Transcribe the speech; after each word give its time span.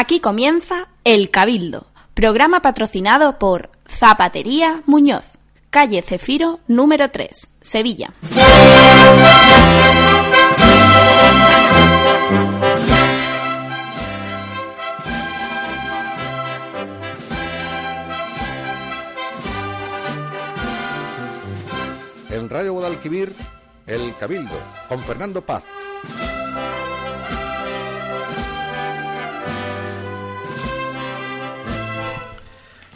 Aquí 0.00 0.18
comienza 0.18 0.88
El 1.04 1.30
Cabildo, 1.30 1.86
programa 2.14 2.62
patrocinado 2.62 3.38
por 3.38 3.68
Zapatería 3.86 4.82
Muñoz, 4.86 5.26
calle 5.68 6.00
Cefiro 6.00 6.58
número 6.68 7.10
3, 7.10 7.50
Sevilla. 7.60 8.10
En 22.30 22.48
Radio 22.48 22.72
Guadalquivir, 22.72 23.34
El 23.86 24.16
Cabildo, 24.18 24.58
con 24.88 25.00
Fernando 25.00 25.42
Paz. 25.42 25.64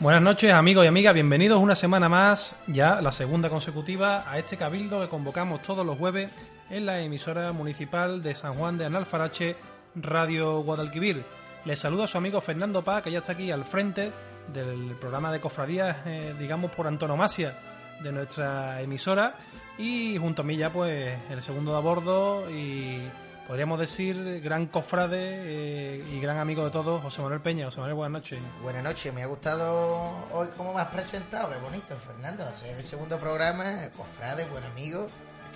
Buenas 0.00 0.22
noches 0.22 0.52
amigos 0.52 0.84
y 0.84 0.88
amigas, 0.88 1.14
bienvenidos 1.14 1.62
una 1.62 1.76
semana 1.76 2.08
más, 2.08 2.58
ya 2.66 3.00
la 3.00 3.12
segunda 3.12 3.48
consecutiva, 3.48 4.24
a 4.28 4.38
este 4.40 4.56
cabildo 4.56 5.00
que 5.00 5.08
convocamos 5.08 5.62
todos 5.62 5.86
los 5.86 5.96
jueves 5.96 6.32
en 6.68 6.84
la 6.84 7.00
emisora 7.00 7.52
municipal 7.52 8.20
de 8.20 8.34
San 8.34 8.54
Juan 8.54 8.76
de 8.76 8.86
Analfarache, 8.86 9.54
Radio 9.94 10.58
Guadalquivir. 10.62 11.24
Les 11.64 11.78
saluda 11.78 12.04
a 12.04 12.08
su 12.08 12.18
amigo 12.18 12.40
Fernando 12.40 12.82
Paz, 12.82 13.04
que 13.04 13.12
ya 13.12 13.20
está 13.20 13.32
aquí 13.32 13.52
al 13.52 13.64
frente 13.64 14.10
del 14.52 14.96
programa 15.00 15.30
de 15.30 15.40
cofradías, 15.40 15.98
eh, 16.06 16.34
digamos 16.40 16.72
por 16.72 16.88
antonomasia 16.88 17.56
de 18.02 18.10
nuestra 18.10 18.82
emisora, 18.82 19.36
y 19.78 20.18
junto 20.18 20.42
a 20.42 20.44
mí 20.44 20.56
ya 20.56 20.70
pues 20.70 21.16
el 21.30 21.40
segundo 21.40 21.70
de 21.70 21.78
a 21.78 21.80
bordo 21.80 22.50
y 22.50 22.98
podríamos 23.46 23.78
decir 23.78 24.40
gran 24.42 24.66
cofrade 24.66 25.18
eh, 25.20 26.04
y 26.12 26.20
gran 26.20 26.38
amigo 26.38 26.64
de 26.64 26.70
todos, 26.70 27.02
José 27.02 27.22
Manuel 27.22 27.40
Peña. 27.40 27.66
José 27.66 27.80
Manuel, 27.80 27.96
buenas 27.96 28.12
noches. 28.22 28.38
Buenas 28.62 28.82
noches, 28.84 29.12
me 29.12 29.22
ha 29.22 29.26
gustado 29.26 30.10
hoy 30.32 30.48
cómo 30.56 30.74
me 30.74 30.80
has 30.80 30.88
presentado, 30.88 31.50
qué 31.50 31.58
bonito, 31.58 31.96
Fernando. 32.06 32.44
Hacer 32.44 32.76
el 32.76 32.82
segundo 32.82 33.18
programa, 33.18 33.88
cofrade, 33.96 34.44
buen 34.46 34.64
amigo. 34.64 35.06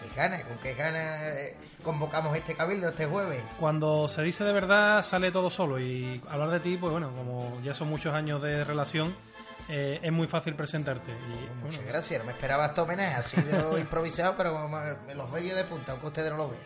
Qué 0.02 0.14
ganas, 0.14 0.44
con 0.44 0.56
qué 0.58 0.74
ganas 0.74 1.22
eh, 1.36 1.56
convocamos 1.82 2.36
este 2.36 2.54
cabildo 2.54 2.88
este 2.88 3.06
jueves. 3.06 3.42
Cuando 3.58 4.06
se 4.06 4.22
dice 4.22 4.44
de 4.44 4.52
verdad 4.52 5.02
sale 5.02 5.32
todo 5.32 5.50
solo 5.50 5.80
y 5.80 6.22
hablar 6.30 6.50
de 6.50 6.60
ti, 6.60 6.76
pues 6.76 6.92
bueno, 6.92 7.10
como 7.16 7.60
ya 7.64 7.74
son 7.74 7.88
muchos 7.88 8.14
años 8.14 8.40
de 8.40 8.62
relación, 8.62 9.12
eh, 9.68 9.98
es 10.00 10.12
muy 10.12 10.28
fácil 10.28 10.54
presentarte. 10.54 11.10
Y, 11.10 11.64
Muchas 11.64 11.84
gracias, 11.84 12.20
no 12.20 12.26
me 12.26 12.32
esperaba 12.32 12.66
este 12.66 12.80
homenaje, 12.80 13.14
ha 13.16 13.22
sido 13.24 13.76
improvisado, 13.80 14.34
pero 14.36 14.68
me- 14.68 14.94
me 15.04 15.14
los 15.16 15.32
veo 15.32 15.42
yo 15.42 15.56
de 15.56 15.64
punta, 15.64 15.90
aunque 15.90 16.06
ustedes 16.06 16.30
no 16.30 16.36
lo 16.36 16.48
vean. 16.50 16.62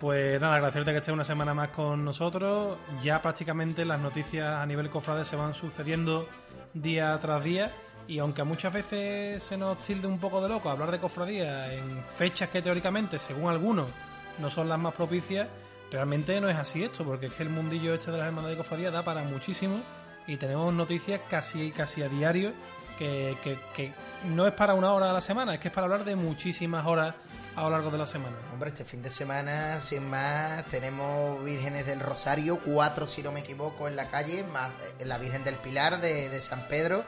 Pues 0.00 0.40
nada, 0.40 0.54
agradecerte 0.54 0.92
que 0.92 0.96
estés 0.96 1.12
una 1.12 1.24
semana 1.24 1.52
más 1.52 1.68
con 1.68 2.02
nosotros. 2.06 2.78
Ya 3.02 3.20
prácticamente 3.20 3.84
las 3.84 4.00
noticias 4.00 4.46
a 4.46 4.64
nivel 4.64 4.88
cofrade 4.88 5.26
se 5.26 5.36
van 5.36 5.52
sucediendo 5.52 6.26
día 6.72 7.18
tras 7.20 7.44
día. 7.44 7.70
Y 8.08 8.18
aunque 8.18 8.42
muchas 8.42 8.72
veces 8.72 9.42
se 9.42 9.58
nos 9.58 9.76
tilde 9.80 10.06
un 10.06 10.18
poco 10.18 10.40
de 10.40 10.48
loco 10.48 10.70
hablar 10.70 10.90
de 10.90 10.98
cofradía 10.98 11.74
en 11.74 12.02
fechas 12.14 12.48
que 12.48 12.62
teóricamente, 12.62 13.18
según 13.18 13.50
algunos, 13.50 13.90
no 14.38 14.48
son 14.48 14.70
las 14.70 14.78
más 14.78 14.94
propicias, 14.94 15.48
realmente 15.92 16.40
no 16.40 16.48
es 16.48 16.56
así 16.56 16.82
esto, 16.82 17.04
porque 17.04 17.26
es 17.26 17.34
que 17.34 17.42
el 17.42 17.50
mundillo 17.50 17.92
este 17.92 18.10
de 18.10 18.16
las 18.16 18.28
hermandades 18.28 18.56
de 18.56 18.62
cofradía 18.64 18.90
da 18.90 19.04
para 19.04 19.22
muchísimo 19.22 19.80
y 20.26 20.38
tenemos 20.38 20.72
noticias 20.72 21.20
casi, 21.28 21.72
casi 21.72 22.02
a 22.02 22.08
diario 22.08 22.52
que, 23.00 23.92
no 24.24 24.46
es 24.46 24.52
para 24.52 24.74
una 24.74 24.92
hora 24.92 25.10
a 25.10 25.12
la 25.12 25.20
semana, 25.20 25.54
es 25.54 25.60
que 25.60 25.68
es 25.68 25.74
para 25.74 25.86
hablar 25.86 26.04
de 26.04 26.16
muchísimas 26.16 26.86
horas 26.86 27.14
a 27.56 27.62
lo 27.62 27.70
largo 27.70 27.90
de 27.90 27.98
la 27.98 28.06
semana. 28.06 28.36
Hombre, 28.52 28.68
este 28.70 28.84
fin 28.84 29.02
de 29.02 29.10
semana, 29.10 29.80
sin 29.80 30.08
más, 30.08 30.64
tenemos 30.66 31.42
Vírgenes 31.42 31.86
del 31.86 32.00
Rosario, 32.00 32.60
cuatro 32.62 33.06
si 33.06 33.22
no 33.22 33.32
me 33.32 33.40
equivoco 33.40 33.88
en 33.88 33.96
la 33.96 34.06
calle, 34.06 34.44
más 34.44 34.70
eh, 34.98 35.04
la 35.06 35.16
Virgen 35.18 35.44
del 35.44 35.56
Pilar 35.56 36.00
de, 36.00 36.38
San 36.40 36.68
Pedro. 36.68 37.04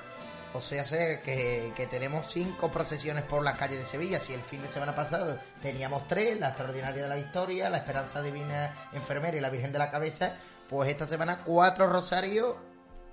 O 0.55 0.61
sea, 0.61 0.85
que, 1.23 1.73
que 1.75 1.87
tenemos 1.87 2.31
cinco 2.31 2.71
procesiones 2.71 3.25
por 3.25 3.43
las 3.43 3.57
calles 3.57 3.79
de 3.79 3.87
Sevilla. 3.87 4.21
Si 4.21 4.35
el 4.35 4.43
fin 4.43 4.61
de 4.63 4.69
semana 4.69 4.95
pasado 4.95 5.39
teníamos 5.63 6.07
tres, 6.07 6.39
la 6.39 6.49
Extraordinaria 6.49 7.03
de 7.03 7.09
la 7.09 7.15
Victoria, 7.17 7.71
la 7.71 7.79
Esperanza 7.79 8.21
Divina 8.21 8.89
Enfermera 8.93 9.37
y 9.37 9.41
la 9.41 9.49
Virgen 9.49 9.73
de 9.73 9.79
la 9.79 9.91
Cabeza, 9.91 10.35
pues 10.69 10.91
esta 10.91 11.07
semana 11.07 11.39
cuatro 11.45 11.87
rosarios 11.87 12.57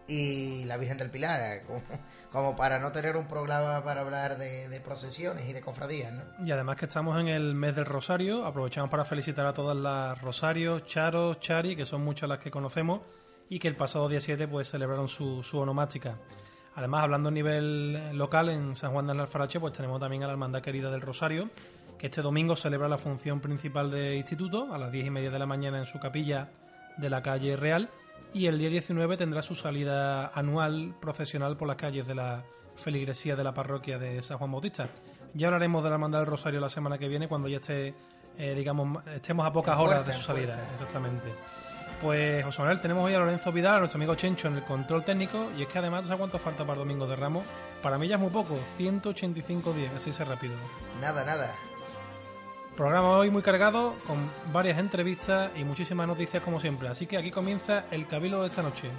y 0.09 0.65
la 0.65 0.77
Virgen 0.77 0.97
del 0.97 1.11
Pilar, 1.11 1.61
como, 1.65 1.81
como 2.31 2.55
para 2.55 2.79
no 2.79 2.91
tener 2.91 3.15
un 3.15 3.27
programa 3.27 3.83
para 3.83 4.01
hablar 4.01 4.37
de, 4.37 4.67
de 4.67 4.81
procesiones 4.81 5.47
y 5.47 5.53
de 5.53 5.61
cofradías, 5.61 6.11
¿no? 6.11 6.23
Y 6.43 6.51
además 6.51 6.77
que 6.77 6.85
estamos 6.85 7.19
en 7.19 7.27
el 7.27 7.53
mes 7.53 7.75
del 7.75 7.85
Rosario, 7.85 8.45
aprovechamos 8.45 8.89
para 8.89 9.05
felicitar 9.05 9.45
a 9.45 9.53
todas 9.53 9.77
las 9.77 10.19
Rosarios, 10.21 10.85
Charos, 10.85 11.39
Chari, 11.39 11.75
que 11.75 11.85
son 11.85 12.03
muchas 12.03 12.27
las 12.27 12.39
que 12.39 12.49
conocemos 12.49 13.01
y 13.49 13.59
que 13.59 13.67
el 13.67 13.75
pasado 13.75 14.09
día 14.09 14.19
7 14.19 14.47
pues 14.47 14.69
celebraron 14.69 15.07
su, 15.07 15.43
su 15.43 15.59
onomástica. 15.59 16.17
Además, 16.75 17.03
hablando 17.03 17.29
a 17.29 17.31
nivel 17.31 18.17
local, 18.17 18.49
en 18.49 18.75
San 18.75 18.91
Juan 18.91 19.07
de 19.07 19.13
Alfarache, 19.13 19.59
pues 19.59 19.73
tenemos 19.73 19.99
también 19.99 20.23
a 20.23 20.27
la 20.27 20.33
Hermandad 20.33 20.61
Querida 20.61 20.89
del 20.89 21.01
Rosario, 21.01 21.49
que 21.97 22.07
este 22.07 22.21
domingo 22.21 22.55
celebra 22.55 22.87
la 22.87 22.97
función 22.97 23.41
principal 23.41 23.91
del 23.91 24.15
instituto 24.15 24.73
a 24.73 24.77
las 24.77 24.91
10 24.91 25.07
y 25.07 25.09
media 25.09 25.29
de 25.29 25.39
la 25.39 25.45
mañana 25.45 25.79
en 25.79 25.85
su 25.85 25.99
capilla 25.99 26.49
de 26.97 27.09
la 27.09 27.21
calle 27.21 27.57
Real 27.57 27.89
y 28.33 28.47
el 28.47 28.59
día 28.59 28.69
19 28.69 29.17
tendrá 29.17 29.41
su 29.41 29.55
salida 29.55 30.27
anual 30.27 30.95
procesional 30.99 31.57
por 31.57 31.67
las 31.67 31.77
calles 31.77 32.07
de 32.07 32.15
la 32.15 32.43
feligresía 32.75 33.35
de 33.35 33.43
la 33.43 33.53
parroquia 33.53 33.99
de 33.99 34.21
San 34.21 34.37
Juan 34.37 34.51
Bautista. 34.51 34.89
Ya 35.33 35.47
hablaremos 35.47 35.83
de 35.83 35.89
la 35.89 35.95
Hermandad 35.95 36.19
del 36.19 36.27
Rosario 36.27 36.59
la 36.59 36.69
semana 36.69 36.97
que 36.97 37.07
viene 37.07 37.27
cuando 37.27 37.47
ya 37.47 37.57
esté, 37.57 37.93
eh, 38.37 38.55
digamos, 38.55 39.05
estemos 39.07 39.45
a 39.45 39.53
pocas 39.53 39.77
horas 39.77 40.05
de 40.05 40.13
su 40.13 40.21
salida. 40.21 40.57
Exactamente. 40.73 41.27
Pues, 42.01 42.45
José 42.45 42.61
Manuel, 42.61 42.79
tenemos 42.79 43.03
hoy 43.03 43.13
a 43.13 43.19
Lorenzo 43.19 43.51
Vidal, 43.51 43.75
a 43.75 43.79
nuestro 43.79 43.97
amigo 43.97 44.15
Chencho, 44.15 44.47
en 44.47 44.55
el 44.55 44.63
control 44.63 45.03
técnico. 45.03 45.51
Y 45.57 45.63
es 45.63 45.67
que 45.67 45.79
además, 45.79 46.03
¿tú 46.03 46.07
sabes 46.07 46.19
cuánto 46.19 46.39
falta 46.39 46.59
para 46.59 46.73
el 46.73 46.79
Domingo 46.79 47.05
de 47.07 47.15
Ramos? 47.15 47.43
Para 47.83 47.97
mí 47.97 48.07
ya 48.07 48.15
es 48.15 48.21
muy 48.21 48.29
poco, 48.29 48.57
185 48.77 49.73
días, 49.73 49.93
así 49.93 50.13
se 50.13 50.23
rápido. 50.23 50.55
Nada, 51.01 51.25
nada. 51.25 51.53
Programa 52.79 53.09
hoy 53.09 53.29
muy 53.29 53.41
cargado, 53.41 53.93
con 54.07 54.17
varias 54.53 54.77
entrevistas 54.77 55.51
y 55.57 55.65
muchísimas 55.65 56.07
noticias 56.07 56.41
como 56.41 56.61
siempre. 56.61 56.87
Así 56.87 57.07
que 57.07 57.17
aquí 57.17 57.29
comienza 57.29 57.83
el 57.91 58.07
cabildo 58.07 58.39
de 58.39 58.47
esta 58.47 58.63
noche. 58.63 58.89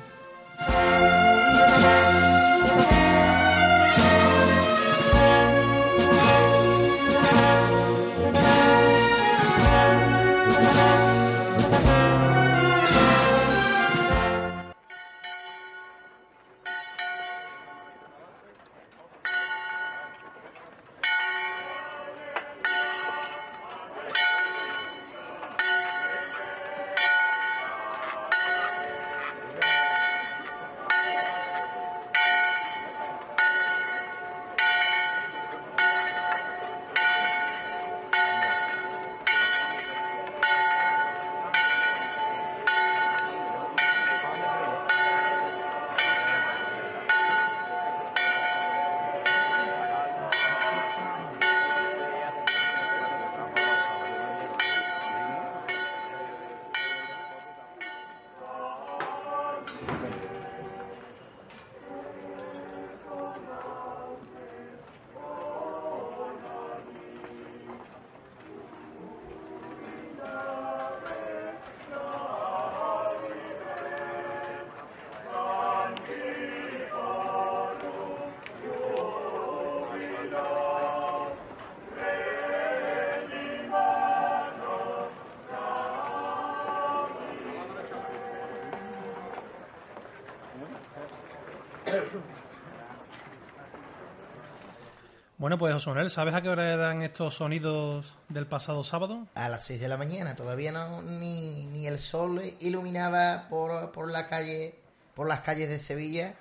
Bueno, 95.40 95.56
pues 95.56 95.72
José 95.72 95.88
Manuel, 95.88 96.10
¿sabes 96.10 96.34
a 96.34 96.42
qué 96.42 96.50
hora 96.50 96.70
eran 96.70 97.00
estos 97.00 97.36
sonidos 97.36 98.14
del 98.28 98.46
pasado 98.46 98.84
sábado? 98.84 99.26
A 99.34 99.48
las 99.48 99.64
6 99.64 99.80
de 99.80 99.88
la 99.88 99.96
mañana, 99.96 100.36
todavía 100.36 100.70
no 100.70 101.00
ni, 101.00 101.64
ni 101.64 101.86
el 101.86 101.98
sol 101.98 102.42
iluminaba 102.60 103.46
por, 103.48 103.90
por 103.90 104.10
la 104.10 104.28
calle 104.28 104.74
por 105.14 105.26
las 105.26 105.40
calles 105.40 105.70
de 105.70 105.78
Sevilla, 105.78 106.34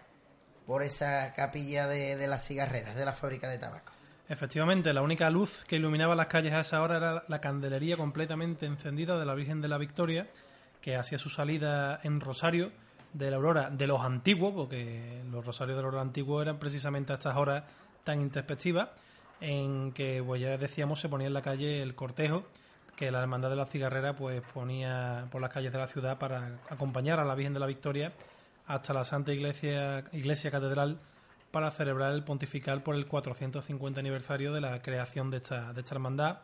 por 0.68 0.84
esa 0.84 1.34
capilla 1.34 1.88
de, 1.88 2.18
de 2.18 2.28
las 2.28 2.46
cigarreras, 2.46 2.98
de 2.98 3.06
la 3.06 3.14
fábrica 3.14 3.48
de 3.48 3.58
tabaco. 3.58 3.94
Efectivamente, 4.28 4.92
la 4.92 5.02
única 5.02 5.30
luz 5.30 5.64
que 5.66 5.78
iluminaba 5.78 6.14
las 6.14 6.28
calles 6.28 6.52
a 6.52 6.60
esa 6.60 6.82
hora 6.82 6.98
era 6.98 7.24
la 7.26 7.40
candelería 7.40 7.96
completamente 7.96 8.66
encendida 8.66 9.18
de 9.18 9.26
la 9.26 9.34
Virgen 9.34 9.62
de 9.62 9.70
la 9.70 9.78
Victoria, 9.78 10.28
que 10.82 10.98
hacía 10.98 11.18
su 11.18 11.30
salida 11.30 12.02
en 12.04 12.20
Rosario 12.20 12.74
de 13.14 13.30
la 13.32 13.38
aurora 13.38 13.70
de 13.70 13.88
los 13.88 14.02
antiguos, 14.02 14.52
porque 14.54 15.24
los 15.32 15.46
rosarios 15.46 15.78
de 15.78 15.84
la 15.84 15.88
aurora 15.88 16.02
antiguos 16.02 16.42
eran 16.42 16.60
precisamente 16.60 17.14
a 17.14 17.16
estas 17.16 17.38
horas 17.38 17.64
tan 18.04 18.22
introspectivas, 18.22 18.90
en 19.42 19.92
que, 19.94 20.24
pues 20.26 20.42
ya 20.42 20.58
decíamos, 20.58 21.00
se 21.00 21.10
ponía 21.10 21.28
en 21.28 21.34
la 21.34 21.42
calle 21.42 21.82
el 21.82 21.96
cortejo 21.96 22.46
que 23.00 23.12
la 23.12 23.22
Hermandad 23.22 23.50
de 23.50 23.56
la 23.56 23.66
Cigarrera 23.66 24.18
pues 24.18 24.42
ponía 24.54 25.28
por 25.32 25.40
las 25.40 25.52
calles 25.52 25.72
de 25.72 25.78
la 25.78 25.88
ciudad 25.88 26.18
para 26.18 26.60
acompañar 26.70 27.18
a 27.18 27.24
la 27.24 27.34
Virgen 27.34 27.54
de 27.54 27.62
la 27.62 27.66
Victoria 27.66 28.12
hasta 28.68 28.94
la 28.94 29.06
Santa 29.06 29.32
Iglesia, 29.32 30.04
Iglesia 30.12 30.52
Catedral 30.52 31.00
para 31.50 31.72
celebrar 31.72 32.12
el 32.12 32.26
pontifical 32.26 32.84
por 32.84 32.96
el 32.96 33.08
450 33.08 34.02
aniversario 34.02 34.52
de 34.52 34.60
la 34.60 34.82
creación 34.82 35.32
de 35.32 35.38
esta, 35.38 35.72
de 35.72 35.80
esta 35.80 35.96
hermandad, 35.96 36.40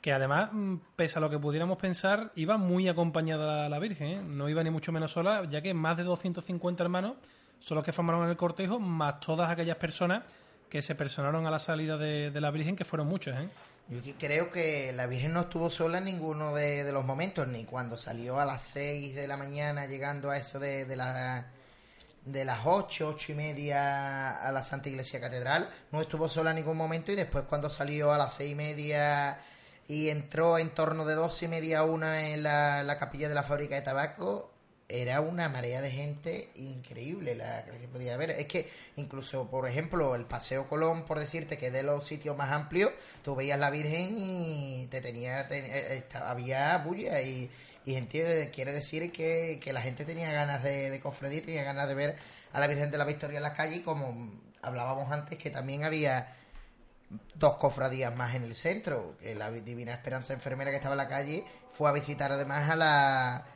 que 0.00 0.12
además, 0.12 0.50
mm, 0.52 0.74
pese 0.96 1.18
a 1.18 1.20
lo 1.20 1.30
que 1.30 1.38
pudiéramos 1.38 1.78
pensar, 1.78 2.32
iba 2.34 2.56
muy 2.56 2.88
acompañada 2.88 3.68
la 3.68 3.78
Virgen, 3.78 4.08
¿eh? 4.08 4.22
no 4.26 4.48
iba 4.48 4.64
ni 4.64 4.70
mucho 4.70 4.90
menos 4.90 5.12
sola, 5.12 5.44
ya 5.48 5.62
que 5.62 5.72
más 5.72 5.96
de 5.96 6.02
250 6.02 6.82
hermanos 6.82 7.14
son 7.60 7.76
los 7.76 7.84
que 7.84 7.92
formaron 7.92 8.28
el 8.28 8.36
cortejo, 8.36 8.80
más 8.80 9.20
todas 9.20 9.48
aquellas 9.48 9.76
personas 9.76 10.24
que 10.68 10.82
se 10.82 10.94
personaron 10.94 11.46
a 11.46 11.50
la 11.50 11.58
salida 11.58 11.96
de, 11.96 12.30
de 12.30 12.40
la 12.40 12.50
Virgen, 12.50 12.76
que 12.76 12.84
fueron 12.84 13.06
muchas. 13.06 13.42
¿eh? 13.42 13.48
Yo 13.88 14.14
creo 14.18 14.50
que 14.50 14.92
la 14.92 15.06
Virgen 15.06 15.32
no 15.32 15.42
estuvo 15.42 15.70
sola 15.70 15.98
en 15.98 16.06
ninguno 16.06 16.52
de, 16.54 16.90
los 16.90 17.04
momentos, 17.04 17.46
ni 17.46 17.64
cuando 17.64 17.96
salió 17.96 18.40
a 18.40 18.44
las 18.44 18.62
6 18.62 19.14
de 19.14 19.28
la 19.28 19.36
mañana, 19.36 19.86
llegando 19.86 20.30
a 20.30 20.38
eso 20.38 20.58
de, 20.58 20.84
de, 20.84 20.96
de 22.24 22.44
las 22.44 22.60
8, 22.64 23.08
8 23.14 23.32
y 23.32 23.34
media 23.36 24.40
a 24.40 24.50
la 24.50 24.64
Santa 24.64 24.88
Iglesia 24.88 25.20
Catedral. 25.20 25.70
No 25.92 26.00
estuvo 26.00 26.28
sola 26.28 26.50
en 26.50 26.56
ningún 26.56 26.76
momento 26.76 27.12
y 27.12 27.14
después 27.14 27.44
cuando 27.48 27.70
salió 27.70 28.12
a 28.12 28.18
las 28.18 28.34
6 28.34 28.50
y 28.50 28.54
media 28.56 29.38
y 29.86 30.08
entró 30.08 30.58
en 30.58 30.70
torno 30.70 31.06
de 31.06 31.14
dos 31.14 31.40
y 31.44 31.48
media 31.48 31.80
a 31.80 31.84
una 31.84 32.30
en 32.30 32.42
la, 32.42 32.82
la 32.82 32.98
capilla 32.98 33.28
de 33.28 33.36
la 33.36 33.44
fábrica 33.44 33.76
de 33.76 33.82
tabaco, 33.82 34.50
era 34.88 35.20
una 35.20 35.48
marea 35.48 35.80
de 35.80 35.90
gente 35.90 36.50
increíble 36.54 37.34
la 37.34 37.64
que 37.64 37.88
podía 37.88 38.16
ver. 38.16 38.30
Es 38.30 38.46
que 38.46 38.70
incluso, 38.96 39.50
por 39.50 39.68
ejemplo, 39.68 40.14
el 40.14 40.24
Paseo 40.26 40.68
Colón, 40.68 41.04
por 41.04 41.18
decirte 41.18 41.58
que 41.58 41.70
de 41.70 41.82
los 41.82 42.06
sitios 42.06 42.36
más 42.36 42.52
amplios, 42.52 42.92
tú 43.24 43.34
veías 43.34 43.58
la 43.58 43.70
Virgen 43.70 44.16
y 44.18 44.86
te 44.90 45.00
tenía, 45.00 45.40
eh, 45.42 45.46
eh, 45.50 46.04
había 46.14 46.78
bulla 46.78 47.20
y, 47.20 47.50
y 47.84 47.94
gente, 47.94 48.50
quiere 48.54 48.72
decir 48.72 49.10
que, 49.10 49.60
que 49.62 49.72
la 49.72 49.80
gente 49.80 50.04
tenía 50.04 50.30
ganas 50.32 50.62
de, 50.62 50.90
de 50.90 51.00
cofradía, 51.00 51.42
tenía 51.42 51.64
ganas 51.64 51.88
de 51.88 51.94
ver 51.94 52.16
a 52.52 52.60
la 52.60 52.68
Virgen 52.68 52.90
de 52.90 52.98
la 52.98 53.04
Victoria 53.04 53.38
en 53.38 53.42
la 53.42 53.54
calle 53.54 53.76
y 53.76 53.82
como 53.82 54.30
hablábamos 54.62 55.10
antes 55.10 55.36
que 55.38 55.50
también 55.50 55.84
había 55.84 56.34
dos 57.34 57.56
cofradías 57.56 58.14
más 58.14 58.34
en 58.34 58.44
el 58.44 58.54
centro, 58.54 59.16
que 59.18 59.34
la 59.34 59.50
Divina 59.50 59.92
Esperanza 59.92 60.32
Enfermera 60.32 60.70
que 60.70 60.76
estaba 60.76 60.94
en 60.94 60.98
la 60.98 61.08
calle 61.08 61.44
fue 61.70 61.88
a 61.88 61.92
visitar 61.92 62.32
además 62.32 62.70
a 62.70 62.76
la 62.76 63.46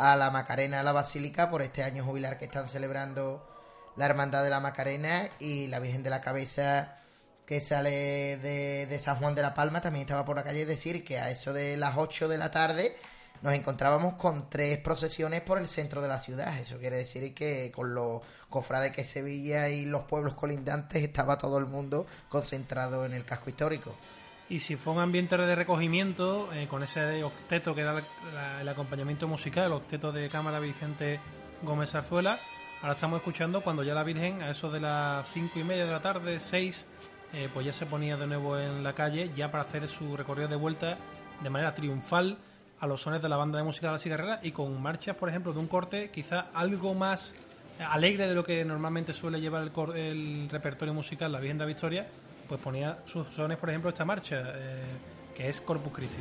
a 0.00 0.16
la 0.16 0.30
Macarena 0.30 0.80
a 0.80 0.82
la 0.82 0.92
Basílica 0.92 1.50
por 1.50 1.60
este 1.60 1.82
año 1.82 2.04
jubilar 2.04 2.38
que 2.38 2.46
están 2.46 2.70
celebrando 2.70 3.46
la 3.96 4.06
Hermandad 4.06 4.42
de 4.42 4.48
la 4.48 4.58
Macarena 4.58 5.28
y 5.38 5.66
la 5.66 5.78
Virgen 5.78 6.02
de 6.02 6.08
la 6.08 6.22
Cabeza 6.22 6.96
que 7.44 7.60
sale 7.60 8.38
de, 8.38 9.00
San 9.02 9.16
Juan 9.16 9.34
de 9.34 9.42
la 9.42 9.52
Palma 9.52 9.80
también 9.82 10.02
estaba 10.02 10.24
por 10.24 10.36
la 10.36 10.44
calle. 10.44 10.62
Es 10.62 10.68
decir, 10.68 11.04
que 11.04 11.18
a 11.18 11.30
eso 11.30 11.52
de 11.52 11.76
las 11.76 11.96
8 11.98 12.28
de 12.28 12.38
la 12.38 12.50
tarde 12.50 12.96
nos 13.42 13.52
encontrábamos 13.52 14.14
con 14.14 14.48
tres 14.48 14.78
procesiones 14.78 15.42
por 15.42 15.58
el 15.58 15.68
centro 15.68 16.00
de 16.00 16.08
la 16.08 16.20
ciudad. 16.20 16.56
Eso 16.58 16.78
quiere 16.78 16.96
decir 16.96 17.34
que 17.34 17.70
con 17.74 17.92
los 17.92 18.22
cofrades 18.48 18.92
que 18.92 19.04
Sevilla 19.04 19.68
y 19.68 19.84
los 19.84 20.02
pueblos 20.04 20.34
colindantes 20.34 21.02
estaba 21.02 21.36
todo 21.36 21.58
el 21.58 21.66
mundo 21.66 22.06
concentrado 22.28 23.04
en 23.04 23.12
el 23.12 23.24
casco 23.24 23.50
histórico. 23.50 23.94
Y 24.50 24.58
si 24.58 24.74
fue 24.74 24.92
un 24.92 24.98
ambiente 24.98 25.36
de 25.36 25.54
recogimiento, 25.54 26.52
eh, 26.52 26.66
con 26.66 26.82
ese 26.82 27.22
octeto 27.22 27.72
que 27.72 27.82
era 27.82 27.94
el 28.60 28.68
acompañamiento 28.68 29.28
musical, 29.28 29.66
el 29.66 29.72
octeto 29.72 30.10
de 30.10 30.28
cámara 30.28 30.58
Vicente 30.58 31.20
Gómez 31.62 31.94
Arzuela, 31.94 32.36
ahora 32.82 32.94
estamos 32.94 33.18
escuchando 33.18 33.60
cuando 33.60 33.84
ya 33.84 33.94
la 33.94 34.02
Virgen, 34.02 34.42
a 34.42 34.50
eso 34.50 34.68
de 34.68 34.80
las 34.80 35.28
cinco 35.28 35.60
y 35.60 35.62
media 35.62 35.86
de 35.86 35.92
la 35.92 36.02
tarde, 36.02 36.40
seis, 36.40 36.88
eh, 37.32 37.48
pues 37.54 37.64
ya 37.64 37.72
se 37.72 37.86
ponía 37.86 38.16
de 38.16 38.26
nuevo 38.26 38.58
en 38.58 38.82
la 38.82 38.92
calle, 38.92 39.30
ya 39.32 39.52
para 39.52 39.62
hacer 39.62 39.86
su 39.86 40.16
recorrido 40.16 40.48
de 40.48 40.56
vuelta 40.56 40.98
de 41.40 41.48
manera 41.48 41.72
triunfal 41.72 42.36
a 42.80 42.88
los 42.88 43.02
sones 43.02 43.22
de 43.22 43.28
la 43.28 43.36
banda 43.36 43.56
de 43.56 43.62
música 43.62 43.86
de 43.86 43.92
la 43.92 43.98
cigarrera 44.00 44.40
y 44.42 44.50
con 44.50 44.82
marchas, 44.82 45.14
por 45.14 45.28
ejemplo, 45.28 45.52
de 45.52 45.60
un 45.60 45.68
corte 45.68 46.10
quizá 46.10 46.48
algo 46.54 46.92
más 46.94 47.36
alegre 47.78 48.26
de 48.26 48.34
lo 48.34 48.44
que 48.44 48.64
normalmente 48.64 49.12
suele 49.12 49.40
llevar 49.40 49.62
el, 49.62 49.96
el 49.96 50.48
repertorio 50.50 50.92
musical 50.92 51.30
la 51.30 51.38
Virgen 51.38 51.58
de 51.58 51.64
la 51.64 51.68
Victoria, 51.68 52.08
pues 52.50 52.60
ponía 52.60 52.98
sus 53.04 53.28
sones, 53.28 53.56
por 53.58 53.68
ejemplo, 53.70 53.90
esta 53.90 54.04
marcha, 54.04 54.42
eh, 54.56 54.82
que 55.36 55.48
es 55.48 55.60
Corpus 55.60 55.92
Christi. 55.92 56.18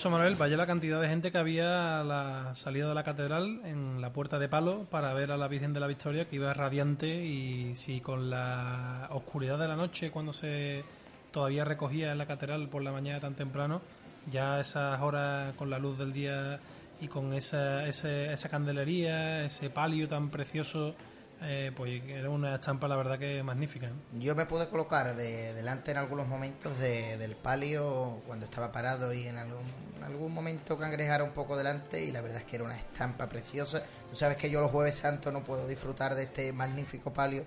José 0.00 0.08
Manuel, 0.08 0.36
vaya 0.36 0.56
la 0.56 0.66
cantidad 0.66 0.98
de 0.98 1.08
gente 1.08 1.30
que 1.30 1.36
había 1.36 2.00
a 2.00 2.04
la 2.04 2.54
salida 2.54 2.88
de 2.88 2.94
la 2.94 3.04
catedral 3.04 3.60
en 3.66 4.00
la 4.00 4.14
puerta 4.14 4.38
de 4.38 4.48
palo 4.48 4.86
para 4.90 5.12
ver 5.12 5.30
a 5.30 5.36
la 5.36 5.46
Virgen 5.46 5.74
de 5.74 5.80
la 5.80 5.86
Victoria 5.86 6.26
que 6.26 6.36
iba 6.36 6.54
radiante 6.54 7.22
y 7.22 7.76
si 7.76 8.00
con 8.00 8.30
la 8.30 9.08
oscuridad 9.10 9.58
de 9.58 9.68
la 9.68 9.76
noche 9.76 10.10
cuando 10.10 10.32
se 10.32 10.84
todavía 11.32 11.66
recogía 11.66 12.12
en 12.12 12.16
la 12.16 12.24
catedral 12.24 12.70
por 12.70 12.80
la 12.80 12.92
mañana 12.92 13.20
tan 13.20 13.34
temprano, 13.34 13.82
ya 14.30 14.58
esas 14.58 14.98
horas 15.02 15.52
con 15.56 15.68
la 15.68 15.78
luz 15.78 15.98
del 15.98 16.14
día 16.14 16.60
y 16.98 17.08
con 17.08 17.34
esa, 17.34 17.86
esa 17.86 18.48
candelería, 18.48 19.44
ese 19.44 19.68
palio 19.68 20.08
tan 20.08 20.30
precioso 20.30 20.94
eh, 21.42 21.72
pues 21.74 22.02
era 22.06 22.28
una 22.28 22.56
estampa 22.56 22.86
la 22.86 22.96
verdad 22.96 23.18
que 23.18 23.42
magnífica. 23.42 23.90
Yo 24.12 24.34
me 24.34 24.46
pude 24.46 24.68
colocar 24.68 25.16
de, 25.16 25.54
delante 25.54 25.90
en 25.90 25.96
algunos 25.96 26.28
momentos 26.28 26.78
del 26.78 27.34
palio 27.36 28.22
cuando 28.26 28.44
estaba 28.44 28.70
parado 28.70 29.12
y 29.12 29.26
en 29.26 29.38
algún, 29.38 29.64
algún 30.04 30.32
momento 30.34 30.78
cangrejara 30.78 31.24
un 31.24 31.32
poco 31.32 31.56
delante 31.56 32.04
y 32.04 32.12
la 32.12 32.20
verdad 32.20 32.38
es 32.38 32.44
que 32.44 32.56
era 32.56 32.64
una 32.64 32.76
estampa 32.76 33.28
preciosa. 33.28 33.82
Tú 34.10 34.16
sabes 34.16 34.36
que 34.36 34.50
yo 34.50 34.60
los 34.60 34.70
jueves 34.70 34.96
santos 34.96 35.32
no 35.32 35.42
puedo 35.42 35.66
disfrutar 35.66 36.14
de 36.14 36.24
este 36.24 36.52
magnífico 36.52 37.12
palio 37.12 37.44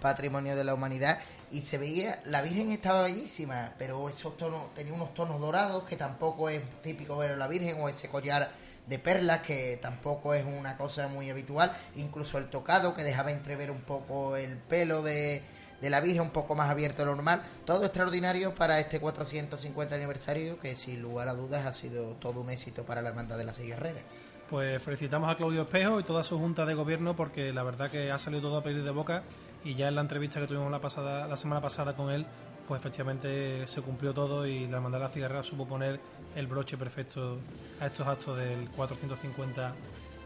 patrimonio 0.00 0.56
de 0.56 0.64
la 0.64 0.74
humanidad 0.74 1.18
y 1.50 1.62
se 1.62 1.78
veía 1.78 2.20
la 2.26 2.42
Virgen 2.42 2.70
estaba 2.70 3.02
bellísima 3.02 3.72
pero 3.78 4.08
esos 4.08 4.36
tonos 4.36 4.74
tenía 4.74 4.92
unos 4.92 5.14
tonos 5.14 5.40
dorados 5.40 5.84
que 5.84 5.96
tampoco 5.96 6.48
es 6.50 6.62
típico 6.82 7.16
ver 7.16 7.32
a 7.32 7.36
la 7.36 7.48
Virgen 7.48 7.80
o 7.80 7.88
ese 7.88 8.08
collar 8.08 8.50
de 8.86 8.98
perlas, 8.98 9.40
que 9.40 9.78
tampoco 9.80 10.34
es 10.34 10.44
una 10.44 10.76
cosa 10.76 11.08
muy 11.08 11.30
habitual, 11.30 11.72
incluso 11.96 12.38
el 12.38 12.48
tocado 12.48 12.94
que 12.94 13.04
dejaba 13.04 13.32
entrever 13.32 13.70
un 13.70 13.80
poco 13.80 14.36
el 14.36 14.56
pelo 14.56 15.02
de, 15.02 15.42
de 15.80 15.90
la 15.90 16.00
Virgen, 16.00 16.22
un 16.22 16.30
poco 16.30 16.54
más 16.54 16.70
abierto 16.70 17.02
de 17.02 17.06
lo 17.06 17.14
normal, 17.14 17.42
todo 17.64 17.84
extraordinario 17.84 18.54
para 18.54 18.80
este 18.80 19.00
450 19.00 19.94
aniversario 19.94 20.58
que 20.58 20.74
sin 20.76 21.02
lugar 21.02 21.28
a 21.28 21.34
dudas 21.34 21.66
ha 21.66 21.72
sido 21.72 22.14
todo 22.14 22.40
un 22.40 22.50
éxito 22.50 22.84
para 22.84 23.02
la 23.02 23.10
Hermandad 23.10 23.38
de 23.38 23.44
la 23.44 23.52
Guerreras. 23.52 24.04
Pues 24.48 24.80
felicitamos 24.80 25.28
a 25.28 25.34
Claudio 25.34 25.62
Espejo 25.62 25.98
y 25.98 26.04
toda 26.04 26.22
su 26.22 26.38
junta 26.38 26.64
de 26.64 26.74
gobierno 26.74 27.16
porque 27.16 27.52
la 27.52 27.64
verdad 27.64 27.90
que 27.90 28.12
ha 28.12 28.18
salido 28.18 28.42
todo 28.42 28.58
a 28.58 28.62
pedir 28.62 28.84
de 28.84 28.92
boca 28.92 29.24
y 29.64 29.74
ya 29.74 29.88
en 29.88 29.96
la 29.96 30.02
entrevista 30.02 30.38
que 30.38 30.46
tuvimos 30.46 30.70
la 30.70 30.80
pasada 30.80 31.26
la 31.26 31.36
semana 31.36 31.60
pasada 31.60 31.96
con 31.96 32.12
él, 32.12 32.24
pues 32.66 32.80
efectivamente 32.80 33.66
se 33.66 33.82
cumplió 33.82 34.12
todo 34.12 34.46
y 34.46 34.66
la 34.66 34.76
Hermandad 34.76 34.98
de 34.98 35.04
la 35.04 35.10
Cigarrera 35.10 35.42
supo 35.42 35.66
poner 35.66 36.00
el 36.34 36.46
broche 36.46 36.76
perfecto 36.76 37.38
a 37.80 37.86
estos 37.86 38.06
actos 38.06 38.36
del 38.36 38.68
450 38.70 39.74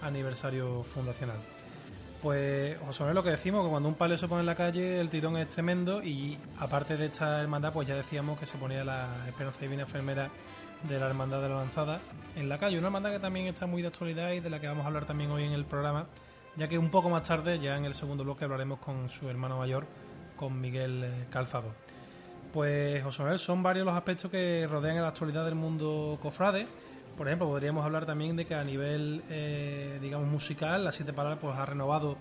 aniversario 0.03 0.83
fundacional. 0.83 1.39
Pues 2.23 2.77
José 2.85 3.03
Manuel, 3.03 3.15
lo 3.15 3.23
que 3.23 3.31
decimos, 3.31 3.65
que 3.65 3.71
cuando 3.71 3.89
un 3.89 3.95
palio 3.95 4.19
se 4.19 4.29
pone 4.29 4.41
en 4.41 4.47
la 4.47 4.55
calle, 4.55 5.01
el 5.01 5.09
tirón 5.09 5.39
es 5.39 5.49
tremendo 5.49 6.03
y 6.03 6.39
aparte 6.59 6.99
de 6.99 7.07
esta 7.07 7.41
hermandad, 7.41 7.73
pues 7.73 7.89
ya 7.89 7.95
decíamos 7.95 8.39
que 8.39 8.45
se 8.45 8.59
ponía 8.59 8.85
la 8.85 9.09
Esperanza 9.27 9.61
Divina 9.61 9.83
Enfermera 9.83 10.31
de 10.83 10.99
la 10.99 11.07
Hermandad 11.07 11.41
de 11.41 11.49
la 11.49 11.57
Lanzada 11.57 12.01
en 12.37 12.49
la 12.49 12.59
calle. 12.59 12.77
Una 12.77 12.89
hermandad 12.89 13.11
que 13.13 13.21
también 13.21 13.47
está 13.47 13.67
muy 13.67 13.81
de 13.81 13.89
actualidad 13.89 14.33
y 14.33 14.41
de 14.41 14.51
la 14.51 14.61
que 14.61 14.69
vamos 14.69 14.85
a 14.85 14.89
hablar 14.89 15.07
también 15.07 15.31
hoy 15.31 15.45
en 15.45 15.53
el 15.53 15.65
programa, 15.65 16.09
ya 16.57 16.69
que 16.69 16.77
un 16.77 16.91
poco 16.91 17.09
más 17.09 17.23
tarde, 17.23 17.59
ya 17.59 17.77
en 17.79 17.87
el 17.87 17.95
segundo 17.95 18.23
bloque, 18.23 18.45
hablaremos 18.45 18.81
con 18.81 19.09
su 19.09 19.29
hermano 19.31 19.57
mayor, 19.57 19.87
con 20.37 20.61
Miguel 20.61 21.05
eh, 21.05 21.27
Calzado. 21.31 21.75
Pues 22.53 23.03
José 23.05 23.23
Manuel, 23.23 23.39
son 23.39 23.63
varios 23.63 23.87
los 23.87 23.95
aspectos 23.95 24.31
que 24.31 24.67
rodean 24.69 24.97
en 24.97 25.03
la 25.03 25.09
actualidad 25.09 25.45
del 25.45 25.55
mundo 25.55 26.19
cofrade. 26.21 26.67
Por 27.17 27.29
ejemplo, 27.29 27.47
podríamos 27.47 27.85
hablar 27.85 28.07
también 28.07 28.35
de 28.37 28.45
que 28.45 28.55
a 28.55 28.65
nivel, 28.65 29.23
eh, 29.29 29.99
digamos, 30.01 30.27
musical, 30.27 30.83
la 30.83 30.91
Siete 30.91 31.13
Palabras 31.13 31.39
pues, 31.41 31.57
ha 31.57 31.65
renovado 31.67 32.17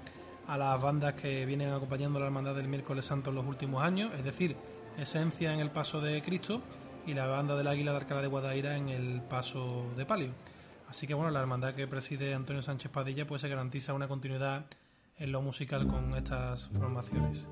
a 0.47 0.57
las 0.57 0.79
bandas 0.81 1.13
que 1.13 1.45
vienen 1.45 1.71
acompañando 1.71 2.19
la 2.19 2.25
Hermandad 2.25 2.55
del 2.55 2.67
Miércoles 2.67 3.05
Santo 3.05 3.29
en 3.29 3.37
los 3.37 3.45
últimos 3.45 3.83
años, 3.83 4.11
es 4.15 4.23
decir, 4.23 4.55
Esencia 4.97 5.53
en 5.53 5.61
el 5.61 5.71
Paso 5.71 6.01
de 6.01 6.21
Cristo 6.21 6.61
y 7.05 7.13
la 7.13 7.25
banda 7.25 7.55
del 7.55 7.67
Águila 7.67 7.91
de 7.91 7.97
Arcala 7.97 8.21
de 8.21 8.27
Guadaira 8.27 8.75
en 8.75 8.89
el 8.89 9.21
Paso 9.21 9.85
de 9.95 10.05
Palio. 10.05 10.31
Así 10.89 11.07
que 11.07 11.13
bueno, 11.13 11.31
la 11.31 11.39
hermandad 11.39 11.75
que 11.75 11.87
preside 11.87 12.33
Antonio 12.33 12.61
Sánchez 12.61 12.91
Padilla 12.91 13.25
pues 13.25 13.41
se 13.41 13.49
garantiza 13.49 13.93
una 13.93 14.07
continuidad 14.07 14.65
en 15.17 15.31
lo 15.31 15.41
musical 15.41 15.87
con 15.87 16.15
estas 16.15 16.67
formaciones. 16.69 17.47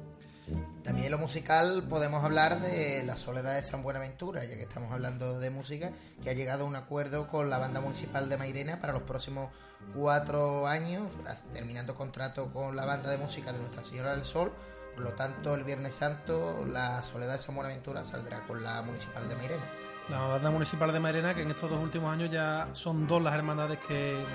También 0.84 1.08
en 1.08 1.12
lo 1.12 1.18
musical 1.18 1.84
podemos 1.90 2.24
hablar 2.24 2.62
de 2.62 3.04
la 3.04 3.18
Soledad 3.18 3.56
de 3.56 3.64
San 3.64 3.84
Buenaventura, 3.84 4.46
ya 4.46 4.56
que 4.56 4.64
estamos 4.64 4.92
hablando 4.92 5.40
de 5.40 5.50
música, 5.50 5.92
que 6.24 6.30
ha 6.30 6.34
llegado 6.34 6.64
a 6.64 6.68
un 6.68 6.76
acuerdo 6.76 7.28
con 7.28 7.50
la 7.50 7.58
banda 7.58 7.82
municipal 7.82 8.30
de 8.30 8.38
Mairena 8.38 8.80
para 8.80 8.94
los 8.94 9.04
próximos 9.04 9.50
cuatro 9.94 10.68
años, 10.68 11.08
terminando 11.54 11.96
contrato 11.96 12.52
con 12.54 12.76
la 12.76 12.86
banda 12.86 13.10
de 13.10 13.18
música 13.18 13.52
de 13.52 13.60
Nuestra 13.60 13.84
Señora 13.84 14.12
del 14.12 14.24
Sol 14.24 14.52
por 14.98 15.06
lo 15.06 15.14
tanto, 15.14 15.54
el 15.54 15.64
Viernes 15.64 15.94
Santo, 15.94 16.66
la 16.66 17.04
Soledad 17.04 17.34
de 17.34 17.38
San 17.38 17.54
Buenaventura 17.54 18.04
saldrá 18.04 18.42
con 18.48 18.64
la 18.64 18.82
Municipal 18.82 19.30
de 19.30 19.36
Mairena. 19.36 19.64
La 20.10 20.22
banda 20.22 20.50
municipal 20.50 20.92
de 20.92 21.00
Mairena, 21.00 21.36
que 21.36 21.44
en 21.44 21.52
estos 21.52 21.70
dos 21.70 21.80
últimos 21.80 22.12
años 22.12 22.32
ya 22.32 22.68
son 22.74 23.06
dos 23.06 23.22
las 23.22 23.36
hermandades 23.36 23.78
que 23.88 24.26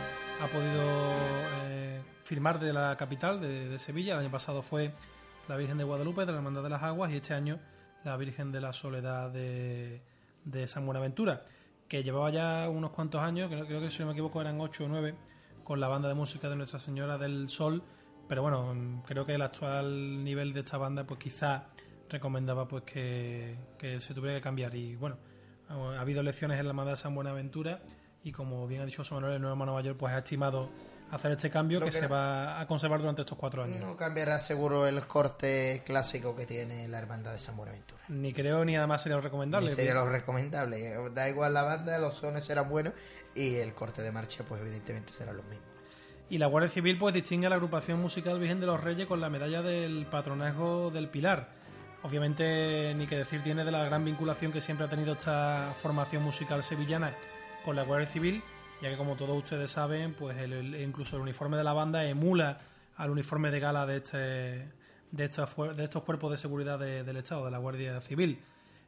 ha 0.40 0.46
podido 0.46 0.84
eh, 1.64 2.00
firmar 2.22 2.60
de 2.60 2.72
la 2.72 2.96
capital, 2.96 3.40
de, 3.40 3.76
Sevilla. 3.80 4.14
El 4.14 4.20
año 4.20 4.30
pasado 4.30 4.62
fue 4.62 4.94
la 5.48 5.56
Virgen 5.56 5.78
de 5.78 5.84
Guadalupe, 5.84 6.26
de 6.26 6.32
la 6.32 6.38
Hermandad 6.38 6.62
de 6.62 6.70
las 6.70 6.82
Aguas, 6.82 7.12
y 7.12 7.16
este 7.16 7.34
año 7.34 7.58
la 8.04 8.16
Virgen 8.16 8.50
de 8.52 8.60
la 8.60 8.72
Soledad 8.72 9.30
de, 9.30 10.02
San 10.66 10.84
Buenaventura, 10.84 11.44
que 11.88 12.02
llevaba 12.02 12.30
ya 12.30 12.68
unos 12.68 12.90
cuantos 12.90 13.20
años, 13.20 13.48
creo, 13.48 13.66
creo 13.66 13.80
que 13.80 13.90
si 13.90 14.00
no 14.00 14.06
me 14.06 14.12
equivoco 14.12 14.40
eran 14.40 14.60
ocho 14.60 14.84
o 14.84 14.88
nueve, 14.88 15.14
con 15.62 15.78
la 15.78 15.88
banda 15.88 16.08
de 16.08 16.14
música 16.14 16.48
de 16.48 16.56
Nuestra 16.56 16.80
Señora 16.80 17.18
del 17.18 17.48
Sol 17.48 17.82
pero 18.32 18.40
bueno, 18.40 19.02
creo 19.06 19.26
que 19.26 19.34
el 19.34 19.42
actual 19.42 20.24
nivel 20.24 20.54
de 20.54 20.60
esta 20.60 20.78
banda, 20.78 21.04
pues 21.04 21.20
quizá 21.20 21.66
recomendaba 22.08 22.66
pues 22.66 22.82
que, 22.84 23.56
se 24.00 24.14
tuviera 24.14 24.36
que 24.36 24.40
cambiar. 24.40 24.74
Y 24.74 24.96
bueno, 24.96 25.18
ha 25.68 26.00
habido 26.00 26.22
elecciones 26.22 26.58
en 26.58 26.64
la 26.64 26.70
Hermandad 26.70 26.92
de 26.92 26.96
San 26.96 27.14
Buenaventura 27.14 27.82
y 28.24 28.32
como 28.32 28.66
bien 28.66 28.80
ha 28.80 28.86
dicho 28.86 29.02
José 29.02 29.14
Manuel, 29.14 29.34
el 29.34 29.40
nuevo 29.42 29.52
hermano 29.54 29.74
mayor, 29.74 29.98
pues 29.98 30.14
ha 30.14 30.18
estimado 30.18 30.70
hacer 31.12 31.32
este 31.32 31.50
cambio 31.50 31.78
que, 31.78 31.92
se 31.92 32.06
va 32.06 32.58
a 32.58 32.66
conservar 32.66 33.00
durante 33.00 33.20
estos 33.20 33.36
cuatro 33.36 33.62
años. 33.62 33.78
No 33.80 33.96
cambiará 33.96 34.40
seguro 34.40 34.86
el 34.86 35.06
corte 35.06 35.82
clásico 35.84 36.34
que 36.34 36.46
tiene 36.46 36.88
la 36.88 36.98
Hermandad 36.98 37.32
de 37.32 37.38
San 37.38 37.54
Buenaventura. 37.54 38.02
Ni 38.08 38.32
creo 38.32 38.64
ni 38.64 38.76
además 38.76 39.02
sería 39.02 39.16
lo 39.16 39.22
recomendable. 39.22 39.68
Ni 39.68 39.74
sería 39.74 39.92
lo 39.92 40.06
recomendable. 40.06 40.96
Da 41.12 41.28
igual 41.28 41.52
la 41.52 41.62
banda, 41.62 41.98
los 41.98 42.16
sones 42.16 42.46
serán 42.46 42.68
buenos 42.70 42.94
y 43.34 43.56
el 43.56 43.74
corte 43.74 44.00
de 44.00 44.10
marcha 44.10 44.42
pues 44.44 44.62
evidentemente 44.62 45.12
será 45.12 45.34
lo 45.34 45.42
mismo. 45.42 45.66
Y 46.30 46.38
la 46.38 46.46
Guardia 46.46 46.70
Civil 46.70 46.96
pues 46.96 47.14
distingue 47.14 47.46
a 47.46 47.50
la 47.50 47.56
agrupación 47.56 48.00
musical 48.00 48.38
Virgen 48.38 48.58
de 48.58 48.66
los 48.66 48.82
Reyes 48.82 49.06
con 49.06 49.20
la 49.20 49.28
medalla 49.28 49.60
del 49.60 50.06
patronazgo 50.06 50.90
del 50.90 51.10
Pilar. 51.10 51.50
Obviamente, 52.04 52.94
ni 52.96 53.06
que 53.06 53.16
decir 53.16 53.42
tiene 53.42 53.64
de 53.64 53.70
la 53.70 53.84
gran 53.84 54.02
vinculación 54.02 54.50
que 54.50 54.62
siempre 54.62 54.86
ha 54.86 54.88
tenido 54.88 55.12
esta 55.12 55.74
formación 55.82 56.22
musical 56.22 56.62
sevillana 56.64 57.14
con 57.66 57.76
la 57.76 57.84
Guardia 57.84 58.08
Civil, 58.08 58.42
ya 58.82 58.90
que 58.90 58.96
como 58.96 59.14
todos 59.14 59.36
ustedes 59.36 59.70
saben, 59.70 60.14
pues 60.14 60.36
incluso 60.80 61.16
el 61.16 61.22
uniforme 61.22 61.56
de 61.56 61.64
la 61.64 61.72
banda 61.72 62.04
emula 62.04 62.60
al 62.96 63.10
uniforme 63.10 63.50
de 63.50 63.60
gala 63.60 63.86
de 63.86 63.96
este 63.96 64.18
de, 65.12 65.28
de 65.28 65.84
estos 65.84 66.02
cuerpos 66.02 66.30
de 66.32 66.36
seguridad 66.36 66.78
del 66.78 67.16
Estado, 67.16 67.44
de 67.44 67.50
la 67.50 67.58
Guardia 67.58 68.00
Civil. 68.00 68.40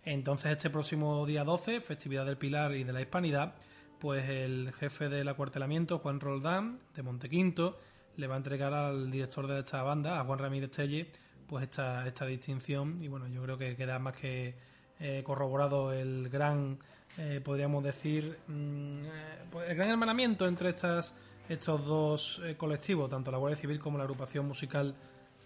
Entonces, 0.04 0.52
este 0.52 0.68
próximo 0.68 1.24
día 1.26 1.44
12, 1.44 1.80
festividad 1.80 2.26
del 2.26 2.36
Pilar 2.36 2.74
y 2.74 2.84
de 2.84 2.92
la 2.92 3.00
Hispanidad, 3.00 3.54
pues 4.00 4.28
el 4.28 4.72
jefe 4.72 5.08
del 5.08 5.28
acuartelamiento, 5.28 5.98
Juan 5.98 6.20
Roldán, 6.20 6.80
de 6.94 7.02
Montequinto, 7.02 7.78
le 8.16 8.26
va 8.26 8.34
a 8.34 8.38
entregar 8.38 8.74
al 8.74 9.10
director 9.10 9.46
de 9.46 9.60
esta 9.60 9.82
banda, 9.82 10.20
a 10.20 10.24
Juan 10.24 10.38
Ramírez 10.38 10.70
Telle, 10.70 11.10
pues 11.46 11.64
esta, 11.64 12.06
esta 12.06 12.26
distinción. 12.26 12.96
Y 13.00 13.08
bueno, 13.08 13.28
yo 13.28 13.42
creo 13.42 13.58
que 13.58 13.76
queda 13.76 13.98
más 13.98 14.16
que 14.16 14.54
eh, 15.00 15.22
corroborado 15.24 15.92
el 15.92 16.28
gran, 16.28 16.78
eh, 17.18 17.40
podríamos 17.42 17.82
decir, 17.84 18.38
mm, 18.46 19.04
eh, 19.04 19.44
pues 19.50 19.70
el 19.70 19.76
gran 19.76 19.90
hermanamiento 19.90 20.46
entre 20.46 20.70
estas, 20.70 21.16
estos 21.48 21.84
dos 21.84 22.42
colectivos, 22.56 23.10
tanto 23.10 23.30
la 23.30 23.38
Guardia 23.38 23.60
Civil 23.60 23.78
como 23.78 23.98
la 23.98 24.04
agrupación 24.04 24.46
musical 24.46 24.94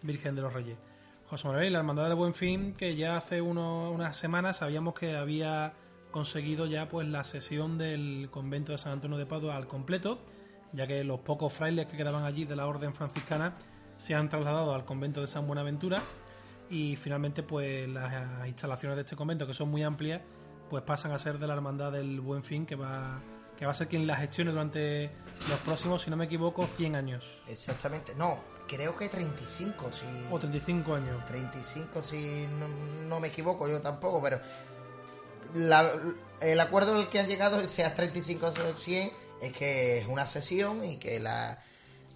Virgen 0.02 0.34
de 0.34 0.42
los 0.42 0.52
Reyes. 0.52 0.78
José 1.28 1.46
Manuel, 1.46 1.72
la 1.75 1.80
Hermandad 1.80 2.04
del 2.04 2.14
Buen 2.14 2.32
Fin, 2.32 2.72
que 2.72 2.96
ya 2.96 3.18
hace 3.18 3.42
unas 3.42 4.16
semanas 4.16 4.58
sabíamos 4.58 4.94
que 4.94 5.14
había 5.14 5.75
conseguido 6.10 6.66
ya 6.66 6.88
pues 6.88 7.06
la 7.06 7.22
sesión 7.22 7.76
del 7.76 8.28
convento 8.30 8.72
de 8.72 8.78
San 8.78 8.92
Antonio 8.92 9.18
de 9.18 9.26
Padua 9.26 9.56
al 9.56 9.66
completo, 9.66 10.20
ya 10.72 10.87
que 10.87 11.04
los 11.04 11.20
pocos 11.20 11.52
frailes 11.52 11.87
que 11.87 11.96
quedaban 11.96 12.25
allí 12.25 12.46
de 12.46 12.56
la 12.56 12.66
orden 12.66 12.94
franciscana 12.94 13.54
se 13.98 14.14
han 14.14 14.28
trasladado 14.28 14.75
al 14.75 14.84
convento 14.84 15.20
de 15.20 15.26
San 15.26 15.46
Buenaventura 15.46 16.02
y 16.70 16.96
finalmente 16.96 17.42
pues 17.42 17.88
las 17.88 18.46
instalaciones 18.46 18.96
de 18.96 19.02
este 19.02 19.16
convento 19.16 19.46
que 19.46 19.54
son 19.54 19.70
muy 19.70 19.82
amplias 19.82 20.22
pues 20.68 20.82
pasan 20.82 21.12
a 21.12 21.18
ser 21.18 21.38
de 21.38 21.46
la 21.46 21.54
hermandad 21.54 21.92
del 21.92 22.20
Buen 22.20 22.42
Fin 22.42 22.66
que 22.66 22.76
va 22.76 23.20
que 23.58 23.66
va 23.66 23.72
a 23.72 23.75
ser 23.75 23.88
quien 23.88 24.06
la 24.06 24.14
gestione 24.14 24.52
durante 24.52 25.10
los 25.48 25.58
próximos, 25.64 26.02
si 26.02 26.10
no 26.10 26.16
me 26.16 26.26
equivoco, 26.26 26.64
100 26.76 26.94
años. 26.94 27.42
Exactamente, 27.48 28.14
no, 28.14 28.38
creo 28.68 28.96
que 28.96 29.08
35, 29.08 29.90
si... 29.90 30.04
O 30.30 30.38
35 30.38 30.94
años. 30.94 31.26
35, 31.26 32.00
si 32.04 32.46
no 33.08 33.18
me 33.18 33.28
equivoco, 33.28 33.66
yo 33.66 33.80
tampoco, 33.80 34.22
pero 34.22 34.40
el 36.40 36.60
acuerdo 36.60 37.00
el 37.00 37.08
que 37.08 37.18
han 37.18 37.26
llegado, 37.26 37.58
sea 37.66 37.96
35 37.96 38.46
o 38.46 38.78
100, 38.78 39.10
es 39.42 39.52
que 39.52 39.98
es 39.98 40.06
una 40.06 40.28
sesión 40.28 40.84
y 40.84 40.98
que 40.98 41.18
la, 41.18 41.58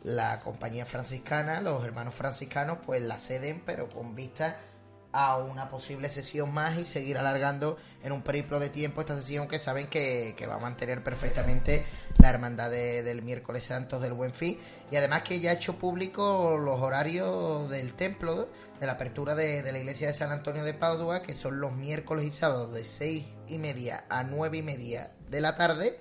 la 0.05 0.39
compañía 0.39 0.87
franciscana, 0.87 1.61
los 1.61 1.85
hermanos 1.85 2.15
franciscanos, 2.15 2.79
pues 2.87 3.01
la 3.03 3.19
ceden, 3.19 3.63
pero 3.67 3.89
con 3.89 4.15
vista 4.15 4.61
a 5.13 5.37
una 5.37 5.69
posible 5.69 6.09
sesión 6.09 6.53
más 6.53 6.79
y 6.79 6.85
seguir 6.85 7.19
alargando 7.19 7.77
en 8.03 8.13
un 8.13 8.23
periplo 8.23 8.59
de 8.59 8.71
tiempo 8.71 9.01
esta 9.01 9.17
sesión 9.17 9.47
que 9.47 9.59
saben 9.59 9.87
que, 9.87 10.35
va 10.49 10.55
a 10.55 10.59
mantener 10.59 11.05
perfectamente 11.05 11.85
la 12.19 12.31
hermandad 12.31 12.71
del 12.71 13.23
miércoles 13.23 13.65
santos 13.65 14.01
del 14.01 14.15
buen 14.15 14.33
fin. 14.33 14.59
Y 14.91 14.97
además 14.97 15.23
que 15.23 15.41
ya 15.41 15.51
ha 15.51 15.55
hecho 15.55 15.79
público 15.79 16.59
los 16.59 16.81
horarios 16.81 17.69
del 17.71 17.95
templo 17.95 18.49
de 18.81 18.87
la 18.87 18.93
apertura 18.93 19.35
de, 19.35 19.71
la 19.71 19.79
iglesia 19.79 20.09
de 20.09 20.15
San 20.15 20.33
Antonio 20.33 20.65
de 20.65 20.75
Padua 20.75 21.23
que 21.23 21.35
son 21.35 21.61
los 21.61 21.73
miércoles 21.73 22.25
y 22.25 22.33
sábados 22.33 22.73
de 22.73 22.85
seis 22.85 23.27
y 23.47 23.59
media 23.59 24.05
a 24.09 24.25
nueve 24.25 24.59
y 24.59 24.63
media 24.63 25.13
de 25.31 25.41
la 25.41 25.55
tarde 25.55 25.99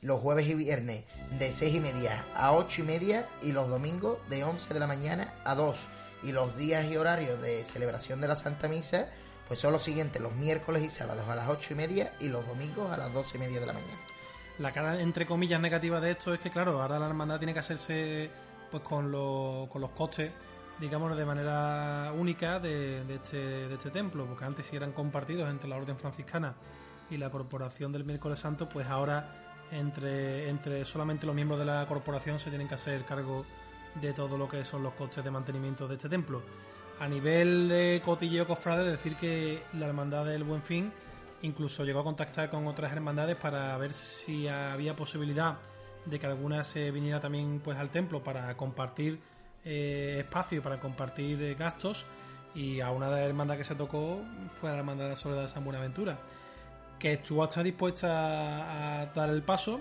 los 0.00 0.20
jueves 0.20 0.46
y 0.48 0.54
viernes 0.54 1.04
de 1.38 1.52
seis 1.52 1.74
y 1.74 1.80
media 1.80 2.26
a 2.34 2.52
ocho 2.52 2.82
y 2.82 2.84
media 2.84 3.28
y 3.40 3.52
los 3.52 3.68
domingos 3.68 4.18
de 4.28 4.44
11 4.44 4.74
de 4.74 4.80
la 4.80 4.86
mañana 4.86 5.34
a 5.44 5.54
2 5.54 5.78
y 6.24 6.32
los 6.32 6.56
días 6.56 6.86
y 6.86 6.96
horarios 6.96 7.40
de 7.40 7.64
celebración 7.64 8.20
de 8.20 8.28
la 8.28 8.36
Santa 8.36 8.68
Misa, 8.68 9.08
pues 9.46 9.60
son 9.60 9.72
los 9.72 9.82
siguientes, 9.82 10.20
los 10.20 10.34
miércoles 10.34 10.82
y 10.82 10.90
sábados 10.90 11.28
a 11.28 11.36
las 11.36 11.48
ocho 11.48 11.74
y 11.74 11.76
media 11.76 12.12
y 12.20 12.28
los 12.28 12.46
domingos 12.46 12.90
a 12.90 12.96
las 12.96 13.12
doce 13.12 13.36
y 13.36 13.40
media 13.40 13.60
de 13.60 13.66
la 13.66 13.72
mañana. 13.72 13.98
La 14.58 14.72
cara, 14.72 15.00
entre 15.00 15.26
comillas, 15.26 15.60
negativa 15.60 16.00
de 16.00 16.12
esto 16.12 16.32
es 16.32 16.40
que, 16.40 16.50
claro, 16.50 16.80
ahora 16.80 16.98
la 16.98 17.06
hermandad 17.06 17.38
tiene 17.38 17.52
que 17.52 17.58
hacerse 17.58 18.30
pues 18.70 18.82
con, 18.82 19.10
con 19.68 19.80
los 19.80 19.90
costes, 19.90 20.32
digamos, 20.80 21.16
de 21.16 21.24
manera 21.24 22.12
única 22.16 22.58
de, 22.58 23.04
de, 23.04 23.14
este, 23.16 23.36
de 23.36 23.74
este 23.74 23.90
templo, 23.90 24.26
porque 24.26 24.44
antes 24.44 24.66
si 24.66 24.76
eran 24.76 24.92
compartidos 24.92 25.50
entre 25.50 25.68
la 25.68 25.76
Orden 25.76 25.98
Franciscana 25.98 26.54
y 27.10 27.16
la 27.16 27.30
Corporación 27.30 27.92
del 27.92 28.04
Miércoles 28.04 28.38
Santo, 28.38 28.68
pues 28.68 28.86
ahora 28.86 29.44
entre, 29.70 30.48
entre 30.48 30.84
solamente 30.84 31.26
los 31.26 31.34
miembros 31.34 31.58
de 31.58 31.66
la 31.66 31.86
corporación 31.86 32.38
se 32.38 32.48
tienen 32.48 32.68
que 32.68 32.74
hacer 32.74 33.04
cargo 33.04 33.44
de 34.00 34.12
todo 34.12 34.36
lo 34.36 34.48
que 34.48 34.64
son 34.64 34.82
los 34.82 34.94
costes 34.94 35.24
de 35.24 35.30
mantenimiento 35.30 35.86
de 35.88 35.96
este 35.96 36.08
templo. 36.08 36.42
A 37.00 37.08
nivel 37.08 37.68
de 37.68 38.00
cotilleo 38.04 38.46
cofrade, 38.46 38.90
decir 38.90 39.16
que 39.16 39.62
la 39.74 39.86
Hermandad 39.86 40.24
del 40.26 40.44
Buen 40.44 40.62
Fin 40.62 40.92
incluso 41.42 41.84
llegó 41.84 42.00
a 42.00 42.04
contactar 42.04 42.50
con 42.50 42.66
otras 42.66 42.92
hermandades 42.92 43.36
para 43.36 43.76
ver 43.76 43.92
si 43.92 44.48
había 44.48 44.96
posibilidad 44.96 45.58
de 46.06 46.18
que 46.18 46.26
alguna 46.26 46.64
se 46.64 46.90
viniera 46.90 47.20
también 47.20 47.60
pues 47.62 47.78
al 47.78 47.90
templo 47.90 48.22
para 48.22 48.56
compartir 48.56 49.20
eh, 49.64 50.16
espacio, 50.20 50.62
para 50.62 50.80
compartir 50.80 51.42
eh, 51.42 51.54
gastos 51.54 52.06
y 52.54 52.80
a 52.80 52.90
una 52.90 53.08
de 53.08 53.20
las 53.20 53.28
hermandades 53.28 53.66
que 53.66 53.74
se 53.74 53.74
tocó 53.74 54.22
fue 54.60 54.70
la 54.70 54.78
hermandad 54.78 55.04
de 55.04 55.10
la 55.10 55.16
Soledad 55.16 55.42
de 55.42 55.48
San 55.48 55.64
Buenaventura, 55.64 56.18
que 56.98 57.14
estuvo 57.14 57.42
hasta 57.42 57.62
dispuesta 57.62 59.02
a 59.02 59.06
dar 59.06 59.30
el 59.30 59.42
paso 59.42 59.80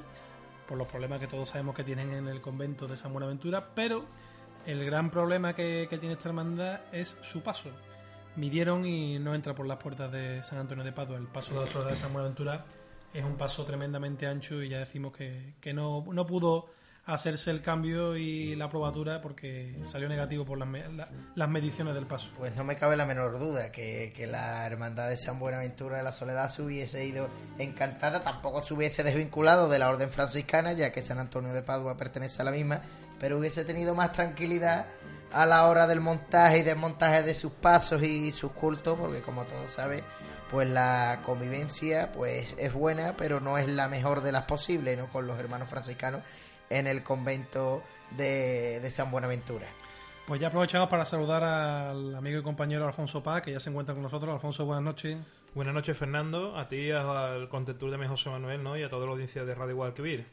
por 0.73 0.79
los 0.79 0.87
problemas 0.87 1.19
que 1.19 1.27
todos 1.27 1.49
sabemos 1.49 1.75
que 1.75 1.83
tienen 1.83 2.11
en 2.13 2.27
el 2.27 2.41
convento 2.41 2.87
de 2.87 2.97
San 2.97 3.13
Buenaventura, 3.13 3.75
pero 3.75 4.05
el 4.65 4.83
gran 4.83 5.11
problema 5.11 5.53
que, 5.53 5.87
tiene 5.99 6.13
esta 6.13 6.29
hermandad 6.29 6.81
es 6.91 7.15
su 7.21 7.43
paso. 7.43 7.69
Midieron 8.37 8.83
y 8.83 9.19
no 9.19 9.35
entra 9.35 9.53
por 9.53 9.67
las 9.67 9.77
puertas 9.77 10.11
de 10.11 10.41
San 10.41 10.57
Antonio 10.57 10.83
de 10.83 10.91
Padua. 10.91 11.17
El 11.17 11.27
paso 11.27 11.53
de 11.53 11.59
la 11.59 11.67
Soledad 11.67 11.91
de 11.91 11.95
San 11.95 12.11
Buenaventura 12.11 12.65
es 13.13 13.23
un 13.23 13.35
paso 13.35 13.65
tremendamente 13.65 14.25
ancho 14.25 14.63
y 14.63 14.69
ya 14.69 14.79
decimos 14.79 15.13
que, 15.15 15.53
que 15.61 15.75
no, 15.75 16.03
no 16.11 16.25
pudo 16.25 16.71
hacerse 17.05 17.51
el 17.51 17.61
cambio 17.61 18.15
y 18.15 18.55
la 18.55 18.69
probatura 18.69 19.21
porque 19.21 19.75
salió 19.83 20.07
negativo 20.07 20.45
por 20.45 20.57
las, 20.57 20.67
me- 20.69 20.87
la- 20.93 21.09
las 21.35 21.49
mediciones 21.49 21.93
del 21.95 22.05
paso. 22.07 22.31
Pues 22.37 22.55
no 22.55 22.63
me 22.63 22.77
cabe 22.77 22.95
la 22.95 23.05
menor 23.05 23.39
duda 23.39 23.71
que, 23.71 24.13
que 24.15 24.25
la 24.25 24.65
hermandad 24.65 25.09
de 25.09 25.17
San 25.17 25.37
Buenaventura 25.39 25.97
de 25.97 26.03
la 26.03 26.13
Soledad 26.13 26.49
se 26.49 26.61
hubiese 26.61 27.05
ido 27.05 27.29
encantada, 27.57 28.23
tampoco 28.23 28.61
se 28.63 28.73
hubiese 28.73 29.03
desvinculado 29.03 29.67
de 29.67 29.79
la 29.79 29.89
orden 29.89 30.09
franciscana, 30.11 30.71
ya 30.73 30.91
que 30.93 31.01
San 31.01 31.19
Antonio 31.19 31.53
de 31.53 31.61
Padua 31.61 31.97
pertenece 31.97 32.41
a 32.41 32.45
la 32.45 32.51
misma, 32.51 32.81
pero 33.19 33.37
hubiese 33.39 33.65
tenido 33.65 33.95
más 33.95 34.11
tranquilidad 34.13 34.85
a 35.33 35.45
la 35.45 35.65
hora 35.67 35.87
del 35.87 35.99
montaje 35.99 36.59
y 36.59 36.63
desmontaje 36.63 37.23
de 37.23 37.33
sus 37.33 37.51
pasos 37.51 38.01
y 38.03 38.31
sus 38.31 38.51
cultos, 38.53 38.97
porque 38.97 39.21
como 39.21 39.43
todos 39.45 39.71
saben, 39.71 40.03
pues 40.51 40.69
la 40.69 41.19
convivencia 41.25 42.11
pues 42.13 42.53
es 42.57 42.71
buena, 42.71 43.15
pero 43.17 43.39
no 43.41 43.57
es 43.57 43.67
la 43.67 43.87
mejor 43.89 44.21
de 44.21 44.31
las 44.31 44.43
posibles, 44.43 44.97
¿no? 44.97 45.07
Con 45.09 45.25
los 45.27 45.39
hermanos 45.39 45.67
franciscanos 45.69 46.21
en 46.73 46.87
el 46.87 47.03
convento 47.03 47.83
de, 48.17 48.79
de 48.79 48.91
San 48.91 49.11
Buenaventura. 49.11 49.67
Pues 50.25 50.39
ya 50.39 50.47
aprovechamos 50.47 50.89
para 50.89 51.05
saludar 51.05 51.43
al 51.43 52.15
amigo 52.15 52.39
y 52.39 52.43
compañero 52.43 52.87
Alfonso 52.87 53.21
Paz, 53.21 53.41
que 53.41 53.51
ya 53.51 53.59
se 53.59 53.69
encuentra 53.69 53.93
con 53.93 54.03
nosotros. 54.03 54.33
Alfonso, 54.33 54.65
buenas 54.65 54.83
noches. 54.83 55.17
Buenas 55.53 55.73
noches, 55.73 55.97
Fernando. 55.97 56.57
A 56.57 56.67
ti, 56.67 56.91
al 56.91 57.49
contentur 57.49 57.91
de 57.91 57.97
mi 57.97 58.07
José 58.07 58.29
Manuel, 58.29 58.63
¿no? 58.63 58.77
Y 58.77 58.83
a 58.83 58.89
toda 58.89 59.05
la 59.05 59.11
audiencia 59.11 59.43
de 59.43 59.53
Radio 59.53 59.75
Guadalquivir. 59.75 60.25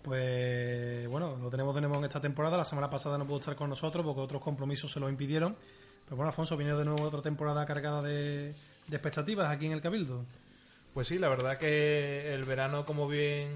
Pues 0.00 1.08
bueno, 1.08 1.36
lo 1.36 1.50
tenemos 1.50 1.74
de 1.74 1.80
nuevo 1.80 1.96
en 1.96 2.04
esta 2.04 2.20
temporada. 2.20 2.56
La 2.56 2.64
semana 2.64 2.88
pasada 2.88 3.18
no 3.18 3.26
pudo 3.26 3.40
estar 3.40 3.56
con 3.56 3.68
nosotros 3.68 4.04
porque 4.04 4.20
otros 4.20 4.40
compromisos 4.40 4.90
se 4.92 5.00
lo 5.00 5.10
impidieron. 5.10 5.56
Pero 6.04 6.16
bueno, 6.16 6.30
Alfonso, 6.30 6.56
viene 6.56 6.74
de 6.74 6.84
nuevo 6.84 7.02
otra 7.02 7.20
temporada 7.20 7.66
cargada 7.66 8.00
de, 8.00 8.54
de 8.86 8.96
expectativas 8.96 9.50
aquí 9.50 9.66
en 9.66 9.72
el 9.72 9.80
Cabildo. 9.80 10.24
Pues 10.94 11.08
sí, 11.08 11.18
la 11.18 11.30
verdad 11.30 11.56
que 11.56 12.34
el 12.34 12.44
verano, 12.44 12.84
como 12.84 13.08
bien 13.08 13.54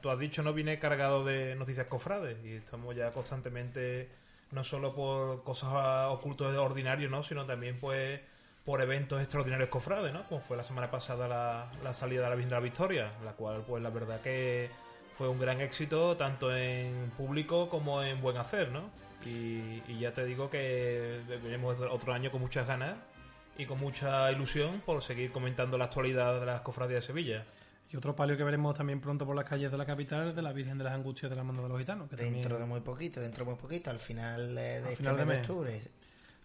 tú 0.00 0.10
has 0.10 0.18
dicho, 0.18 0.42
no 0.42 0.52
viene 0.52 0.80
cargado 0.80 1.24
de 1.24 1.54
noticias 1.54 1.86
cofrades 1.86 2.38
y 2.44 2.54
estamos 2.54 2.96
ya 2.96 3.12
constantemente, 3.12 4.08
no 4.50 4.64
solo 4.64 4.92
por 4.92 5.44
cosas 5.44 6.08
ocultas 6.10 6.50
de 6.50 6.58
ordinario, 6.58 7.08
¿no? 7.08 7.22
Sino 7.22 7.46
también 7.46 7.78
pues 7.78 8.20
por 8.64 8.82
eventos 8.82 9.20
extraordinarios 9.22 9.68
cofrades, 9.68 10.12
¿no? 10.12 10.26
Como 10.28 10.40
fue 10.40 10.56
la 10.56 10.64
semana 10.64 10.90
pasada 10.90 11.28
la, 11.28 11.70
la 11.84 11.94
salida 11.94 12.24
de 12.24 12.30
la 12.30 12.34
Virgen 12.34 12.48
de 12.48 12.54
la 12.56 12.60
Victoria, 12.60 13.12
la 13.24 13.34
cual 13.34 13.62
pues 13.64 13.80
la 13.80 13.90
verdad 13.90 14.20
que 14.20 14.68
fue 15.14 15.28
un 15.28 15.38
gran 15.38 15.60
éxito 15.60 16.16
tanto 16.16 16.54
en 16.54 17.12
público 17.16 17.68
como 17.68 18.02
en 18.02 18.20
buen 18.20 18.38
hacer, 18.38 18.72
¿no? 18.72 18.90
Y, 19.24 19.84
y 19.86 19.98
ya 20.00 20.12
te 20.12 20.24
digo 20.24 20.50
que 20.50 21.20
venimos 21.44 21.78
otro 21.80 22.12
año 22.12 22.32
con 22.32 22.40
muchas 22.40 22.66
ganas 22.66 22.96
y 23.58 23.66
con 23.66 23.78
mucha 23.78 24.30
ilusión 24.30 24.80
por 24.84 25.02
seguir 25.02 25.32
comentando 25.32 25.78
la 25.78 25.84
actualidad 25.86 26.38
de 26.40 26.46
las 26.46 26.60
cofradías 26.62 27.02
de 27.02 27.06
Sevilla. 27.06 27.44
Y 27.90 27.96
otro 27.96 28.16
palio 28.16 28.36
que 28.36 28.42
veremos 28.44 28.74
también 28.74 29.00
pronto 29.00 29.24
por 29.26 29.36
las 29.36 29.44
calles 29.44 29.70
de 29.70 29.78
la 29.78 29.86
capital 29.86 30.28
es 30.28 30.34
de 30.34 30.42
la 30.42 30.52
Virgen 30.52 30.76
de 30.76 30.84
las 30.84 30.92
Angustias 30.94 31.30
de 31.30 31.36
la 31.36 31.44
Mano 31.44 31.62
de 31.62 31.68
los 31.68 31.78
Gitanos. 31.78 32.08
Que 32.10 32.16
Dentro 32.16 32.42
también- 32.42 32.58
de 32.60 32.66
muy 32.66 32.80
poquito, 32.80 33.20
dentro 33.20 33.44
de 33.44 33.50
muy 33.52 33.60
poquito, 33.60 33.90
al 33.90 34.00
final 34.00 34.54
de, 34.54 34.60
de 34.62 34.76
Al 34.78 34.84
este 34.84 34.96
final 34.96 35.16
de 35.16 35.24
mes 35.24 35.34
de 35.34 35.40
mes. 35.40 35.50
octubre. 35.50 35.80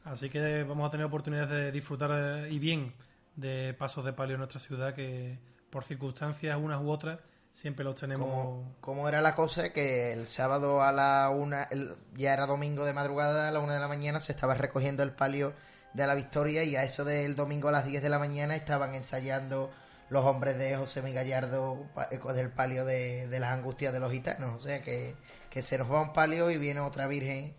Así 0.04 0.30
que 0.30 0.64
vamos 0.64 0.88
a 0.88 0.92
tener 0.92 1.06
oportunidad 1.06 1.48
de 1.48 1.72
disfrutar 1.72 2.10
eh, 2.46 2.52
y 2.52 2.60
bien 2.60 2.94
de 3.36 3.74
pasos 3.78 4.06
de 4.06 4.14
palio 4.14 4.36
en 4.36 4.40
nuestra 4.40 4.60
ciudad 4.60 4.94
que 4.94 5.38
por 5.70 5.84
circunstancias 5.84 6.58
unas 6.62 6.82
u 6.82 6.90
otras 6.90 7.20
siempre 7.54 7.84
los 7.86 7.96
tenemos... 7.96 8.28
Como, 8.28 8.76
como 8.80 9.08
era 9.10 9.22
la 9.22 9.36
cosa 9.36 9.72
que 9.74 10.14
el 10.14 10.28
sábado 10.28 10.82
a 10.84 10.92
la 10.92 11.30
una, 11.36 11.64
el- 11.64 11.96
ya 12.14 12.34
era 12.34 12.46
domingo 12.46 12.86
de 12.86 12.94
madrugada, 12.94 13.48
a 13.48 13.52
la 13.52 13.60
una 13.60 13.74
de 13.74 13.80
la 13.80 13.88
mañana 13.88 14.20
se 14.20 14.32
estaba 14.32 14.54
recogiendo 14.54 15.02
el 15.04 15.12
palio 15.12 15.54
de 15.94 16.08
la 16.08 16.16
Victoria 16.16 16.64
y 16.64 16.76
a 16.76 16.84
eso 16.84 17.04
del 17.06 17.36
domingo 17.36 17.70
a 17.70 17.72
las 17.72 17.86
10 17.86 18.02
de 18.02 18.10
la 18.10 18.20
mañana 18.20 18.56
estaban 18.56 18.96
ensayando 18.96 19.72
los 20.10 20.26
hombres 20.26 20.58
de 20.58 20.76
José 20.76 21.02
Miguel 21.02 21.24
Gallardo 21.24 21.86
pa- 21.94 22.08
eh, 22.12 22.20
palio 22.56 22.86
de, 22.86 23.28
las 23.40 23.52
angustias 23.52 23.94
de 23.94 24.00
los 24.00 24.12
gitanos. 24.12 24.56
O 24.56 24.60
sea 24.60 24.82
que, 24.82 25.16
que 25.50 25.62
se 25.62 25.78
nos 25.78 25.92
va 25.92 26.02
un 26.02 26.14
palio 26.14 26.50
y 26.52 26.58
viene 26.58 26.80
otra 26.82 27.08
virgen 27.08 27.54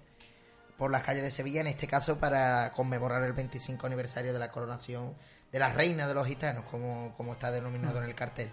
por 0.77 0.90
las 0.90 1.03
calles 1.03 1.23
de 1.23 1.31
Sevilla, 1.31 1.61
en 1.61 1.66
este 1.68 1.87
caso 1.87 2.18
para 2.18 2.73
conmemorar 2.73 3.23
el 3.23 3.33
25 3.35 3.87
aniversario 3.87 4.33
de 4.33 4.38
la 4.38 4.51
coronación 4.51 5.14
de 5.53 5.59
la 5.59 5.71
reina 5.71 6.09
de 6.09 6.14
los 6.14 6.27
gitanos, 6.27 6.64
como, 6.71 7.14
como 7.16 7.33
está 7.33 7.51
denominado 7.51 7.99
en 7.99 8.05
el 8.09 8.14
cartel. 8.14 8.51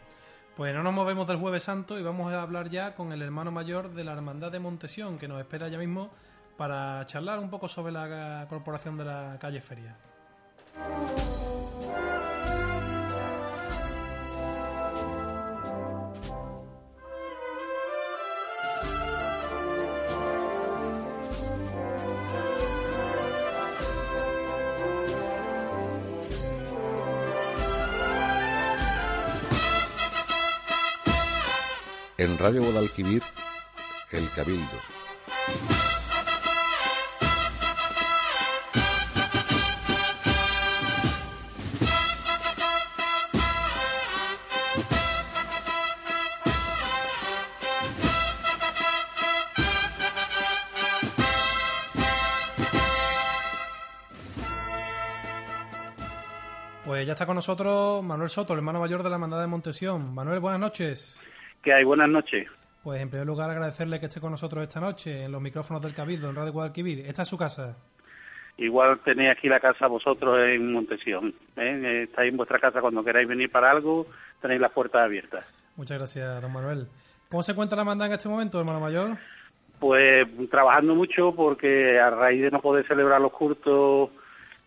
Pues 0.56 0.76
no 0.76 0.84
nos 0.84 0.94
movemos 0.94 1.26
del 1.28 1.38
Jueves 1.38 1.64
Santo 1.64 1.98
y 1.98 2.04
vamos 2.04 2.32
a 2.34 2.42
hablar 2.42 2.70
ya 2.70 2.94
con 2.94 3.14
el 3.14 3.22
hermano 3.22 3.50
mayor 3.52 3.94
de 3.94 4.04
la 4.04 4.12
Hermandad 4.12 4.52
de 4.52 4.60
Montesión, 4.60 5.18
que 5.18 5.28
nos 5.30 5.40
espera 5.40 5.70
ya 5.70 5.78
mismo 5.78 6.12
para 6.60 7.06
charlar 7.06 7.40
un 7.40 7.50
poco 7.50 7.70
sobre 7.70 7.94
la 7.94 8.46
corporación 8.50 8.98
de 8.98 9.06
la 9.06 9.38
calle 9.40 9.62
Feria. 9.62 9.96
En 32.18 32.38
Radio 32.38 32.64
Guadalquivir, 32.64 33.24
El 34.12 34.30
Cabildo. 34.32 34.78
Ya 57.10 57.14
está 57.14 57.26
con 57.26 57.34
nosotros 57.34 58.04
Manuel 58.04 58.30
Soto, 58.30 58.54
el 58.54 58.60
hermano 58.60 58.82
mayor 58.82 59.02
de 59.02 59.10
la 59.10 59.16
Hermandad 59.16 59.42
de 59.42 59.48
Montesión. 59.48 60.14
Manuel, 60.14 60.40
buenas 60.40 60.60
noches. 60.60 61.28
¿Qué 61.64 61.74
hay? 61.74 61.84
Buenas 61.84 62.08
noches. 62.08 62.48
Pues 62.84 63.02
en 63.02 63.10
primer 63.10 63.26
lugar 63.26 63.50
agradecerle 63.50 64.00
que 64.00 64.06
esté 64.06 64.22
con 64.22 64.30
nosotros 64.30 64.62
esta 64.62 64.80
noche 64.80 65.24
en 65.24 65.32
los 65.32 65.42
micrófonos 65.42 65.82
del 65.82 65.96
Cabildo, 65.96 66.30
en 66.30 66.36
Radio 66.36 66.52
Guadalquivir. 66.52 67.00
Esta 67.08 67.24
es 67.24 67.28
su 67.28 67.36
casa. 67.36 67.76
Igual 68.58 69.00
tenéis 69.00 69.32
aquí 69.32 69.50
la 69.50 69.60
casa 69.60 69.88
vosotros 69.88 70.38
en 70.38 70.72
Montesión. 70.72 71.34
¿eh? 71.58 72.04
Estáis 72.08 72.30
en 72.30 72.38
vuestra 72.38 72.60
casa 72.60 72.80
cuando 72.80 73.04
queráis 73.04 73.28
venir 73.28 73.50
para 73.50 73.72
algo, 73.72 74.06
tenéis 74.40 74.62
las 74.62 74.72
puertas 74.72 75.02
abiertas. 75.02 75.44
Muchas 75.78 75.98
gracias, 75.98 76.40
don 76.44 76.54
Manuel. 76.54 76.90
¿Cómo 77.28 77.42
se 77.42 77.54
encuentra 77.54 77.78
la 77.78 77.82
hermandad 77.82 78.06
en 78.06 78.14
este 78.14 78.30
momento, 78.30 78.60
hermano 78.60 78.82
mayor? 78.82 79.18
Pues 79.80 80.28
trabajando 80.52 80.94
mucho 80.94 81.34
porque 81.34 82.00
a 82.00 82.12
raíz 82.12 82.44
de 82.44 82.52
no 82.52 82.62
poder 82.62 82.86
celebrar 82.86 83.20
los 83.20 83.32
cultos 83.32 84.12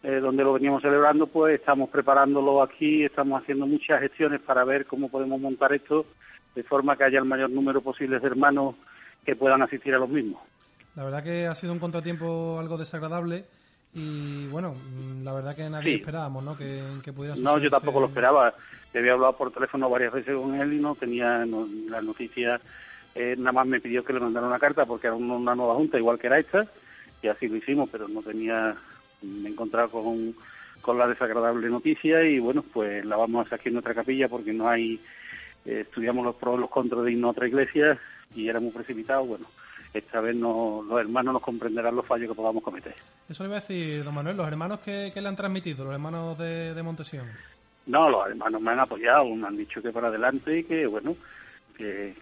eh, 0.02 0.20
donde 0.20 0.42
lo 0.44 0.52
veníamos 0.54 0.82
celebrando, 0.82 1.26
pues 1.26 1.58
estamos 1.58 1.88
preparándolo 1.90 2.62
aquí, 2.62 3.04
estamos 3.04 3.40
haciendo 3.40 3.66
muchas 3.66 4.00
gestiones 4.00 4.40
para 4.40 4.64
ver 4.64 4.86
cómo 4.86 5.08
podemos 5.08 5.40
montar 5.40 5.72
esto 5.72 6.06
de 6.54 6.62
forma 6.62 6.96
que 6.96 7.04
haya 7.04 7.18
el 7.18 7.24
mayor 7.24 7.50
número 7.50 7.80
posible 7.80 8.18
de 8.18 8.26
hermanos 8.26 8.74
que 9.24 9.36
puedan 9.36 9.62
asistir 9.62 9.94
a 9.94 9.98
los 9.98 10.08
mismos. 10.08 10.40
La 10.96 11.04
verdad 11.04 11.22
que 11.22 11.46
ha 11.46 11.54
sido 11.54 11.72
un 11.72 11.78
contratiempo 11.78 12.58
algo 12.58 12.76
desagradable 12.76 13.44
y 13.94 14.46
bueno, 14.48 14.74
mm, 14.74 15.22
la 15.24 15.32
verdad 15.32 15.54
que 15.56 15.68
nadie 15.70 15.92
Sí. 15.94 16.00
esperábamos, 16.00 16.42
¿no? 16.44 16.56
Que, 16.56 16.82
que 17.04 17.12
pudiera 17.12 17.36
No, 17.36 17.58
yo 17.58 17.70
tampoco 17.70 18.00
lo 18.00 18.06
esperaba. 18.08 18.54
Yo 18.92 19.00
había 19.00 19.12
hablado 19.12 19.36
por 19.36 19.52
teléfono 19.52 19.88
varias 19.88 20.12
veces 20.12 20.34
con 20.36 20.54
él 20.54 20.72
y 20.74 20.80
no 20.80 20.94
tenía 20.94 21.46
no- 21.46 21.66
la 21.88 22.02
noticia. 22.02 22.60
eh, 23.14 23.34
nada 23.36 23.52
más 23.52 23.66
me 23.66 23.78
pidió 23.78 24.02
que 24.02 24.14
le 24.14 24.20
mandara 24.20 24.46
una 24.46 24.58
carta 24.58 24.86
porque 24.86 25.06
era 25.06 25.16
una 25.16 25.54
nueva 25.54 25.74
junta, 25.74 25.98
igual 25.98 26.18
que 26.18 26.28
era 26.28 26.38
esta, 26.38 26.66
y 27.22 27.28
así 27.28 27.46
lo 27.46 27.56
hicimos, 27.56 27.88
pero 27.92 28.08
no 28.08 28.22
tenía. 28.22 28.74
Me 29.22 29.48
he 29.48 29.52
encontrado 29.52 29.90
con, 29.90 30.34
con 30.80 30.98
la 30.98 31.06
desagradable 31.06 31.68
noticia 31.68 32.22
y 32.24 32.38
bueno, 32.38 32.62
pues 32.72 33.04
la 33.04 33.16
vamos 33.16 33.40
a 33.40 33.46
hacer 33.46 33.60
aquí 33.60 33.68
en 33.68 33.74
nuestra 33.74 33.94
capilla 33.94 34.28
porque 34.28 34.52
no 34.52 34.68
hay. 34.68 35.00
eh, 35.64 35.80
estudiamos 35.82 36.24
los 36.24 36.34
pros 36.36 36.56
y 36.56 36.60
los 36.60 36.70
contras 36.70 37.04
de 37.04 37.12
irnos 37.12 37.28
a 37.28 37.32
otra 37.32 37.48
iglesia 37.48 37.98
y 38.34 38.48
era 38.48 38.60
muy 38.60 38.70
precipitado. 38.70 39.24
Bueno, 39.24 39.46
esta 39.94 40.20
vez 40.20 40.34
no, 40.34 40.84
los 40.88 40.98
hermanos 41.00 41.34
nos 41.34 41.42
comprenderán 41.42 41.94
los 41.94 42.06
fallos 42.06 42.28
que 42.28 42.34
podamos 42.34 42.62
cometer. 42.62 42.94
Eso 43.28 43.42
le 43.44 43.48
iba 43.50 43.58
a 43.58 43.60
decir, 43.60 44.02
don 44.04 44.14
Manuel, 44.14 44.36
los 44.36 44.48
hermanos 44.48 44.80
que, 44.80 45.10
que 45.12 45.20
le 45.20 45.28
han 45.28 45.36
transmitido, 45.36 45.84
los 45.84 45.92
hermanos 45.94 46.36
de, 46.38 46.74
de 46.74 46.82
Montesión. 46.82 47.26
No, 47.86 48.08
los 48.08 48.26
hermanos 48.28 48.60
me 48.60 48.70
han 48.70 48.80
apoyado, 48.80 49.24
me 49.34 49.46
han 49.46 49.56
dicho 49.56 49.82
que 49.82 49.90
para 49.90 50.08
adelante 50.08 50.58
y 50.58 50.64
que, 50.64 50.86
bueno, 50.86 51.16
que, 51.76 52.14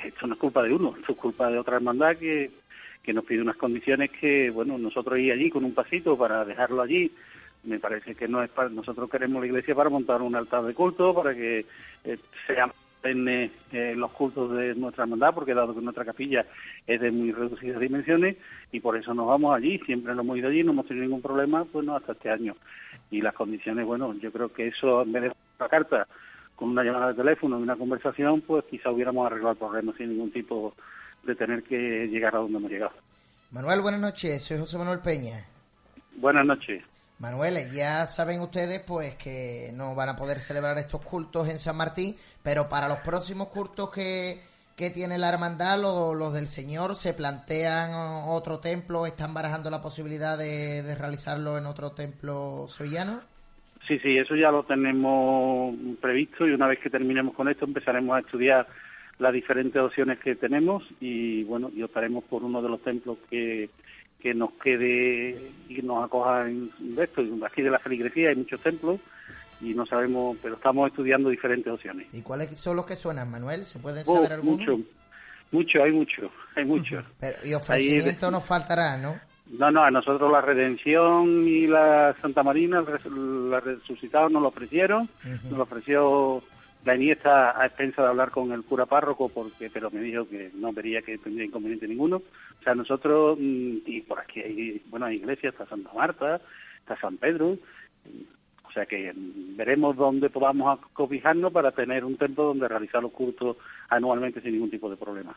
que 0.00 0.08
esto 0.08 0.26
no 0.26 0.34
es 0.34 0.40
culpa 0.40 0.62
de 0.62 0.72
uno, 0.72 0.94
esto 0.98 1.12
es 1.12 1.18
culpa 1.18 1.48
de 1.48 1.58
otra 1.58 1.76
hermandad 1.76 2.16
que, 2.16 2.50
que 3.04 3.12
nos 3.12 3.24
pide 3.24 3.42
unas 3.42 3.56
condiciones 3.56 4.10
que, 4.10 4.50
bueno, 4.50 4.78
nosotros 4.78 5.18
ir 5.18 5.32
allí 5.32 5.50
con 5.50 5.64
un 5.64 5.74
pasito 5.74 6.16
para 6.16 6.44
dejarlo 6.44 6.82
allí, 6.82 7.12
me 7.64 7.78
parece 7.78 8.14
que 8.14 8.28
no 8.28 8.42
es 8.42 8.50
para, 8.50 8.68
nosotros 8.68 9.10
queremos 9.10 9.40
la 9.40 9.46
iglesia 9.46 9.74
para 9.74 9.90
montar 9.90 10.22
un 10.22 10.34
altar 10.34 10.64
de 10.64 10.74
culto, 10.74 11.14
para 11.14 11.34
que 11.34 11.66
eh, 12.04 12.18
sean 12.46 12.72
perennes, 13.00 13.50
eh, 13.72 13.94
los 13.96 14.10
cultos 14.12 14.56
de 14.56 14.74
nuestra 14.74 15.04
hermandad, 15.04 15.34
porque 15.34 15.54
dado 15.54 15.74
que 15.74 15.82
nuestra 15.82 16.04
capilla 16.04 16.46
es 16.86 17.00
de 17.00 17.10
muy 17.10 17.32
reducidas 17.32 17.78
dimensiones, 17.78 18.36
y 18.72 18.80
por 18.80 18.96
eso 18.96 19.12
nos 19.12 19.26
vamos 19.26 19.54
allí, 19.54 19.78
siempre 19.80 20.14
nos 20.14 20.24
hemos 20.24 20.38
ido 20.38 20.48
allí, 20.48 20.64
no 20.64 20.72
hemos 20.72 20.86
tenido 20.86 21.04
ningún 21.04 21.22
problema, 21.22 21.64
pues 21.64 21.84
no, 21.84 21.94
hasta 21.94 22.12
este 22.12 22.30
año. 22.30 22.56
Y 23.10 23.20
las 23.20 23.34
condiciones, 23.34 23.84
bueno, 23.84 24.14
yo 24.14 24.32
creo 24.32 24.52
que 24.52 24.68
eso, 24.68 25.02
en 25.02 25.12
vez 25.12 25.22
de 25.24 25.32
una 25.58 25.68
carta, 25.68 26.06
con 26.56 26.70
una 26.70 26.84
llamada 26.84 27.08
de 27.08 27.14
teléfono 27.14 27.58
y 27.58 27.62
una 27.62 27.76
conversación, 27.76 28.40
pues 28.40 28.64
quizá 28.64 28.90
hubiéramos 28.90 29.26
arreglado 29.26 29.52
el 29.52 29.58
problema 29.58 29.92
sin 29.96 30.10
ningún 30.10 30.30
tipo 30.30 30.74
de 30.78 30.82
tener 31.34 31.62
que 31.62 32.06
llegar 32.08 32.34
a 32.36 32.38
donde 32.38 32.58
hemos 32.58 32.70
llegado. 32.70 32.92
Manuel, 33.50 33.80
buenas 33.80 34.00
noches, 34.00 34.42
soy 34.42 34.58
José 34.58 34.76
Manuel 34.78 34.98
Peña. 34.98 35.36
Buenas 36.16 36.44
noches. 36.44 36.82
Manuel, 37.18 37.70
ya 37.70 38.06
saben 38.06 38.40
ustedes 38.40 38.80
pues 38.80 39.14
que 39.14 39.70
no 39.74 39.94
van 39.94 40.08
a 40.08 40.16
poder 40.16 40.40
celebrar 40.40 40.76
estos 40.78 41.00
cultos 41.02 41.48
en 41.48 41.58
San 41.58 41.76
Martín, 41.76 42.16
pero 42.42 42.68
para 42.68 42.88
los 42.88 42.98
próximos 42.98 43.48
cultos 43.48 43.90
que, 43.90 44.40
que 44.76 44.90
tiene 44.90 45.18
la 45.18 45.28
hermandad, 45.28 45.80
los, 45.80 46.16
los 46.16 46.34
del 46.34 46.48
Señor, 46.48 46.96
¿se 46.96 47.14
plantean 47.14 47.92
otro 48.26 48.58
templo? 48.58 49.06
¿Están 49.06 49.32
barajando 49.32 49.70
la 49.70 49.80
posibilidad 49.80 50.36
de, 50.36 50.82
de 50.82 50.94
realizarlo 50.96 51.56
en 51.56 51.66
otro 51.66 51.92
templo 51.92 52.66
sevillano? 52.68 53.22
Sí, 53.86 53.98
sí, 53.98 54.16
eso 54.16 54.34
ya 54.34 54.50
lo 54.50 54.64
tenemos 54.64 55.74
previsto 56.00 56.48
y 56.48 56.52
una 56.52 56.66
vez 56.66 56.78
que 56.78 56.90
terminemos 56.90 57.34
con 57.34 57.48
esto 57.48 57.64
empezaremos 57.66 58.16
a 58.16 58.20
estudiar 58.20 58.66
las 59.18 59.32
diferentes 59.32 59.80
opciones 59.80 60.18
que 60.18 60.34
tenemos 60.34 60.82
y 61.00 61.44
bueno, 61.44 61.70
y 61.74 61.82
optaremos 61.82 62.24
por 62.24 62.42
uno 62.42 62.60
de 62.62 62.68
los 62.68 62.82
templos 62.82 63.18
que, 63.30 63.70
que 64.20 64.34
nos 64.34 64.52
quede 64.54 65.50
y 65.68 65.82
nos 65.82 66.04
acoja 66.04 66.48
en 66.48 66.70
esto. 66.98 67.22
Aquí 67.46 67.62
de 67.62 67.70
la 67.70 67.78
feligresía 67.78 68.30
hay 68.30 68.36
muchos 68.36 68.60
templos 68.60 69.00
y 69.60 69.72
no 69.74 69.86
sabemos, 69.86 70.36
pero 70.42 70.56
estamos 70.56 70.88
estudiando 70.88 71.28
diferentes 71.30 71.72
opciones. 71.72 72.08
¿Y 72.12 72.22
cuáles 72.22 72.58
son 72.58 72.76
los 72.76 72.86
que 72.86 72.96
suenan, 72.96 73.30
Manuel? 73.30 73.64
¿Se 73.66 73.78
pueden 73.78 74.04
saber 74.04 74.32
Oh, 74.32 74.34
algunos? 74.34 74.58
mucho, 74.60 74.80
mucho, 75.52 75.82
hay 75.84 75.92
mucho, 75.92 76.30
hay 76.56 76.64
mucho. 76.64 77.02
Pero- 77.20 77.36
y 77.44 77.54
ofrecimiento 77.54 78.26
Ahí- 78.26 78.32
nos 78.32 78.44
faltará, 78.44 78.96
¿no? 78.98 79.18
No, 79.46 79.70
no, 79.70 79.84
a 79.84 79.90
nosotros 79.90 80.32
la 80.32 80.40
Redención 80.40 81.46
y 81.46 81.66
la 81.66 82.16
Santa 82.20 82.42
Marina, 82.42 82.82
la 83.04 83.60
resucitados 83.60 84.32
nos 84.32 84.40
lo 84.42 84.48
ofrecieron, 84.48 85.08
nos 85.44 85.52
lo 85.58 85.62
ofreció 85.62 86.42
la 86.84 86.94
Iniesta 86.94 87.58
a 87.58 87.66
expensa 87.66 88.02
de 88.02 88.08
hablar 88.08 88.30
con 88.30 88.52
el 88.52 88.62
cura 88.62 88.86
párroco, 88.86 89.28
porque 89.28 89.70
pero 89.70 89.90
me 89.90 90.00
dijo 90.00 90.28
que 90.28 90.50
no 90.54 90.72
vería 90.72 91.02
que 91.02 91.18
tendría 91.18 91.46
inconveniente 91.46 91.88
ninguno. 91.88 92.16
O 92.16 92.62
sea, 92.62 92.74
nosotros, 92.74 93.38
mm, 93.40 93.76
y 93.86 94.02
por 94.02 94.20
aquí 94.20 94.40
hay, 94.40 94.82
bueno, 94.90 95.06
hay 95.06 95.16
iglesias, 95.16 95.54
está 95.54 95.66
Santa 95.66 95.92
Marta, 95.94 96.40
está 96.80 96.96
San 97.00 97.16
Pedro, 97.16 97.58
o 98.68 98.72
sea 98.72 98.86
que 98.86 99.12
mm, 99.12 99.56
veremos 99.56 99.96
dónde 99.96 100.28
podamos 100.28 100.78
acobijarnos 100.78 101.52
para 101.52 101.72
tener 101.72 102.04
un 102.04 102.16
templo 102.16 102.44
donde 102.44 102.68
realizar 102.68 103.02
los 103.02 103.12
cultos 103.12 103.56
anualmente 103.88 104.40
sin 104.40 104.52
ningún 104.52 104.70
tipo 104.70 104.90
de 104.90 104.96
problema. 104.96 105.34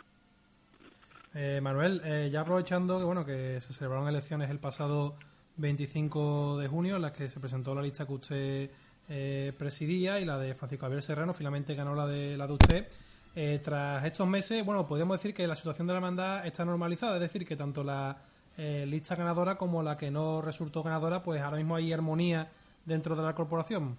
Eh, 1.34 1.62
Manuel, 1.62 2.02
eh, 2.04 2.30
ya 2.32 2.42
aprovechando 2.42 2.98
que 2.98 3.06
bueno 3.06 3.26
que 3.26 3.62
se 3.62 3.74
celebraron 3.74 4.08
elecciones 4.08 4.50
el 4.50 4.60
pasado 4.60 5.16
25 5.58 6.58
de 6.58 6.68
junio, 6.68 6.96
en 6.96 7.04
las 7.04 7.12
que 7.12 7.30
se 7.30 7.40
presentó 7.40 7.76
la 7.76 7.82
lista 7.82 8.06
que 8.06 8.14
usted 8.14 8.72
eh, 9.10 9.54
presidía 9.58 10.20
y 10.20 10.26
la 10.26 10.38
de 10.38 10.54
Francisco 10.56 10.86
Javier 10.86 11.02
Serrano, 11.02 11.34
finalmente 11.34 11.76
ganó 11.76 11.96
la 11.96 12.08
de 12.08 12.38
la 12.38 12.48
de 12.48 12.54
usted. 12.54 12.88
Eh, 13.36 13.60
tras 13.64 14.04
estos 14.04 14.28
meses, 14.28 14.66
bueno, 14.66 14.88
podríamos 14.88 15.18
decir 15.18 15.34
que 15.34 15.46
la 15.46 15.56
situación 15.56 15.88
de 15.88 15.94
la 15.94 16.00
hermandad 16.00 16.46
está 16.46 16.66
normalizada, 16.66 17.16
es 17.16 17.22
decir, 17.22 17.46
que 17.46 17.56
tanto 17.56 17.84
la 17.84 18.18
eh, 18.58 18.86
lista 18.88 19.16
ganadora 19.16 19.56
como 19.56 19.84
la 19.84 19.96
que 19.96 20.10
no 20.10 20.42
resultó 20.42 20.82
ganadora, 20.82 21.22
pues 21.22 21.42
ahora 21.42 21.58
mismo 21.58 21.76
hay 21.76 21.94
armonía 21.94 22.50
dentro 22.86 23.16
de 23.16 23.22
la 23.22 23.36
corporación. 23.36 23.96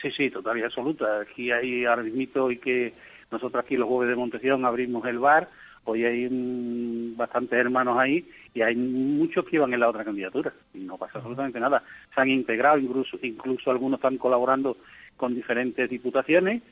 Sí, 0.00 0.10
sí, 0.16 0.30
total 0.30 0.58
y 0.58 0.62
absoluta. 0.62 1.20
Aquí 1.20 1.50
hay 1.50 1.84
ahora 1.84 2.04
y 2.06 2.58
que 2.58 2.94
nosotros 3.32 3.64
aquí 3.64 3.76
los 3.76 3.88
jueves 3.88 4.10
de 4.10 4.16
Montesión 4.16 4.64
abrimos 4.64 5.04
el 5.06 5.18
bar, 5.18 5.48
hoy 5.90 6.04
hay 6.04 6.28
mm, 6.30 7.16
bastantes 7.16 7.58
hermanos 7.58 7.98
ahí 7.98 8.26
y 8.54 8.62
hay 8.62 8.76
muchos 8.76 9.44
que 9.44 9.56
iban 9.56 9.72
en 9.74 9.80
la 9.80 9.88
otra 9.88 10.04
candidatura 10.04 10.52
y 10.74 10.78
no 10.80 10.96
pasa 10.96 11.18
absolutamente 11.18 11.58
nada. 11.60 11.82
Se 12.14 12.20
han 12.20 12.28
integrado, 12.28 12.78
incluso, 12.78 13.18
incluso 13.22 13.70
algunos 13.70 13.98
están 13.98 14.18
colaborando 14.18 14.76
con 15.16 15.34
diferentes 15.34 15.88
diputaciones 15.90 16.62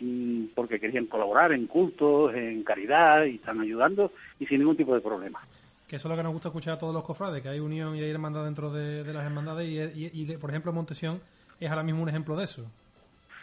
mm, 0.00 0.46
porque 0.54 0.78
querían 0.80 1.06
colaborar 1.06 1.52
en 1.52 1.66
cultos, 1.66 2.34
en 2.34 2.62
caridad 2.62 3.24
y 3.24 3.36
están 3.36 3.60
ayudando 3.60 4.12
y 4.38 4.46
sin 4.46 4.58
ningún 4.58 4.76
tipo 4.76 4.94
de 4.94 5.00
problema. 5.00 5.40
Que 5.88 5.96
eso 5.96 6.06
es 6.08 6.10
lo 6.10 6.16
que 6.16 6.22
nos 6.22 6.32
gusta 6.32 6.48
escuchar 6.48 6.74
a 6.74 6.78
todos 6.78 6.94
los 6.94 7.02
cofrades, 7.02 7.42
que 7.42 7.48
hay 7.48 7.58
unión 7.58 7.96
y 7.96 8.00
hay 8.02 8.10
hermandad 8.10 8.44
dentro 8.44 8.70
de, 8.72 9.02
de 9.02 9.12
las 9.12 9.24
hermandades 9.24 9.68
y, 9.96 10.04
y- 10.06 10.10
y, 10.12 10.36
por 10.36 10.50
ejemplo, 10.50 10.72
Montesión 10.72 11.20
es 11.58 11.68
ahora 11.68 11.82
mismo 11.82 12.02
un 12.02 12.08
ejemplo 12.08 12.36
de 12.36 12.44
eso. 12.44 12.64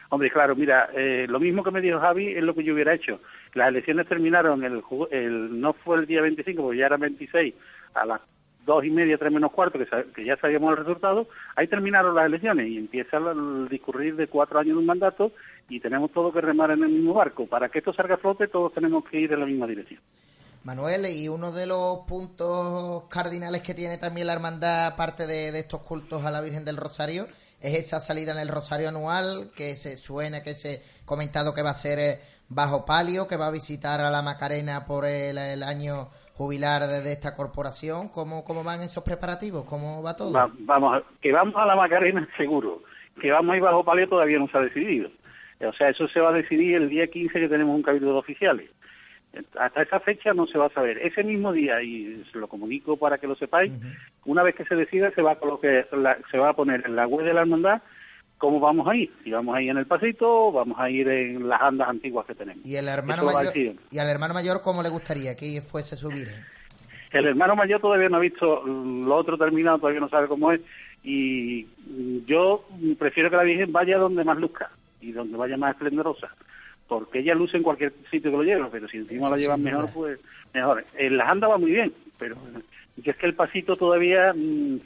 Hombre, 0.10 0.32
claro, 0.32 0.56
mira, 0.56 0.90
eh, 0.94 1.26
lo 1.28 1.40
mismo 1.40 1.64
que 1.64 1.72
me 1.72 1.82
dijo 1.82 2.00
Javi 2.00 2.30
es 2.30 2.44
lo 2.44 2.56
que 2.56 2.64
yo 2.64 2.74
hubiera 2.74 2.94
hecho. 2.94 3.20
Las 3.54 3.70
elecciones 3.70 4.08
terminaron, 4.08 4.64
el, 4.64 4.82
el 5.12 5.60
no 5.60 5.74
fue 5.74 5.98
el 5.98 6.06
día 6.06 6.22
25, 6.22 6.62
porque 6.62 6.78
ya 6.78 6.86
era 6.86 6.98
26, 6.98 7.54
a 7.94 8.06
las 8.06 8.22
dos 8.66 8.84
y 8.84 8.92
media, 8.92 9.18
tres 9.18 9.32
menos 9.32 9.52
cuarto, 9.52 9.80
que, 9.80 9.88
que 10.14 10.24
ya 10.24 10.38
sabíamos 10.38 10.72
el 10.72 10.78
resultado, 10.78 11.28
ahí 11.56 11.68
terminaron 11.68 12.14
las 12.14 12.26
elecciones 12.26 12.68
y 12.68 12.78
empieza 12.78 13.18
el, 13.18 13.68
discurrir 13.70 14.16
de 14.16 14.28
cuatro 14.28 14.60
años 14.60 14.76
de 14.76 14.80
un 14.80 14.86
mandato 14.86 15.32
y 15.70 15.80
tenemos 15.80 16.12
todo 16.12 16.32
que 16.32 16.42
remar 16.42 16.72
en 16.72 16.84
el 16.84 16.90
mismo 16.90 17.14
barco. 17.14 17.48
Para 17.48 17.70
que 17.70 17.80
esto 17.80 17.94
salga 17.94 18.16
a 18.16 18.18
flote, 18.18 18.48
todos 18.48 18.74
tenemos 18.74 19.04
que 19.06 19.20
ir 19.22 19.34
en 19.34 19.40
la 19.40 19.46
misma 19.46 19.68
dirección. 19.68 20.02
Manuel, 20.64 21.06
y 21.06 21.30
uno 21.30 21.54
de 21.54 21.66
los 21.66 22.00
puntos 22.08 23.04
cardinales 23.10 23.62
que 23.62 23.74
tiene 23.74 23.98
también 23.98 24.28
la 24.28 24.34
hermandad, 24.34 24.88
aparte 24.88 25.26
de 25.26 25.58
estos 25.58 25.82
cultos 25.82 26.26
a 26.26 26.32
la 26.32 26.42
Virgen 26.42 26.66
del 26.66 26.76
Rosario, 26.76 27.28
es 27.62 27.74
esa 27.76 28.00
salida 28.00 28.32
en 28.32 28.40
el 28.40 28.50
Rosario 28.50 28.90
anual, 28.90 29.52
que 29.56 29.74
se 29.74 29.98
suena, 29.98 30.44
que 30.44 30.56
se 30.56 30.82
ha 31.04 31.06
comentado 31.06 31.54
que 31.54 31.64
va 31.64 31.72
a 31.72 31.76
ser 31.76 32.00
eh, 32.00 32.20
bajo 32.50 32.86
palio, 32.86 33.28
que 33.28 33.38
va 33.38 33.48
a 33.48 33.52
visitar 33.52 34.02
a 34.02 34.10
la 34.10 34.22
Macarena 34.22 34.86
por 34.86 35.06
el, 35.06 35.64
año 35.64 36.10
jubilar 36.34 36.88
de, 36.88 37.12
esta 37.12 37.36
corporación. 37.36 38.10
¿Cómo, 38.10 38.44
¿Cómo 38.44 38.64
van 38.64 38.82
esos 38.82 39.04
preparativos? 39.04 39.66
¿Cómo 39.66 40.04
va 40.04 40.16
todo? 40.16 40.34
Va- 40.34 40.52
vamos, 40.60 41.04
que 41.22 41.32
vamos 41.32 41.56
a 41.56 41.66
la 41.66 41.76
Macarena 41.76 42.28
seguro, 42.38 42.84
que 43.20 43.32
vamos 43.32 43.54
a 43.54 43.58
ir 43.58 43.64
bajo 43.64 43.84
palio 43.84 44.08
todavía 44.08 44.40
no 44.40 44.48
se 44.48 44.58
ha 44.58 44.62
decidido. 44.62 45.10
O 45.60 45.74
sea, 45.74 45.90
eso 45.90 46.08
se 46.08 46.20
va 46.20 46.30
a 46.30 46.34
decidir 46.34 46.76
el 46.76 46.90
día 46.90 47.08
15 47.08 47.40
que 47.40 47.50
tenemos 47.50 47.76
un 47.76 47.82
cabildo 47.82 48.14
de 48.14 48.20
oficiales. 48.20 48.70
Hasta 49.60 49.82
esa 49.84 50.00
fecha 50.00 50.34
no 50.34 50.48
se 50.48 50.58
va 50.58 50.66
a 50.68 50.70
saber. 50.74 50.98
Ese 51.00 51.24
mismo 51.24 51.52
día, 51.52 51.82
y 51.84 52.24
se 52.32 52.38
lo 52.40 52.48
comunico 52.48 52.98
para 52.98 53.18
que 53.18 53.28
lo 53.28 53.36
sepáis, 53.36 53.72
una 54.26 54.42
vez 54.44 54.56
que 54.56 54.66
se 54.66 54.76
decida 54.76 55.12
se 55.12 55.22
va 55.22 55.34
a 55.34 55.36
colocar, 55.40 55.88
la- 55.94 56.18
se 56.32 56.38
va 56.38 56.50
a 56.50 56.54
poner 56.56 56.84
en 56.86 56.96
la 56.96 57.06
web 57.08 57.26
de 57.26 57.34
la 57.34 57.42
hermandad 57.42 57.82
cómo 58.38 58.60
vamos 58.60 58.88
a 58.88 58.96
ir. 58.96 59.12
Si 59.24 59.32
vamos 59.32 59.56
a 59.56 59.62
ir 59.62 59.70
en 59.72 59.78
el 59.78 59.86
pasito 59.86 60.48
o 60.48 60.52
vamos 60.52 60.78
a 60.80 60.90
ir 60.90 61.08
en 61.08 61.48
las 61.48 61.62
andas 61.62 61.90
antiguas 61.90 62.26
que 62.26 62.36
tenemos. 62.36 62.66
Y 62.66 62.76
el 62.76 62.88
hermano 62.88 63.24
mayor, 63.34 63.54
y 63.92 63.98
al 64.00 64.10
hermano 64.10 64.34
mayor, 64.34 64.62
¿cómo 64.64 64.82
le 64.82 64.90
gustaría 64.90 65.36
que 65.36 65.62
fuese 65.62 65.96
su 65.96 66.08
Virgen? 66.10 66.44
El 67.12 67.26
hermano 67.26 67.56
mayor 67.56 67.80
todavía 67.80 68.10
no 68.10 68.18
ha 68.18 68.22
visto 68.22 68.66
lo 68.66 69.16
otro 69.16 69.38
terminado, 69.38 69.78
todavía 69.80 70.02
no 70.02 70.10
sabe 70.10 70.28
cómo 70.28 70.52
es. 70.52 70.62
Y 71.04 71.66
yo 72.26 72.68
prefiero 73.00 73.30
que 73.30 73.38
la 73.38 73.44
Virgen 73.44 73.72
vaya 73.72 73.98
donde 73.98 74.24
más 74.24 74.38
luzca 74.38 74.70
y 75.00 75.12
donde 75.14 75.38
vaya 75.38 75.58
más 75.58 75.72
esplendorosa. 75.72 76.28
Porque 76.88 77.20
ella 77.20 77.36
luce 77.36 77.58
en 77.58 77.64
cualquier 77.64 77.94
sitio 78.10 78.32
que 78.32 78.38
lo 78.38 78.44
lleve, 78.44 78.66
pero 78.72 78.88
si 78.88 78.98
encima 78.98 79.30
la 79.30 79.38
llevan 79.38 79.64
duda. 79.64 79.90
pues 79.94 80.20
mejor. 80.54 80.86
En 80.98 81.18
las 81.18 81.30
andas 81.30 81.50
va 81.50 81.58
muy 81.58 81.72
bien, 81.72 81.94
pero 82.18 82.36
eh, 82.36 82.62
yo 82.98 83.12
es 83.12 83.18
que 83.18 83.26
el 83.26 83.34
pasito 83.36 83.76
todavía 83.76 84.34
mm, 84.34 84.78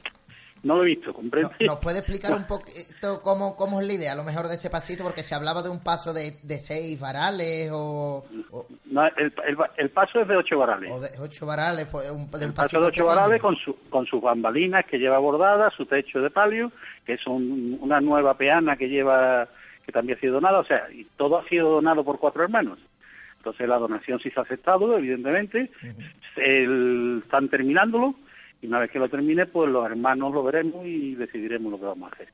no 0.64 0.76
lo 0.78 0.84
he 0.84 0.88
visto, 0.88 1.14
¿comprende? 1.14 1.50
¿Nos 1.60 1.78
puede 1.78 2.00
explicar 2.00 2.34
un 2.34 2.44
poquito 2.48 3.22
cómo, 3.24 3.56
cómo 3.56 3.82
es 3.82 3.88
la 3.88 3.94
idea, 3.94 4.12
a 4.14 4.16
lo 4.16 4.24
mejor, 4.24 4.48
de 4.48 4.56
ese 4.56 4.70
pasito? 4.72 5.04
Porque 5.04 5.22
se 5.24 5.36
hablaba 5.36 5.62
de 5.62 5.70
un 5.70 5.80
paso 5.84 6.12
de, 6.12 6.40
de 6.42 6.58
seis 6.58 7.00
varales 7.00 7.70
o, 7.72 8.26
o, 8.52 8.68
No, 8.86 9.06
el, 9.06 9.32
el- 9.48 9.58
el 9.78 9.90
paso 9.92 10.22
es 10.22 10.28
de 10.28 10.36
ocho 10.38 10.58
varales. 10.58 10.92
o 10.92 11.00
de 11.00 11.10
ocho 11.20 11.46
varales, 11.46 11.88
pues, 11.92 12.10
un, 12.10 12.30
de 12.32 12.38
un 12.38 12.44
El 12.44 12.54
paso 12.54 12.80
de 12.80 12.86
ocho 12.88 12.92
pequeño. 12.94 13.06
varales 13.08 13.42
con, 13.42 13.56
su, 13.58 13.76
con 13.90 14.06
sus 14.08 14.22
bambalinas 14.22 14.86
que 14.86 14.98
lleva 14.98 15.20
bordadas, 15.20 15.72
su 15.76 15.86
techo 15.86 16.20
de 16.20 16.32
palio, 16.32 16.72
que 17.06 17.14
es 17.14 17.28
un- 17.28 17.78
una 17.80 18.02
nueva 18.02 18.36
peana 18.36 18.76
que 18.76 18.88
lleva, 18.90 19.48
que 19.86 19.92
también 19.92 20.18
ha 20.18 20.22
sido 20.22 20.34
donada, 20.36 20.60
o 20.60 20.66
sea, 20.66 20.90
y 20.92 21.06
todo 21.18 21.38
ha 21.40 21.48
sido 21.48 21.70
donado 21.72 22.04
por 22.04 22.20
cuatro 22.20 22.44
hermanos. 22.44 22.80
Entonces 23.38 23.68
la 23.68 23.78
donación 23.80 24.20
sí 24.20 24.30
se 24.30 24.40
ha 24.40 24.44
aceptado, 24.44 24.98
evidentemente, 24.98 25.72
El- 26.38 27.22
están 27.24 27.50
terminándolo, 27.50 28.16
y 28.62 28.68
una 28.68 28.80
vez 28.80 28.92
que 28.92 29.00
lo 29.00 29.10
termine, 29.10 29.46
pues 29.48 29.70
los 29.72 29.86
hermanos 29.86 30.34
lo 30.34 30.44
veremos 30.44 30.86
y 30.86 31.16
decidiremos 31.16 31.72
lo 31.72 31.80
que 31.80 31.86
vamos 31.86 32.12
a 32.12 32.16
hacer. 32.16 32.30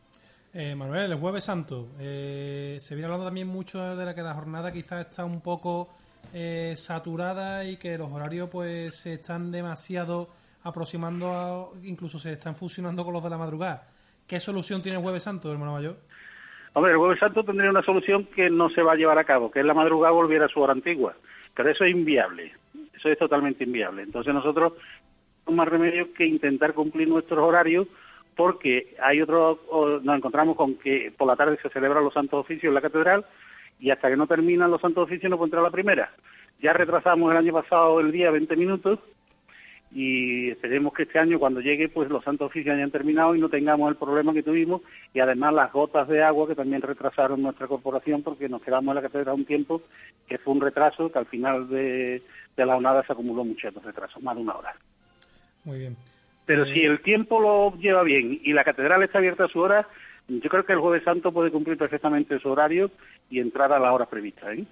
Eh, 0.54 0.76
Manuel, 0.76 1.12
el 1.12 1.18
Jueves 1.18 1.44
Santo, 1.44 1.90
eh, 2.00 2.78
se 2.82 2.96
viene 2.96 3.06
hablando 3.06 3.26
también 3.26 3.48
mucho 3.48 3.96
de 3.96 4.06
la 4.06 4.14
que 4.16 4.22
la 4.22 4.34
jornada 4.34 4.72
quizás 4.72 5.08
está 5.08 5.26
un 5.26 5.42
poco 5.42 5.90
eh, 6.34 6.74
saturada 6.76 7.64
y 7.66 7.78
que 7.78 7.98
los 7.98 8.12
horarios 8.12 8.50
pues 8.50 8.96
se 9.00 9.14
están 9.14 9.52
demasiado 9.52 10.30
aproximando, 10.64 11.32
a- 11.32 11.70
incluso 11.84 12.20
se 12.20 12.34
están 12.34 12.56
fusionando 12.56 13.06
con 13.06 13.14
los 13.14 13.24
de 13.24 13.30
la 13.30 13.38
madrugada. 13.38 13.88
¿Qué 14.28 14.40
solución 14.42 14.82
tiene 14.82 14.98
el 14.98 15.04
Jueves 15.04 15.24
Santo, 15.24 15.50
hermano 15.52 15.72
mayor? 15.74 15.98
Hombre, 16.78 16.92
el 16.92 17.00
Jueves 17.00 17.18
Santo 17.18 17.44
tendría 17.44 17.72
una 17.72 17.82
solución 17.82 18.26
que 18.26 18.52
no 18.52 18.70
se 18.70 18.84
va 18.84 18.92
a 18.92 18.96
llevar 18.96 19.18
a 19.18 19.24
cabo, 19.24 19.50
que 19.50 19.62
es 19.62 19.66
la 19.66 19.74
madrugada 19.74 20.14
volviera 20.14 20.46
a 20.46 20.48
su 20.48 20.62
hora 20.62 20.74
antigua. 20.74 21.16
Pero 21.56 21.72
eso 21.72 21.84
es 21.84 21.92
inviable, 21.92 22.54
eso 22.96 23.10
es 23.10 23.18
totalmente 23.18 23.64
inviable. 23.64 24.04
Entonces 24.04 24.32
nosotros 24.32 24.74
no 25.48 25.54
más 25.54 25.68
remedio 25.68 26.14
que 26.14 26.28
intentar 26.28 26.76
cumplir 26.76 27.08
nuestros 27.08 27.40
horarios 27.40 27.88
porque 28.36 28.96
hay 29.02 29.24
otro, 29.24 29.60
nos 30.04 30.18
encontramos 30.18 30.56
con 30.56 30.76
que 30.76 31.12
por 31.18 31.28
la 31.28 31.36
tarde 31.36 31.58
se 31.64 31.70
celebran 31.70 32.04
los 32.04 32.14
santos 32.14 32.42
oficios 32.42 32.70
en 32.70 32.76
la 32.76 32.82
catedral 32.82 33.26
y 33.80 33.90
hasta 33.90 34.08
que 34.08 34.16
no 34.16 34.28
terminan 34.28 34.70
los 34.70 34.82
santos 34.82 35.06
oficios 35.06 35.32
no 35.32 35.38
puede 35.38 35.48
entrar 35.48 35.64
la 35.64 35.72
primera. 35.72 36.12
Ya 36.62 36.74
retrasamos 36.74 37.32
el 37.32 37.38
año 37.38 37.54
pasado 37.54 38.00
el 38.02 38.12
día 38.12 38.30
20 38.30 38.56
minutos 38.56 39.00
y 40.00 40.52
esperemos 40.52 40.94
que 40.94 41.04
este 41.04 41.18
año 41.18 41.40
cuando 41.40 41.60
llegue 41.60 41.90
pues 41.90 42.08
los 42.08 42.24
santos 42.24 42.46
oficios 42.52 42.76
hayan 42.76 42.92
terminado 42.92 43.34
y 43.34 43.40
no 43.40 43.50
tengamos 43.50 43.90
el 43.90 43.96
problema 43.96 44.32
que 44.32 44.44
tuvimos 44.44 44.82
y 45.12 45.20
además 45.20 45.56
las 45.56 45.72
gotas 45.74 46.08
de 46.08 46.22
agua 46.22 46.48
que 46.48 46.54
también 46.54 46.84
retrasaron 46.84 47.42
nuestra 47.42 47.66
corporación 47.66 48.22
porque 48.22 48.48
nos 48.48 48.62
quedamos 48.62 48.92
en 48.92 48.96
la 48.98 49.02
catedral 49.02 49.34
un 49.34 49.46
tiempo 49.46 49.82
que 50.28 50.38
fue 50.38 50.54
un 50.54 50.62
retraso 50.62 51.12
que 51.12 51.18
al 51.18 51.26
final 51.26 51.68
de, 51.68 52.22
de 52.56 52.66
la 52.68 52.74
jornada 52.76 53.04
se 53.08 53.12
acumuló 53.12 53.44
mucho 53.44 53.72
retraso, 53.72 54.20
más 54.20 54.36
de 54.36 54.44
una 54.44 54.54
hora. 54.54 54.76
Muy 55.64 55.80
bien. 55.80 55.98
Pero 56.46 56.66
Eh, 56.66 56.74
si 56.76 56.86
el 56.86 57.02
tiempo 57.02 57.40
lo 57.42 57.76
lleva 57.80 58.04
bien 58.04 58.40
y 58.44 58.54
la 58.54 58.64
catedral 58.64 59.02
está 59.02 59.18
abierta 59.18 59.46
a 59.46 59.50
su 59.50 59.60
hora, 59.60 59.88
yo 60.28 60.48
creo 60.48 60.64
que 60.64 60.74
el 60.74 60.80
jueves 60.80 61.06
santo 61.06 61.32
puede 61.32 61.50
cumplir 61.50 61.76
perfectamente 61.76 62.38
su 62.38 62.50
horario 62.50 62.92
y 63.32 63.40
entrar 63.40 63.74
a 63.74 63.80
las 63.80 63.92
horas 63.92 64.10
previstas. 64.10 64.60
¿eh? 64.60 64.66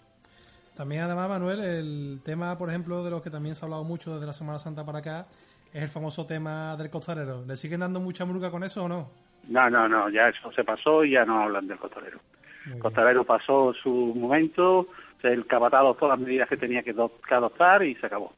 También 0.75 1.03
además, 1.03 1.29
Manuel, 1.29 1.61
el 1.61 2.21
tema, 2.23 2.57
por 2.57 2.69
ejemplo, 2.69 3.03
de 3.03 3.11
lo 3.11 3.21
que 3.21 3.29
también 3.29 3.55
se 3.55 3.63
ha 3.63 3.65
hablado 3.65 3.83
mucho 3.83 4.13
desde 4.13 4.25
la 4.25 4.33
Semana 4.33 4.59
Santa 4.59 4.85
para 4.85 4.99
acá, 4.99 5.27
es 5.73 5.83
el 5.83 5.89
famoso 5.89 6.25
tema 6.25 6.75
del 6.75 6.89
costalero. 6.89 7.43
¿Le 7.45 7.55
siguen 7.55 7.79
dando 7.79 7.99
mucha 7.99 8.25
muruca 8.25 8.51
con 8.51 8.63
eso 8.63 8.83
o 8.83 8.89
no? 8.89 9.09
No, 9.47 9.69
no, 9.69 9.87
no, 9.87 10.09
ya 10.09 10.29
eso 10.29 10.51
se 10.51 10.63
pasó 10.63 11.03
y 11.05 11.11
ya 11.11 11.25
no 11.25 11.41
hablan 11.41 11.67
del 11.67 11.77
costalero. 11.77 12.19
El 12.65 12.79
costalero 12.79 13.23
pasó 13.23 13.73
su 13.73 13.89
momento, 14.15 14.87
el 15.21 15.45
capatado 15.45 15.93
todas 15.93 16.17
las 16.17 16.27
medidas 16.27 16.49
que 16.49 16.57
tenía 16.57 16.83
que 16.83 16.95
adoptar 17.29 17.83
y 17.83 17.95
se 17.95 18.05
acabó. 18.07 18.33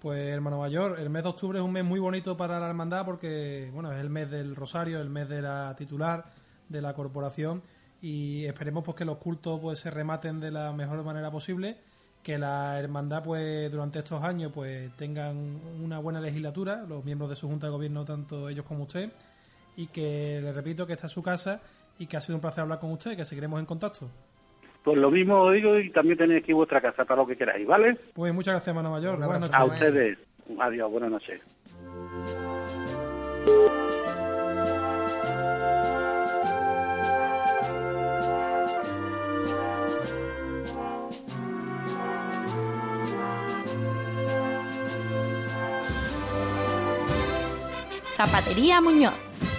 Pues, 0.00 0.28
hermano 0.28 0.58
mayor, 0.58 1.00
el 1.00 1.10
mes 1.10 1.22
de 1.22 1.28
octubre 1.30 1.58
es 1.58 1.64
un 1.64 1.72
mes 1.72 1.84
muy 1.84 2.00
bonito 2.00 2.36
para 2.36 2.60
la 2.60 2.68
hermandad 2.68 3.04
porque, 3.04 3.70
bueno, 3.72 3.92
es 3.92 3.98
el 3.98 4.10
mes 4.10 4.30
del 4.30 4.54
rosario, 4.54 5.00
el 5.00 5.08
mes 5.08 5.28
de 5.28 5.42
la 5.42 5.74
titular 5.76 6.26
de 6.68 6.82
la 6.82 6.94
corporación 6.94 7.62
y 8.06 8.46
esperemos 8.46 8.84
pues 8.84 8.96
que 8.96 9.04
los 9.04 9.16
cultos 9.16 9.58
pues 9.58 9.80
se 9.80 9.90
rematen 9.90 10.38
de 10.38 10.52
la 10.52 10.72
mejor 10.72 11.02
manera 11.02 11.28
posible, 11.28 11.76
que 12.22 12.38
la 12.38 12.78
hermandad 12.78 13.24
pues 13.24 13.68
durante 13.72 13.98
estos 13.98 14.22
años 14.22 14.52
pues 14.54 14.96
tengan 14.96 15.60
una 15.82 15.98
buena 15.98 16.20
legislatura, 16.20 16.84
los 16.88 17.04
miembros 17.04 17.30
de 17.30 17.34
su 17.34 17.48
junta 17.48 17.66
de 17.66 17.72
gobierno, 17.72 18.04
tanto 18.04 18.48
ellos 18.48 18.64
como 18.64 18.84
usted, 18.84 19.10
y 19.76 19.88
que 19.88 20.38
les 20.40 20.54
repito 20.54 20.86
que 20.86 20.92
esta 20.92 21.08
es 21.08 21.12
su 21.12 21.20
casa 21.20 21.60
y 21.98 22.06
que 22.06 22.16
ha 22.16 22.20
sido 22.20 22.36
un 22.36 22.42
placer 22.42 22.60
hablar 22.60 22.78
con 22.78 22.92
usted, 22.92 23.16
que 23.16 23.24
seguiremos 23.24 23.58
en 23.58 23.66
contacto. 23.66 24.08
Pues 24.84 24.96
lo 24.98 25.10
mismo 25.10 25.40
os 25.40 25.54
digo 25.54 25.76
y 25.76 25.90
también 25.90 26.16
tenéis 26.16 26.44
aquí 26.44 26.52
vuestra 26.52 26.80
casa 26.80 27.04
para 27.04 27.22
lo 27.22 27.26
que 27.26 27.36
queráis, 27.36 27.66
¿vale? 27.66 27.98
Pues 28.14 28.32
muchas 28.32 28.52
gracias, 28.52 28.68
hermano 28.68 28.92
mayor. 28.92 29.18
Buenas 29.18 29.40
noches. 29.40 29.56
A 29.56 29.64
ustedes. 29.64 30.16
Adiós, 30.60 30.92
buenas 30.92 31.10
noches. 31.10 31.40
Zapatería 48.16 48.80
Muñoz. 48.80 49.12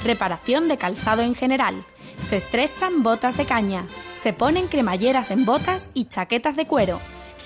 Reparación 0.03 0.67
de 0.67 0.79
calzado 0.79 1.21
en 1.21 1.35
general. 1.35 1.85
Se 2.19 2.37
estrechan 2.37 3.03
botas 3.03 3.37
de 3.37 3.45
caña. 3.45 3.85
Se 4.15 4.33
ponen 4.33 4.67
cremalleras 4.67 5.29
en 5.29 5.45
botas 5.45 5.91
y 5.93 6.05
chaquetas 6.05 6.55
de 6.55 6.65
cuero. 6.65 6.99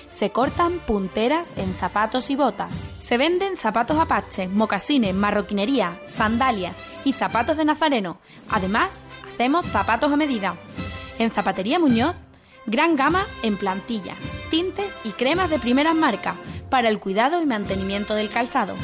Se 0.08 0.30
cortan 0.30 0.78
punteras 0.78 1.52
en 1.58 1.74
zapatos 1.74 2.30
y 2.30 2.36
botas. 2.36 2.88
Se 2.98 3.18
venden 3.18 3.58
zapatos 3.58 3.98
apache, 3.98 4.48
mocasines, 4.48 5.14
marroquinería, 5.14 6.00
sandalias 6.06 6.78
y 7.04 7.12
zapatos 7.12 7.58
de 7.58 7.66
nazareno. 7.66 8.16
Además, 8.48 9.02
hacemos 9.34 9.66
zapatos 9.66 10.10
a 10.10 10.16
medida. 10.16 10.56
En 11.18 11.30
Zapatería 11.30 11.78
Muñoz, 11.78 12.16
gran 12.64 12.96
gama 12.96 13.26
en 13.42 13.58
plantillas, 13.58 14.16
tintes 14.50 14.96
y 15.04 15.10
cremas 15.10 15.50
de 15.50 15.58
primeras 15.58 15.94
marcas 15.94 16.36
para 16.70 16.88
el 16.88 16.98
cuidado 16.98 17.42
y 17.42 17.46
mantenimiento 17.46 18.14
del 18.14 18.30
calzado. 18.30 18.74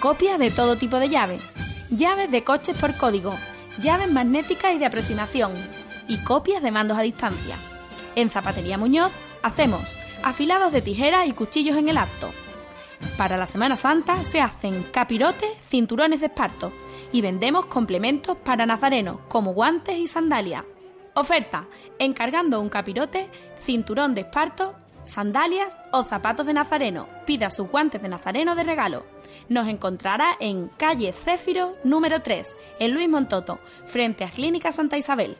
Copias 0.00 0.38
de 0.38 0.52
todo 0.52 0.76
tipo 0.76 1.00
de 1.00 1.08
llaves. 1.08 1.56
Llaves 1.90 2.30
de 2.30 2.44
coches 2.44 2.78
por 2.78 2.96
código. 2.96 3.34
Llaves 3.80 4.08
magnéticas 4.08 4.72
y 4.74 4.78
de 4.78 4.86
aproximación. 4.86 5.52
Y 6.06 6.18
copias 6.18 6.62
de 6.62 6.70
mandos 6.70 6.96
a 6.96 7.02
distancia. 7.02 7.56
En 8.14 8.30
Zapatería 8.30 8.78
Muñoz 8.78 9.10
hacemos 9.42 9.82
afilados 10.22 10.72
de 10.72 10.82
tijera 10.82 11.26
y 11.26 11.32
cuchillos 11.32 11.76
en 11.76 11.88
el 11.88 11.96
acto. 11.96 12.30
Para 13.16 13.36
la 13.36 13.48
Semana 13.48 13.76
Santa 13.76 14.22
se 14.22 14.40
hacen 14.40 14.84
capirotes, 14.92 15.50
cinturones 15.68 16.20
de 16.20 16.26
esparto 16.26 16.72
y 17.10 17.20
vendemos 17.20 17.66
complementos 17.66 18.36
para 18.36 18.66
nazarenos 18.66 19.18
como 19.26 19.52
guantes 19.52 19.98
y 19.98 20.06
sandalias. 20.06 20.62
Oferta: 21.14 21.66
encargando 21.98 22.60
un 22.60 22.68
capirote, 22.68 23.28
cinturón 23.66 24.14
de 24.14 24.20
esparto, 24.20 24.76
sandalias 25.04 25.76
o 25.90 26.04
zapatos 26.04 26.46
de 26.46 26.54
nazareno. 26.54 27.08
Pida 27.26 27.50
sus 27.50 27.68
guantes 27.68 28.00
de 28.00 28.08
nazareno 28.08 28.54
de 28.54 28.62
regalo. 28.62 29.17
Nos 29.48 29.68
encontrará 29.68 30.36
en 30.40 30.68
calle 30.76 31.12
Céfiro 31.12 31.76
número 31.84 32.20
3, 32.22 32.56
en 32.78 32.94
Luis 32.94 33.08
Montoto, 33.08 33.58
frente 33.86 34.24
a 34.24 34.30
Clínica 34.30 34.72
Santa 34.72 34.96
Isabel. 34.96 35.36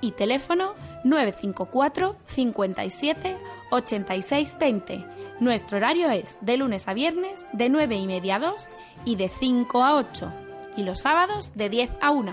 y 0.00 0.12
teléfono 0.12 0.74
954 1.04 2.16
57 2.26 3.36
86 3.70 4.56
20. 4.58 5.04
Nuestro 5.40 5.78
horario 5.78 6.10
es 6.10 6.38
de 6.40 6.56
lunes 6.56 6.88
a 6.88 6.94
viernes 6.94 7.46
de 7.52 7.68
9 7.68 7.96
y 7.96 8.06
media 8.06 8.36
a 8.36 8.40
2 8.40 8.68
y 9.06 9.16
de 9.16 9.28
5 9.28 9.82
a 9.82 9.96
8 9.96 10.32
y 10.76 10.82
los 10.82 11.00
sábados 11.00 11.52
de 11.54 11.68
10 11.68 11.90
a 12.00 12.10
1. 12.10 12.32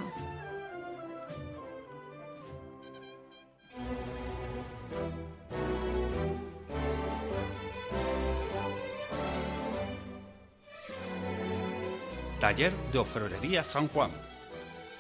Taller 12.40 12.74
de 12.94 13.00
Orfebrería 13.00 13.66
San 13.66 13.90
Juan. 13.90 14.12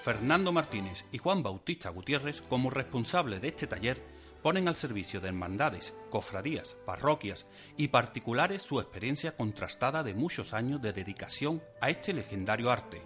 Fernando 0.03 0.51
Martínez 0.51 1.05
y 1.13 1.19
Juan 1.19 1.41
Bautista 1.41 1.89
Gutiérrez, 1.89 2.41
como 2.41 2.69
responsables 2.69 3.41
de 3.41 3.47
este 3.47 3.65
taller, 3.65 4.03
ponen 4.43 4.67
al 4.67 4.75
servicio 4.75 5.21
de 5.21 5.29
hermandades, 5.29 5.93
cofradías, 6.09 6.75
parroquias 6.85 7.45
y 7.77 7.87
particulares 7.87 8.63
su 8.63 8.81
experiencia 8.81 9.37
contrastada 9.37 10.03
de 10.03 10.15
muchos 10.15 10.53
años 10.53 10.81
de 10.81 10.91
dedicación 10.91 11.63
a 11.79 11.89
este 11.89 12.11
legendario 12.11 12.71
arte. 12.71 13.01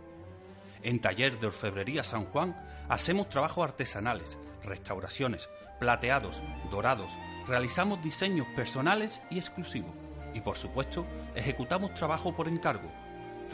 En 0.81 0.99
Taller 0.99 1.39
de 1.39 1.47
Orfebrería 1.47 2.03
San 2.03 2.25
Juan 2.25 2.59
hacemos 2.89 3.29
trabajos 3.29 3.63
artesanales, 3.63 4.39
restauraciones, 4.63 5.47
plateados, 5.79 6.41
dorados, 6.71 7.11
realizamos 7.45 8.03
diseños 8.03 8.47
personales 8.55 9.21
y 9.29 9.37
exclusivos 9.37 9.93
y 10.33 10.41
por 10.41 10.57
supuesto 10.57 11.05
ejecutamos 11.35 11.93
trabajo 11.93 12.35
por 12.35 12.47
encargo. 12.47 13.02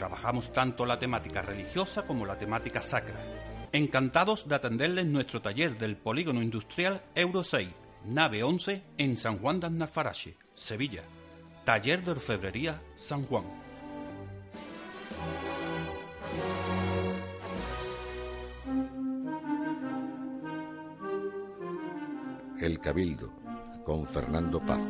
Trabajamos 0.00 0.50
tanto 0.50 0.86
la 0.86 0.98
temática 0.98 1.42
religiosa 1.42 2.06
como 2.06 2.24
la 2.24 2.38
temática 2.38 2.80
sacra. 2.80 3.20
Encantados 3.70 4.48
de 4.48 4.54
atenderles 4.54 5.04
en 5.04 5.12
nuestro 5.12 5.42
taller 5.42 5.76
del 5.76 5.98
Polígono 5.98 6.40
Industrial 6.40 7.02
Euro 7.14 7.44
6, 7.44 7.68
nave 8.06 8.42
11 8.42 8.82
en 8.96 9.18
San 9.18 9.36
Juan 9.36 9.60
de 9.60 9.66
Aznalfarache, 9.66 10.38
Sevilla. 10.54 11.02
Taller 11.66 12.02
de 12.02 12.12
Orfebrería 12.12 12.80
San 12.96 13.26
Juan. 13.26 13.44
El 22.58 22.80
Cabildo, 22.80 23.34
con 23.84 24.06
Fernando 24.06 24.60
Paz. 24.60 24.80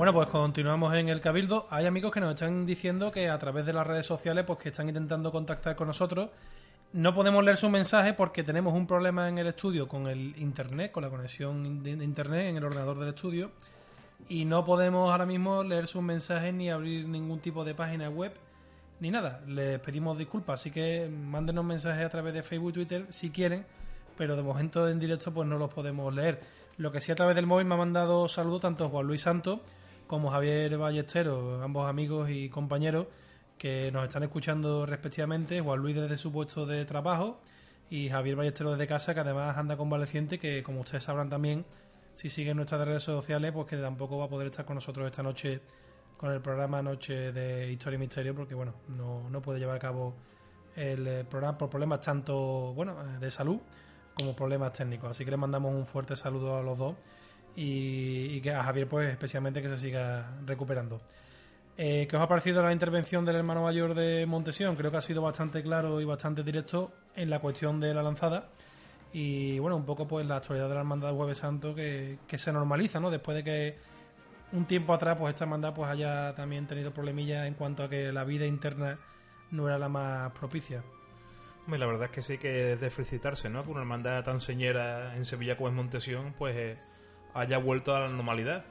Bueno, 0.00 0.14
pues 0.14 0.28
continuamos 0.28 0.94
en 0.94 1.10
el 1.10 1.20
Cabildo. 1.20 1.66
Hay 1.68 1.84
amigos 1.84 2.10
que 2.10 2.20
nos 2.20 2.32
están 2.32 2.64
diciendo 2.64 3.12
que 3.12 3.28
a 3.28 3.38
través 3.38 3.66
de 3.66 3.74
las 3.74 3.86
redes 3.86 4.06
sociales, 4.06 4.46
pues 4.46 4.58
que 4.58 4.70
están 4.70 4.88
intentando 4.88 5.30
contactar 5.30 5.76
con 5.76 5.88
nosotros. 5.88 6.30
No 6.94 7.14
podemos 7.14 7.44
leer 7.44 7.58
su 7.58 7.68
mensaje 7.68 8.14
porque 8.14 8.42
tenemos 8.42 8.72
un 8.72 8.86
problema 8.86 9.28
en 9.28 9.36
el 9.36 9.48
estudio 9.48 9.88
con 9.88 10.06
el 10.06 10.34
internet, 10.38 10.90
con 10.90 11.02
la 11.02 11.10
conexión 11.10 11.82
de 11.82 11.90
internet 11.90 12.46
en 12.46 12.56
el 12.56 12.64
ordenador 12.64 12.98
del 12.98 13.10
estudio. 13.10 13.50
Y 14.26 14.46
no 14.46 14.64
podemos 14.64 15.12
ahora 15.12 15.26
mismo 15.26 15.62
leer 15.64 15.86
sus 15.86 16.02
mensajes 16.02 16.54
ni 16.54 16.70
abrir 16.70 17.06
ningún 17.06 17.40
tipo 17.40 17.62
de 17.62 17.74
página 17.74 18.08
web 18.08 18.32
ni 19.00 19.10
nada. 19.10 19.42
Les 19.46 19.80
pedimos 19.80 20.16
disculpas, 20.16 20.60
así 20.60 20.70
que 20.70 21.10
mándenos 21.10 21.66
mensajes 21.66 22.06
a 22.06 22.08
través 22.08 22.32
de 22.32 22.42
Facebook 22.42 22.70
y 22.70 22.72
Twitter 22.72 23.06
si 23.10 23.28
quieren, 23.28 23.66
pero 24.16 24.34
de 24.34 24.42
momento 24.42 24.88
en 24.88 24.98
directo 24.98 25.30
pues 25.30 25.46
no 25.46 25.58
los 25.58 25.70
podemos 25.70 26.14
leer. 26.14 26.40
Lo 26.78 26.90
que 26.90 27.02
sí 27.02 27.12
a 27.12 27.16
través 27.16 27.36
del 27.36 27.46
móvil 27.46 27.66
me 27.66 27.74
ha 27.74 27.76
mandado 27.76 28.28
saludos 28.28 28.62
tanto 28.62 28.88
Juan 28.88 29.06
Luis 29.06 29.20
Santos 29.20 29.60
como 30.10 30.28
Javier 30.32 30.76
Ballesteros, 30.76 31.62
ambos 31.62 31.88
amigos 31.88 32.30
y 32.30 32.48
compañeros 32.48 33.06
que 33.56 33.92
nos 33.92 34.08
están 34.08 34.24
escuchando 34.24 34.84
respectivamente, 34.84 35.60
Juan 35.60 35.78
Luis 35.78 35.94
desde 35.94 36.16
su 36.16 36.32
puesto 36.32 36.66
de 36.66 36.84
trabajo 36.84 37.40
y 37.90 38.08
Javier 38.08 38.34
Ballesteros 38.34 38.72
desde 38.72 38.88
casa, 38.88 39.14
que 39.14 39.20
además 39.20 39.56
anda 39.56 39.76
convaleciente, 39.76 40.40
que 40.40 40.64
como 40.64 40.80
ustedes 40.80 41.04
sabrán 41.04 41.30
también, 41.30 41.64
si 42.14 42.28
siguen 42.28 42.56
nuestras 42.56 42.84
redes 42.84 43.04
sociales, 43.04 43.52
pues 43.52 43.68
que 43.68 43.76
tampoco 43.76 44.18
va 44.18 44.24
a 44.24 44.28
poder 44.28 44.48
estar 44.48 44.64
con 44.64 44.74
nosotros 44.74 45.06
esta 45.06 45.22
noche 45.22 45.60
con 46.16 46.32
el 46.32 46.40
programa 46.40 46.82
Noche 46.82 47.30
de 47.30 47.70
Historia 47.70 47.94
y 47.94 48.00
Misterio, 48.00 48.34
porque 48.34 48.56
bueno, 48.56 48.74
no, 48.88 49.30
no 49.30 49.40
puede 49.40 49.60
llevar 49.60 49.76
a 49.76 49.80
cabo 49.80 50.16
el 50.74 51.06
eh, 51.06 51.24
programa 51.24 51.56
por 51.56 51.70
problemas 51.70 52.00
tanto 52.00 52.74
bueno 52.74 52.96
eh, 53.00 53.18
de 53.20 53.30
salud 53.30 53.60
como 54.14 54.34
problemas 54.34 54.72
técnicos. 54.72 55.08
Así 55.12 55.24
que 55.24 55.30
le 55.30 55.36
mandamos 55.36 55.72
un 55.72 55.86
fuerte 55.86 56.16
saludo 56.16 56.58
a 56.58 56.62
los 56.64 56.76
dos 56.80 56.96
y, 57.56 58.36
y 58.36 58.40
que 58.40 58.52
a 58.52 58.64
Javier 58.64 58.88
pues 58.88 59.10
especialmente 59.10 59.62
que 59.62 59.68
se 59.68 59.78
siga 59.78 60.38
recuperando. 60.46 61.00
Eh, 61.82 62.06
¿Qué 62.08 62.16
os 62.16 62.22
ha 62.22 62.28
parecido 62.28 62.62
la 62.62 62.72
intervención 62.72 63.24
del 63.24 63.36
hermano 63.36 63.62
mayor 63.62 63.94
de 63.94 64.26
Montesión? 64.26 64.76
Creo 64.76 64.90
que 64.90 64.98
ha 64.98 65.00
sido 65.00 65.22
bastante 65.22 65.62
claro 65.62 66.00
y 66.00 66.04
bastante 66.04 66.42
directo 66.42 66.92
en 67.16 67.30
la 67.30 67.38
cuestión 67.38 67.80
de 67.80 67.94
la 67.94 68.02
lanzada. 68.02 68.48
Y 69.12 69.58
bueno, 69.60 69.76
un 69.76 69.86
poco 69.86 70.06
pues 70.06 70.26
la 70.26 70.36
actualidad 70.36 70.68
de 70.68 70.74
la 70.74 70.80
hermandad 70.80 71.14
Jueves 71.14 71.38
Santo 71.38 71.74
que, 71.74 72.18
que 72.26 72.36
se 72.36 72.52
normaliza, 72.52 73.00
¿no? 73.00 73.10
Después 73.10 73.36
de 73.36 73.44
que 73.44 73.78
un 74.52 74.66
tiempo 74.66 74.92
atrás 74.92 75.16
pues 75.18 75.32
esta 75.32 75.44
hermandad 75.44 75.72
pues 75.72 75.90
haya 75.90 76.34
también 76.34 76.66
tenido 76.66 76.92
problemillas 76.92 77.46
en 77.46 77.54
cuanto 77.54 77.84
a 77.84 77.88
que 77.88 78.12
la 78.12 78.24
vida 78.24 78.46
interna 78.46 78.98
no 79.50 79.66
era 79.66 79.78
la 79.78 79.88
más 79.88 80.32
propicia. 80.32 80.82
La 81.66 81.86
verdad 81.86 82.04
es 82.06 82.10
que 82.10 82.22
sí 82.22 82.36
que 82.36 82.72
es 82.72 82.80
de 82.80 82.90
felicitarse, 82.90 83.48
¿no? 83.48 83.64
Que 83.64 83.70
una 83.70 83.80
hermandad 83.80 84.24
tan 84.24 84.40
señera 84.40 85.16
en 85.16 85.24
Sevilla 85.24 85.56
como 85.56 85.68
es 85.68 85.74
Montesión, 85.74 86.34
pues 86.36 86.56
eh, 86.56 86.76
haya 87.34 87.58
vuelto 87.58 87.94
a 87.94 88.00
la 88.00 88.08
normalidad. 88.08 88.64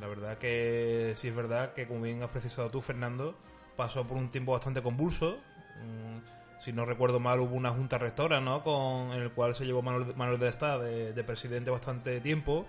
La 0.00 0.06
verdad 0.06 0.38
que 0.38 1.12
sí 1.16 1.28
es 1.28 1.34
verdad 1.34 1.72
que, 1.74 1.86
como 1.86 2.02
bien 2.02 2.22
has 2.22 2.30
precisado 2.30 2.70
tú, 2.70 2.80
Fernando, 2.80 3.34
pasó 3.76 4.06
por 4.06 4.16
un 4.16 4.30
tiempo 4.30 4.52
bastante 4.52 4.82
convulso. 4.82 5.38
Mm, 5.80 6.60
si 6.60 6.72
no 6.72 6.84
recuerdo 6.84 7.18
mal, 7.18 7.40
hubo 7.40 7.56
una 7.56 7.70
junta 7.70 7.98
rectora, 7.98 8.40
¿no? 8.40 8.62
Con, 8.62 9.12
en 9.12 9.22
el 9.22 9.32
cual 9.32 9.54
se 9.54 9.64
llevó 9.64 9.82
Manuel, 9.82 10.14
Manuel 10.14 10.38
de 10.38 10.48
Estado 10.48 10.82
de, 10.82 11.12
de 11.12 11.24
presidente 11.24 11.70
bastante 11.70 12.20
tiempo. 12.20 12.66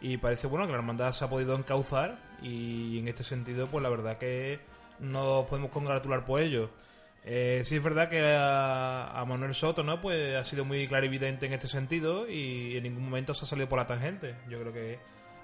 Y 0.00 0.16
parece 0.18 0.46
bueno 0.46 0.66
que 0.66 0.72
la 0.72 0.78
hermandad 0.78 1.12
se 1.12 1.24
ha 1.24 1.30
podido 1.30 1.56
encauzar. 1.56 2.18
Y 2.42 2.98
en 2.98 3.08
este 3.08 3.22
sentido, 3.22 3.68
pues 3.68 3.82
la 3.82 3.88
verdad 3.88 4.18
que 4.18 4.60
nos 4.98 5.46
podemos 5.46 5.70
congratular 5.70 6.24
por 6.24 6.40
ello. 6.40 6.70
Eh, 7.24 7.62
sí 7.64 7.76
es 7.76 7.82
verdad 7.82 8.08
que 8.08 8.20
a, 8.20 9.20
a 9.20 9.24
Manuel 9.24 9.54
Soto 9.54 9.84
no 9.84 10.00
pues 10.00 10.36
ha 10.36 10.42
sido 10.42 10.64
muy 10.64 10.88
clarividente 10.88 11.46
en 11.46 11.52
este 11.52 11.68
sentido 11.68 12.28
y 12.28 12.76
en 12.76 12.82
ningún 12.82 13.04
momento 13.04 13.32
se 13.32 13.44
ha 13.44 13.48
salido 13.48 13.68
por 13.68 13.78
la 13.78 13.86
tangente. 13.86 14.34
Yo 14.48 14.60
creo 14.60 14.72
que 14.72 14.98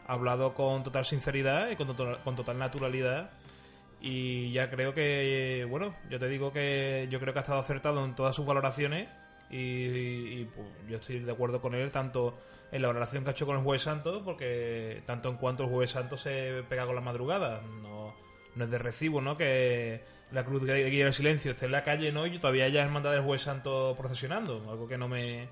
ha 0.06 0.12
hablado 0.14 0.54
con 0.54 0.82
total 0.82 1.04
sinceridad 1.04 1.70
y 1.70 1.76
con 1.76 1.86
total, 1.86 2.20
con 2.24 2.34
total 2.34 2.58
naturalidad 2.58 3.30
y 4.00 4.52
ya 4.52 4.70
creo 4.70 4.94
que 4.94 5.66
bueno 5.68 5.94
yo 6.08 6.18
te 6.18 6.28
digo 6.28 6.52
que 6.52 7.08
yo 7.10 7.20
creo 7.20 7.32
que 7.32 7.40
ha 7.40 7.42
estado 7.42 7.60
acertado 7.60 8.04
en 8.04 8.14
todas 8.14 8.34
sus 8.34 8.46
valoraciones 8.46 9.08
y, 9.50 9.56
y, 9.56 10.50
pues, 10.54 10.68
yo 10.88 10.98
estoy 10.98 11.20
de 11.20 11.32
acuerdo 11.32 11.60
con 11.60 11.74
él 11.74 11.90
tanto 11.90 12.38
en 12.70 12.82
la 12.82 12.88
valoración 12.88 13.24
que 13.24 13.30
ha 13.30 13.32
hecho 13.32 13.46
con 13.46 13.56
el 13.56 13.62
Jueves 13.62 13.82
Santo 13.82 14.22
porque 14.24 15.02
tanto 15.06 15.30
en 15.30 15.36
cuanto 15.36 15.64
el 15.64 15.70
Jueves 15.70 15.90
Santo 15.90 16.16
se 16.16 16.62
pega 16.68 16.86
con 16.86 16.94
la 16.94 17.00
madrugada 17.00 17.60
no, 17.82 18.14
no 18.54 18.64
es 18.64 18.70
de 18.70 18.78
recibo 18.78 19.20
no 19.20 19.36
que 19.36 20.02
la 20.30 20.44
cruz 20.44 20.62
de 20.62 20.90
guía 20.90 21.04
del 21.04 21.14
silencio 21.14 21.52
esté 21.52 21.66
en 21.66 21.72
la 21.72 21.84
calle 21.84 22.12
no 22.12 22.26
y 22.26 22.38
todavía 22.38 22.64
haya 22.64 22.84
hermandad 22.84 23.12
del 23.12 23.22
Jueves 23.22 23.42
Santo 23.42 23.94
procesionando 23.96 24.64
algo 24.70 24.86
que 24.86 24.98
no 24.98 25.08
me 25.08 25.48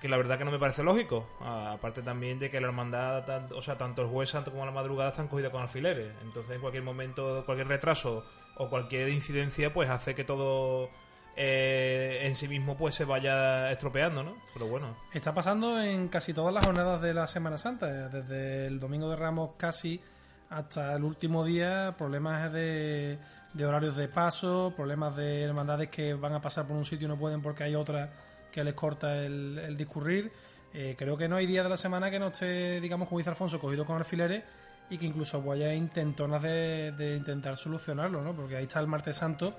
que 0.00 0.08
la 0.08 0.16
verdad 0.16 0.38
que 0.38 0.46
no 0.46 0.50
me 0.50 0.58
parece 0.58 0.82
lógico. 0.82 1.28
Aparte 1.40 2.02
también 2.02 2.38
de 2.38 2.50
que 2.50 2.60
la 2.60 2.68
hermandad 2.68 3.52
o 3.52 3.62
sea 3.62 3.76
tanto 3.76 4.02
el 4.02 4.08
Jueves 4.08 4.30
Santo 4.30 4.50
como 4.50 4.64
la 4.64 4.72
madrugada 4.72 5.10
están 5.10 5.28
cogidas 5.28 5.52
con 5.52 5.62
alfileres. 5.62 6.12
Entonces 6.22 6.56
en 6.56 6.60
cualquier 6.60 6.82
momento 6.82 7.44
cualquier 7.44 7.68
retraso 7.68 8.24
o 8.56 8.68
cualquier 8.68 9.08
incidencia 9.10 9.72
pues 9.72 9.88
hace 9.90 10.14
que 10.14 10.24
todo 10.24 10.88
eh, 11.36 12.22
en 12.22 12.34
sí 12.34 12.48
mismo 12.48 12.76
pues 12.76 12.94
se 12.94 13.04
vaya 13.04 13.70
estropeando 13.70 14.24
no 14.24 14.36
pero 14.54 14.66
bueno. 14.66 14.96
Está 15.12 15.34
pasando 15.34 15.80
en 15.80 16.08
casi 16.08 16.34
todas 16.34 16.52
las 16.52 16.64
jornadas 16.64 17.00
de 17.00 17.14
la 17.14 17.28
Semana 17.28 17.58
Santa, 17.58 18.08
desde 18.08 18.66
el 18.66 18.80
Domingo 18.80 19.08
de 19.10 19.16
Ramos 19.16 19.50
casi 19.56 20.00
hasta 20.48 20.96
el 20.96 21.04
último 21.04 21.44
día, 21.44 21.94
problemas 21.96 22.52
de, 22.52 23.18
de 23.52 23.66
horarios 23.66 23.96
de 23.96 24.08
paso, 24.08 24.72
problemas 24.76 25.16
de 25.16 25.42
hermandades 25.42 25.88
que 25.90 26.14
van 26.14 26.32
a 26.34 26.40
pasar 26.40 26.66
por 26.66 26.76
un 26.76 26.84
sitio 26.84 27.06
y 27.06 27.08
no 27.08 27.18
pueden 27.18 27.42
porque 27.42 27.64
hay 27.64 27.74
otra 27.74 28.10
que 28.52 28.62
les 28.64 28.74
corta 28.74 29.16
el, 29.24 29.58
el 29.58 29.76
discurrir. 29.76 30.32
Eh, 30.72 30.94
creo 30.96 31.16
que 31.16 31.28
no 31.28 31.36
hay 31.36 31.46
día 31.46 31.62
de 31.64 31.68
la 31.68 31.76
semana 31.76 32.10
que 32.10 32.18
no 32.20 32.28
esté, 32.28 32.80
digamos, 32.80 33.08
como 33.08 33.18
dice 33.18 33.30
Alfonso, 33.30 33.58
cogido 33.58 33.84
con 33.84 33.96
alfileres 33.96 34.44
y 34.88 34.98
que 34.98 35.06
incluso 35.06 35.42
pues, 35.42 35.60
haya 35.60 35.74
intentonas 35.74 36.42
de, 36.42 36.92
de 36.92 37.16
intentar 37.16 37.56
solucionarlo, 37.56 38.22
¿no? 38.22 38.34
Porque 38.34 38.56
ahí 38.56 38.64
está 38.64 38.78
el 38.80 38.86
Martes 38.86 39.16
Santo, 39.16 39.56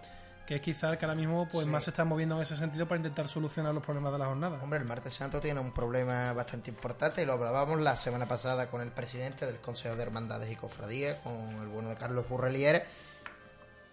que 0.47 0.55
es 0.55 0.61
quizá 0.61 0.89
el 0.89 0.97
que 0.97 1.05
ahora 1.05 1.15
mismo 1.15 1.47
pues 1.51 1.65
Sí. 1.65 1.71
más 1.71 1.83
se 1.83 1.89
está 1.91 2.03
moviendo 2.05 2.35
en 2.35 2.41
ese 2.41 2.55
sentido 2.55 2.87
para 2.87 2.97
intentar 2.99 3.27
solucionar 3.27 3.73
los 3.73 3.83
problemas 3.83 4.13
de 4.13 4.19
la 4.19 4.25
jornada. 4.25 4.61
Hombre, 4.63 4.79
el 4.79 4.85
martes 4.85 5.13
santo 5.13 5.39
tiene 5.41 5.59
un 5.59 5.73
problema 5.73 6.31
bastante 6.33 6.69
importante 6.71 7.21
y 7.21 7.25
lo 7.25 7.33
hablábamos 7.33 7.79
la 7.81 7.95
semana 7.97 8.25
pasada 8.25 8.69
con 8.69 8.81
el 8.81 8.91
presidente 8.91 9.45
del 9.45 9.57
Consejo 9.59 9.95
de 9.95 10.03
Hermandades 10.03 10.49
y 10.51 10.55
Cofradías, 10.55 11.19
con 11.19 11.33
el 11.61 11.67
bueno 11.67 11.89
de 11.89 11.95
Carlos 11.95 12.27
Burrelier, 12.27 12.85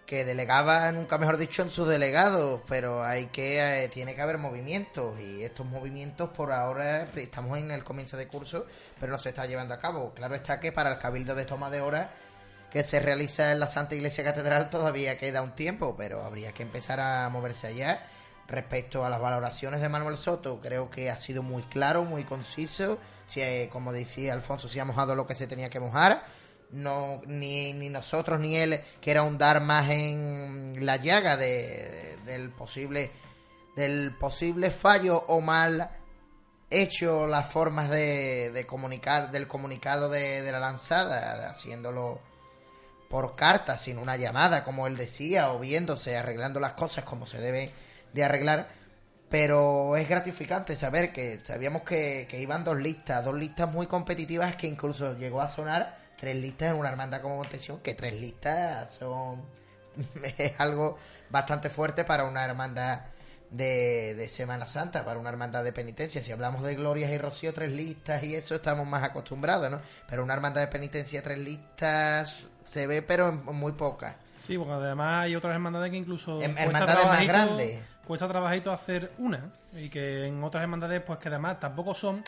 que 0.08 0.24
delegaba, 0.24 0.90
nunca 0.90 1.18
mejor 1.18 1.36
dicho, 1.36 1.60
en 1.60 1.68
sus 1.68 1.86
delegados, 1.86 2.62
pero 2.66 3.04
hay 3.04 3.26
que 3.26 3.84
eh, 3.84 3.88
tiene 3.88 4.14
que 4.14 4.22
haber 4.22 4.38
movimientos 4.38 5.20
y 5.20 5.44
estos 5.44 5.66
movimientos 5.66 6.30
por 6.30 6.50
ahora 6.50 7.02
estamos 7.14 7.58
en 7.58 7.70
el 7.70 7.84
comienzo 7.84 8.16
de 8.16 8.26
curso, 8.26 8.64
pero 8.98 9.12
no 9.12 9.18
se 9.18 9.28
está 9.28 9.44
llevando 9.44 9.74
a 9.74 9.78
cabo. 9.78 10.14
Claro 10.14 10.34
está 10.34 10.60
que 10.60 10.72
para 10.72 10.92
el 10.92 10.98
cabildo 10.98 11.34
de 11.34 11.44
toma 11.44 11.68
de 11.68 11.82
horas 11.82 12.08
que 12.70 12.84
se 12.84 13.00
realiza 13.00 13.52
en 13.52 13.60
la 13.60 13.66
Santa 13.66 13.96
Iglesia 13.96 14.24
Catedral 14.24 14.70
todavía 14.70 15.18
queda 15.18 15.42
un 15.42 15.54
tiempo, 15.54 15.94
pero 15.94 16.24
habría 16.24 16.52
que 16.52 16.62
empezar 16.62 17.00
a 17.00 17.28
moverse 17.28 17.66
allá. 17.66 18.06
Respecto 18.46 19.04
a 19.04 19.10
las 19.10 19.20
valoraciones 19.20 19.82
de 19.82 19.90
Manuel 19.90 20.16
Soto, 20.16 20.58
creo 20.62 20.88
que 20.88 21.10
ha 21.10 21.18
sido 21.18 21.42
muy 21.42 21.64
claro, 21.64 22.04
muy 22.04 22.24
conciso. 22.24 22.96
Si, 23.26 23.42
eh, 23.42 23.68
como 23.70 23.92
decía 23.92 24.32
Alfonso, 24.32 24.68
si 24.68 24.78
ha 24.78 24.86
mojado 24.86 25.14
lo 25.14 25.26
que 25.26 25.34
se 25.34 25.46
tenía 25.46 25.68
que 25.68 25.80
mojar. 25.80 26.24
No, 26.70 27.22
ni, 27.26 27.72
ni 27.72 27.88
nosotros 27.88 28.40
ni 28.40 28.56
él 28.56 28.82
quiere 29.00 29.20
ahondar 29.20 29.60
más 29.62 29.88
en 29.90 30.74
la 30.84 30.96
llaga 30.96 31.36
de, 31.36 32.16
de- 32.26 32.32
del 32.32 32.50
posible 32.50 33.10
del 33.74 34.14
posible 34.18 34.70
fallo 34.70 35.16
o 35.28 35.40
mal 35.40 35.90
hecho 36.68 37.26
las 37.26 37.46
formas 37.50 37.88
de, 37.88 38.50
de 38.52 38.66
comunicar 38.66 39.30
del 39.30 39.46
comunicado 39.48 40.08
de, 40.10 40.42
de 40.42 40.52
la 40.52 40.58
lanzada, 40.60 41.48
haciéndolo 41.48 42.20
por 43.08 43.36
carta, 43.36 43.78
sin 43.78 43.96
una 43.98 44.16
llamada, 44.16 44.64
como 44.64 44.86
él 44.86 44.96
decía, 44.96 45.52
o 45.52 45.60
viéndose, 45.60 46.16
arreglando 46.16 46.60
las 46.60 46.72
cosas 46.72 47.04
como 47.04 47.24
se 47.26 47.38
debe 47.38 47.72
de 48.12 48.24
arreglar. 48.24 48.68
Pero 49.30 49.96
es 49.96 50.08
gratificante 50.08 50.74
saber 50.76 51.12
que 51.12 51.40
sabíamos 51.44 51.82
que, 51.82 52.26
que 52.28 52.40
iban 52.40 52.64
dos 52.64 52.76
listas, 52.78 53.24
dos 53.24 53.34
listas 53.36 53.70
muy 53.70 53.86
competitivas 53.86 54.56
que 54.56 54.66
incluso 54.66 55.16
llegó 55.16 55.40
a 55.40 55.48
sonar 55.48 55.96
tres 56.18 56.36
listas 56.36 56.72
en 56.72 56.76
una 56.78 56.88
hermandad 56.88 57.20
como 57.20 57.36
Montesión, 57.36 57.80
que 57.80 57.94
tres 57.94 58.20
listas 58.20 58.94
son 58.94 59.42
es 60.38 60.58
algo 60.60 60.98
bastante 61.30 61.70
fuerte 61.70 62.04
para 62.04 62.24
una 62.24 62.44
hermandad 62.44 63.02
de, 63.50 64.14
de 64.14 64.28
Semana 64.28 64.66
Santa, 64.66 65.04
para 65.04 65.18
una 65.18 65.30
hermandad 65.30 65.64
de 65.64 65.72
penitencia. 65.72 66.22
Si 66.22 66.32
hablamos 66.32 66.62
de 66.62 66.74
Glorias 66.74 67.10
y 67.10 67.18
Rocío, 67.18 67.52
tres 67.52 67.72
listas 67.72 68.22
y 68.22 68.34
eso 68.34 68.54
estamos 68.54 68.86
más 68.86 69.02
acostumbrados, 69.02 69.70
¿no? 69.70 69.80
Pero 70.08 70.22
una 70.22 70.34
hermandad 70.34 70.60
de 70.60 70.68
penitencia, 70.68 71.22
tres 71.22 71.38
listas 71.38 72.46
se 72.64 72.86
ve, 72.86 73.02
pero 73.02 73.28
en 73.28 73.44
muy 73.44 73.72
pocas. 73.72 74.16
Sí, 74.36 74.56
porque 74.58 74.74
además 74.74 75.24
hay 75.24 75.36
otras 75.36 75.54
hermandades 75.54 75.90
que 75.90 75.96
incluso 75.96 76.38
cuesta 76.38 76.62
hermandades 76.62 77.06
más 77.06 77.26
grandes. 77.26 77.82
Cuesta 78.06 78.28
trabajito 78.28 78.72
hacer 78.72 79.12
una 79.18 79.50
y 79.74 79.90
que 79.90 80.26
en 80.26 80.42
otras 80.42 80.62
hermandades 80.62 81.02
pues 81.02 81.18
que 81.18 81.28
además 81.28 81.60
tampoco 81.60 81.94
son 81.94 82.22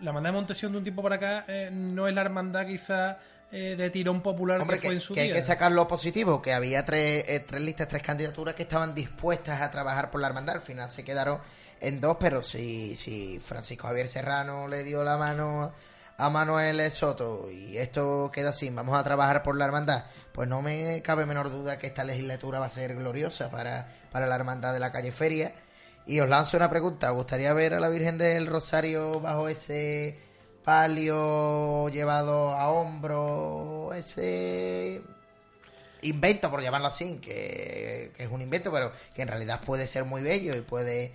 la 0.00 0.10
hermandad 0.10 0.30
de 0.30 0.34
Montesión 0.34 0.72
de 0.72 0.78
un 0.78 0.84
tiempo 0.84 1.02
para 1.02 1.16
acá 1.16 1.44
eh, 1.48 1.70
no 1.72 2.08
es 2.08 2.14
la 2.14 2.22
hermandad 2.22 2.66
quizá 2.66 3.18
eh, 3.52 3.76
de 3.76 3.90
tirón 3.90 4.22
popular 4.22 4.60
Hombre, 4.60 4.76
que 4.76 4.82
fue 4.82 4.90
que, 4.90 4.94
en 4.94 5.00
su 5.00 5.14
que 5.14 5.20
hay 5.20 5.32
que 5.32 5.42
sacar 5.42 5.70
lo 5.70 5.86
positivo, 5.86 6.42
que 6.42 6.52
había 6.52 6.84
tres, 6.84 7.24
eh, 7.28 7.44
tres 7.46 7.62
listas, 7.62 7.88
tres 7.88 8.02
candidaturas 8.02 8.54
que 8.54 8.64
estaban 8.64 8.94
dispuestas 8.94 9.60
a 9.60 9.70
trabajar 9.70 10.10
por 10.10 10.20
la 10.20 10.26
hermandad. 10.26 10.56
Al 10.56 10.60
final 10.60 10.90
se 10.90 11.04
quedaron 11.04 11.38
en 11.80 12.00
dos, 12.00 12.16
pero 12.18 12.42
si, 12.42 12.96
si 12.96 13.38
Francisco 13.38 13.86
Javier 13.86 14.08
Serrano 14.08 14.66
le 14.66 14.82
dio 14.82 15.04
la 15.04 15.16
mano 15.16 15.72
a 16.18 16.30
Manuel 16.30 16.90
Soto 16.90 17.50
y 17.50 17.76
esto 17.76 18.30
queda 18.32 18.50
así, 18.50 18.68
vamos 18.70 18.98
a 18.98 19.04
trabajar 19.04 19.42
por 19.42 19.56
la 19.56 19.66
hermandad, 19.66 20.06
pues 20.32 20.48
no 20.48 20.62
me 20.62 21.02
cabe 21.02 21.26
menor 21.26 21.50
duda 21.50 21.78
que 21.78 21.86
esta 21.86 22.04
legislatura 22.04 22.58
va 22.58 22.66
a 22.66 22.70
ser 22.70 22.96
gloriosa 22.96 23.50
para, 23.50 23.88
para 24.10 24.26
la 24.26 24.34
hermandad 24.34 24.72
de 24.72 24.80
la 24.80 24.92
calle 24.92 25.12
Feria. 25.12 25.52
Y 26.06 26.20
os 26.20 26.28
lanzo 26.28 26.56
una 26.56 26.70
pregunta, 26.70 27.10
¿os 27.10 27.16
gustaría 27.16 27.52
ver 27.52 27.74
a 27.74 27.80
la 27.80 27.88
Virgen 27.88 28.16
del 28.16 28.46
Rosario 28.46 29.20
bajo 29.20 29.48
ese 29.48 30.18
palio 30.66 31.88
llevado 31.90 32.50
a 32.50 32.70
hombro, 32.70 33.92
ese 33.94 35.00
invento, 36.02 36.50
por 36.50 36.60
llamarlo 36.60 36.88
así, 36.88 37.18
que, 37.18 38.10
es 38.18 38.28
un 38.28 38.42
invento, 38.42 38.72
pero 38.72 38.90
que 39.14 39.22
en 39.22 39.28
realidad 39.28 39.60
puede 39.64 39.86
ser 39.86 40.04
muy 40.04 40.22
bello 40.22 40.56
y 40.56 40.62
puede 40.62 41.12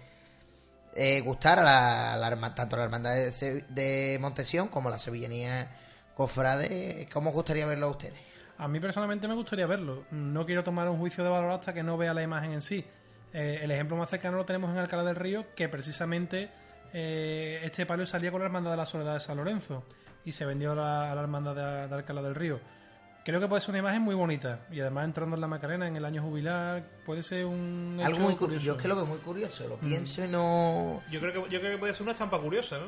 eh, 0.95 1.19
gustar 1.19 1.59
a 1.59 2.15
la, 2.15 2.55
tanto 2.55 2.77
a 2.77 2.79
la 2.79 2.85
hermandad 2.85 3.13
de, 3.13 3.65
de 3.67 4.17
Montesión 4.21 4.69
como 4.69 4.87
a 4.87 4.91
la 4.93 4.99
sevillanía 4.99 5.69
cofrade. 6.15 7.09
¿Cómo 7.11 7.31
os 7.31 7.35
gustaría 7.35 7.65
verlo 7.65 7.87
a 7.87 7.89
ustedes? 7.89 8.21
A 8.57 8.69
mí 8.69 8.79
personalmente 8.79 9.27
me 9.27 9.33
gustaría 9.33 9.67
verlo. 9.67 10.05
No 10.11 10.45
quiero 10.45 10.63
tomar 10.63 10.87
un 10.87 10.97
juicio 10.97 11.25
de 11.25 11.29
valor 11.29 11.51
hasta 11.51 11.73
que 11.73 11.83
no 11.83 11.97
vea 11.97 12.13
la 12.13 12.23
imagen 12.23 12.53
en 12.53 12.61
sí. 12.61 12.85
Eh, 13.33 13.59
el 13.63 13.71
ejemplo 13.71 13.97
más 13.97 14.09
cercano 14.09 14.37
lo 14.37 14.45
tenemos 14.45 14.71
en 14.71 14.77
Alcalá 14.77 15.03
del 15.03 15.17
Río, 15.17 15.45
que 15.55 15.67
precisamente 15.67 16.49
eh, 16.93 17.59
este 17.63 17.85
palio 17.85 18.05
salía 18.05 18.31
con 18.31 18.39
la 18.41 18.45
hermandad 18.47 18.71
de 18.71 18.77
la 18.77 18.85
Soledad 18.85 19.13
de 19.15 19.19
San 19.19 19.37
Lorenzo 19.37 19.83
y 20.25 20.31
se 20.31 20.45
vendió 20.45 20.73
a 20.73 20.75
la, 20.75 21.11
a 21.11 21.15
la 21.15 21.21
hermandad 21.21 21.55
de, 21.55 21.87
de 21.87 21.95
Alcalá 21.95 22.21
del 22.21 22.35
Río. 22.35 22.59
Creo 23.23 23.39
que 23.39 23.47
puede 23.47 23.61
ser 23.61 23.69
una 23.69 23.79
imagen 23.79 24.01
muy 24.01 24.15
bonita 24.15 24.61
y 24.71 24.79
además 24.79 25.05
entrando 25.05 25.35
en 25.35 25.41
la 25.41 25.47
Macarena 25.47 25.87
en 25.87 25.95
el 25.95 26.03
año 26.05 26.23
jubilar 26.23 26.83
puede 27.05 27.21
ser 27.21 27.45
un 27.45 27.99
Algo 28.03 28.17
muy 28.17 28.33
curioso. 28.33 28.39
curioso. 28.39 28.65
Yo 28.65 28.73
es 28.73 28.81
que 28.81 28.87
lo 28.87 28.95
veo 28.95 29.05
muy 29.05 29.19
curioso, 29.19 29.67
lo 29.67 29.75
pienso 29.75 30.25
y 30.25 30.27
no. 30.27 31.03
Yo 31.11 31.19
creo 31.19 31.31
que 31.31 31.51
yo 31.51 31.59
creo 31.59 31.71
que 31.73 31.77
puede 31.77 31.93
ser 31.93 32.01
una 32.01 32.13
estampa 32.13 32.39
curiosa, 32.39 32.79
¿no? 32.79 32.85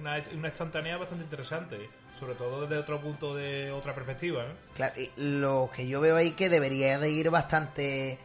Una, 0.00 0.20
una 0.34 0.48
instantánea 0.48 0.96
bastante 0.96 1.22
interesante, 1.22 1.88
sobre 2.18 2.34
todo 2.34 2.62
desde 2.62 2.78
otro 2.78 3.00
punto 3.00 3.36
de 3.36 3.70
otra 3.70 3.94
perspectiva, 3.94 4.42
¿no? 4.48 4.54
Claro, 4.74 4.94
y 5.00 5.08
lo 5.18 5.70
que 5.72 5.86
yo 5.86 6.00
veo 6.00 6.16
ahí 6.16 6.32
que 6.32 6.48
debería 6.48 6.98
de 6.98 7.08
ir 7.10 7.30
bastante 7.30 8.18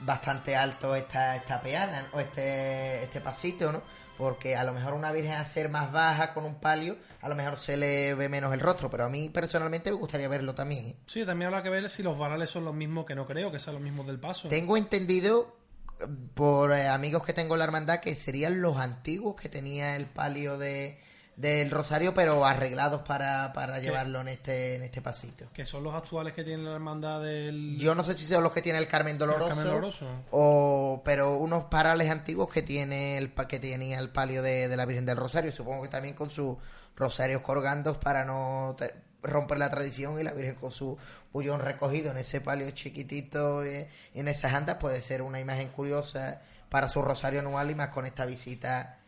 bastante 0.00 0.56
alto 0.56 0.96
esta, 0.96 1.36
esta 1.36 1.60
peana 1.60 2.08
o 2.12 2.18
este, 2.20 3.04
este 3.04 3.20
pasito, 3.20 3.70
¿no? 3.70 3.82
Porque 4.18 4.56
a 4.56 4.64
lo 4.64 4.72
mejor 4.72 4.94
una 4.94 5.12
virgen 5.12 5.32
a 5.32 5.44
ser 5.44 5.68
más 5.68 5.92
baja 5.92 6.32
con 6.32 6.44
un 6.44 6.56
palio, 6.60 6.96
a 7.20 7.28
lo 7.28 7.34
mejor 7.34 7.58
se 7.58 7.76
le 7.76 8.14
ve 8.14 8.28
menos 8.28 8.52
el 8.52 8.60
rostro, 8.60 8.90
pero 8.90 9.04
a 9.04 9.08
mí 9.08 9.28
personalmente 9.30 9.90
me 9.90 9.96
gustaría 9.96 10.28
verlo 10.28 10.54
también. 10.54 10.86
¿eh? 10.86 10.96
Sí, 11.06 11.24
también 11.24 11.48
habrá 11.48 11.62
que 11.62 11.70
ver 11.70 11.88
si 11.90 12.02
los 12.02 12.18
varales 12.18 12.50
son 12.50 12.64
los 12.64 12.74
mismos, 12.74 13.04
que 13.06 13.14
no 13.14 13.26
creo 13.26 13.52
que 13.52 13.58
sean 13.58 13.74
los 13.74 13.82
mismos 13.82 14.06
del 14.06 14.18
paso. 14.18 14.48
Tengo 14.48 14.76
entendido 14.76 15.56
eh, 16.00 16.06
por 16.34 16.72
eh, 16.72 16.88
amigos 16.88 17.24
que 17.24 17.32
tengo 17.32 17.54
en 17.54 17.58
la 17.58 17.64
hermandad 17.64 18.00
que 18.00 18.14
serían 18.14 18.60
los 18.62 18.76
antiguos 18.78 19.36
que 19.36 19.48
tenía 19.48 19.96
el 19.96 20.06
palio 20.06 20.58
de 20.58 21.00
del 21.36 21.70
Rosario, 21.70 22.14
pero 22.14 22.46
arreglados 22.46 23.02
para, 23.02 23.52
para 23.52 23.78
llevarlo 23.78 24.20
en 24.22 24.28
este 24.28 24.76
en 24.76 24.82
este 24.82 25.02
pasito. 25.02 25.44
Que 25.52 25.66
son 25.66 25.82
los 25.84 25.94
actuales 25.94 26.32
que 26.32 26.42
tiene 26.44 26.62
la 26.62 26.72
hermandad 26.72 27.20
del... 27.20 27.76
Yo 27.78 27.94
no 27.94 28.02
sé 28.02 28.16
si 28.16 28.26
son 28.26 28.42
los 28.42 28.52
que 28.52 28.62
tiene 28.62 28.78
el 28.78 28.88
Carmen 28.88 29.18
Doloroso, 29.18 29.48
Carmen 29.48 29.66
Doloroso. 29.66 30.06
o 30.30 31.02
pero 31.04 31.36
unos 31.36 31.64
parales 31.66 32.10
antiguos 32.10 32.48
que 32.50 32.62
tiene 32.62 33.18
el 33.18 33.32
que 33.34 33.58
tenía 33.60 33.98
el 33.98 34.10
palio 34.10 34.42
de, 34.42 34.68
de 34.68 34.76
la 34.78 34.86
Virgen 34.86 35.04
del 35.04 35.18
Rosario, 35.18 35.52
supongo 35.52 35.82
que 35.82 35.88
también 35.88 36.14
con 36.14 36.30
sus 36.30 36.56
rosarios 36.96 37.42
colgandos 37.42 37.98
para 37.98 38.24
no 38.24 38.74
te- 38.78 38.94
romper 39.22 39.58
la 39.58 39.68
tradición 39.68 40.18
y 40.18 40.22
la 40.22 40.32
Virgen 40.32 40.54
con 40.54 40.70
su 40.70 40.96
bullón 41.34 41.60
recogido 41.60 42.10
en 42.12 42.16
ese 42.16 42.40
palio 42.40 42.70
chiquitito 42.70 43.62
eh, 43.62 43.90
en 44.14 44.28
esas 44.28 44.54
andas 44.54 44.76
puede 44.76 45.02
ser 45.02 45.20
una 45.20 45.38
imagen 45.40 45.68
curiosa 45.68 46.40
para 46.70 46.88
su 46.88 47.02
rosario 47.02 47.40
anual 47.40 47.70
y 47.70 47.74
más 47.74 47.88
con 47.88 48.06
esta 48.06 48.24
visita 48.24 49.00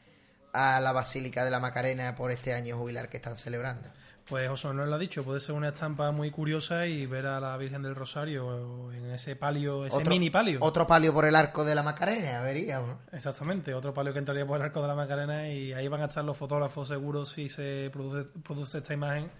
a 0.53 0.81
la 0.81 0.93
Basílica 0.93 1.45
de 1.45 1.51
la 1.51 1.61
Macarena 1.61 2.15
por 2.15 2.31
este 2.31 2.55
año 2.55 2.77
jubilar 2.77 3.09
que 3.09 3.19
están 3.19 3.37
celebrando. 3.37 3.89
Pues 4.29 4.47
José 4.47 4.69
Manuel 4.69 4.91
lo 4.91 4.97
ha 4.97 4.99
dicho, 4.99 5.25
puede 5.25 5.41
ser 5.41 5.55
una 5.55 5.69
estampa 5.69 6.11
muy 6.11 6.31
curiosa 6.31 6.87
y 6.87 7.07
ver 7.07 7.27
a 7.27 7.41
la 7.41 7.57
Virgen 7.57 7.81
del 7.81 7.95
Rosario 7.95 8.93
en 8.93 9.07
ese 9.11 9.37
palio, 9.37 9.87
ese 9.87 10.05
mini 10.05 10.29
palio. 10.29 10.59
Otro 10.61 10.87
palio 10.87 11.15
por 11.15 11.25
el 11.25 11.35
arco 11.35 11.65
de 11.65 11.75
la 11.75 11.83
Macarena, 11.83 12.43
veríamos. 12.43 12.89
¿no? 12.89 12.99
Exactamente, 13.17 13.73
otro 13.73 13.95
palio 13.95 14.13
que 14.13 14.19
entraría 14.19 14.47
por 14.47 14.61
el 14.61 14.67
arco 14.67 14.83
de 14.83 14.89
la 14.89 14.95
Macarena 14.95 15.49
y 15.49 15.73
ahí 15.73 15.89
van 15.89 16.03
a 16.03 16.07
estar 16.07 16.23
los 16.27 16.37
fotógrafos 16.37 16.89
seguros 16.89 17.31
si 17.31 17.49
se 17.49 17.89
produce, 17.91 18.31
produce 18.41 18.79
esta 18.79 18.93
imagen 18.93 19.31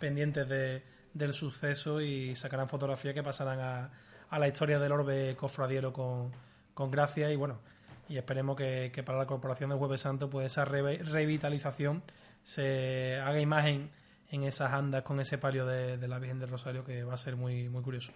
pendientes 0.00 0.48
de, 0.48 0.82
del 1.12 1.34
suceso 1.34 2.00
y 2.00 2.34
sacarán 2.34 2.70
fotografías 2.70 3.12
que 3.12 3.22
pasarán 3.22 3.60
a, 3.60 3.90
a 4.30 4.38
la 4.38 4.48
historia 4.48 4.78
del 4.78 4.92
orbe 4.92 5.36
cofradiero 5.36 5.92
con, 5.92 6.32
con 6.72 6.90
gracia 6.90 7.30
y 7.30 7.36
bueno, 7.36 7.60
y 8.08 8.16
esperemos 8.18 8.56
que, 8.56 8.90
que 8.94 9.02
para 9.02 9.18
la 9.18 9.26
Corporación 9.26 9.70
de 9.70 9.76
Jueves 9.76 10.00
Santo 10.00 10.28
pues 10.30 10.46
esa 10.46 10.64
re- 10.64 10.98
revitalización 11.02 12.02
se 12.42 13.20
haga 13.24 13.40
imagen 13.40 13.90
en 14.30 14.42
esas 14.44 14.72
andas 14.72 15.02
con 15.02 15.20
ese 15.20 15.38
palio 15.38 15.66
de, 15.66 15.96
de 15.98 16.08
la 16.08 16.18
Virgen 16.18 16.38
del 16.38 16.48
Rosario 16.50 16.84
que 16.84 17.02
va 17.04 17.14
a 17.14 17.18
ser 17.18 17.36
muy, 17.36 17.68
muy 17.68 17.82
curioso. 17.82 18.12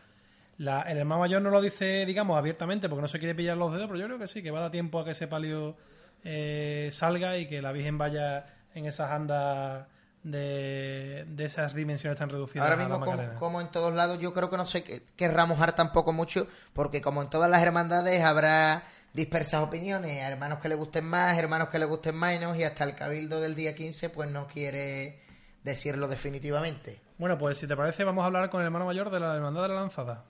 La- 0.59 0.83
el 0.83 0.99
hermano 0.99 1.21
mayor 1.21 1.41
no 1.43 1.51
lo 1.51 1.61
dice, 1.61 2.05
digamos, 2.07 2.37
abiertamente 2.39 2.89
porque 2.89 3.03
no 3.03 3.09
se 3.09 3.19
quiere 3.19 3.35
pillar 3.35 3.57
los 3.57 3.73
dedos, 3.73 3.87
pero 3.89 3.99
yo 3.99 4.07
creo 4.07 4.19
que 4.19 4.29
sí, 4.29 4.43
que 4.43 4.51
va 4.51 4.59
a 4.59 4.63
dar 4.63 4.71
tiempo 4.71 5.01
a 5.01 5.05
que 5.05 5.13
ese 5.13 5.27
palio 5.27 5.77
eh, 6.25 6.91
salga 6.93 7.37
y 7.39 7.47
que 7.49 7.61
la 7.63 7.73
Virgen 7.73 7.99
vaya 7.99 8.47
en 8.75 8.87
esas 8.87 9.11
andas 9.11 9.87
de, 10.23 11.25
de 11.29 11.45
esas 11.45 11.75
dimensiones 11.75 12.19
tan 12.19 12.29
reducidas. 12.31 12.65
Ahora 12.69 12.77
mismo, 12.77 13.01
como, 13.05 13.17
como 13.39 13.61
en 13.61 13.69
todos 13.69 13.95
lados, 13.95 14.19
yo 14.21 14.33
creo 14.33 14.51
que 14.51 14.57
no 14.57 14.67
sé 14.67 14.83
que- 14.85 15.03
querrá 15.17 15.47
mojar 15.47 15.75
tampoco 15.75 16.13
mucho, 16.13 16.47
porque 16.75 17.01
como 17.03 17.23
en 17.23 17.31
todas 17.31 17.51
las 17.51 17.63
hermandades 17.63 18.23
habrá 18.23 18.83
dispersas 19.13 19.63
opiniones, 19.63 20.23
hermanos 20.23 20.59
que 20.59 20.69
le 20.69 20.75
gusten 20.75 21.05
más, 21.05 21.39
hermanos 21.39 21.69
que 21.69 21.79
le 21.79 21.85
gusten 21.85 22.19
menos, 22.19 22.57
y 22.57 22.65
hasta 22.65 22.85
el 22.85 22.95
cabildo 22.95 23.41
del 23.41 23.55
día 23.55 23.75
15 23.75 24.11
pues 24.11 24.31
no 24.31 24.47
quiere 24.47 25.23
decirlo 25.63 26.09
definitivamente. 26.09 27.01
Bueno, 27.19 27.39
pues 27.39 27.59
si 27.59 27.67
te 27.67 27.77
parece, 27.77 28.05
vamos 28.05 28.23
a 28.23 28.27
hablar 28.27 28.51
con 28.51 28.61
el 28.61 28.67
hermano 28.67 28.87
mayor 28.87 29.11
de 29.11 29.21
la 29.21 29.35
Hermandad 29.35 29.63
de 29.63 29.69
la 29.69 29.75
Lanzada. 29.77 30.25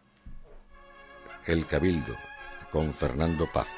El 1.46 1.66
Cabildo, 1.66 2.16
con 2.70 2.92
Fernando 2.92 3.50
Paz. 3.52 3.68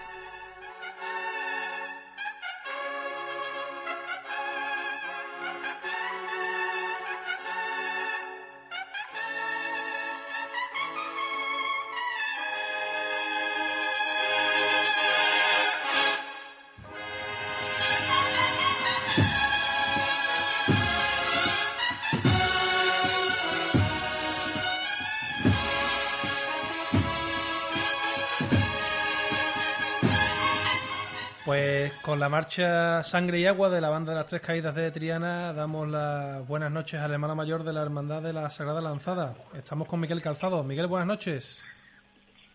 La 32.25 32.31
marcha 32.31 33.03
Sangre 33.03 33.39
y 33.39 33.47
Agua 33.47 33.69
de 33.69 33.83
la 33.83 33.91
banda 33.91 34.13
de 34.13 34.17
las 34.17 34.27
Tres 34.27 34.41
Caídas 34.41 34.75
de 34.75 34.91
Triana 34.91 35.53
damos 35.53 35.87
las 35.87 36.49
buenas 36.49 36.73
noches 36.73 36.99
al 36.99 37.13
hermano 37.13 37.37
mayor 37.37 37.65
de 37.65 37.75
la 37.75 37.83
Hermandad 37.83 38.23
de 38.23 38.33
la 38.33 38.49
Sagrada 38.49 38.81
Lanzada. 38.81 39.35
Estamos 39.55 39.87
con 39.87 40.01
Miguel 40.01 40.23
Calzado. 40.23 40.65
Miguel, 40.65 40.87
buenas 40.87 41.07
noches. 41.07 41.63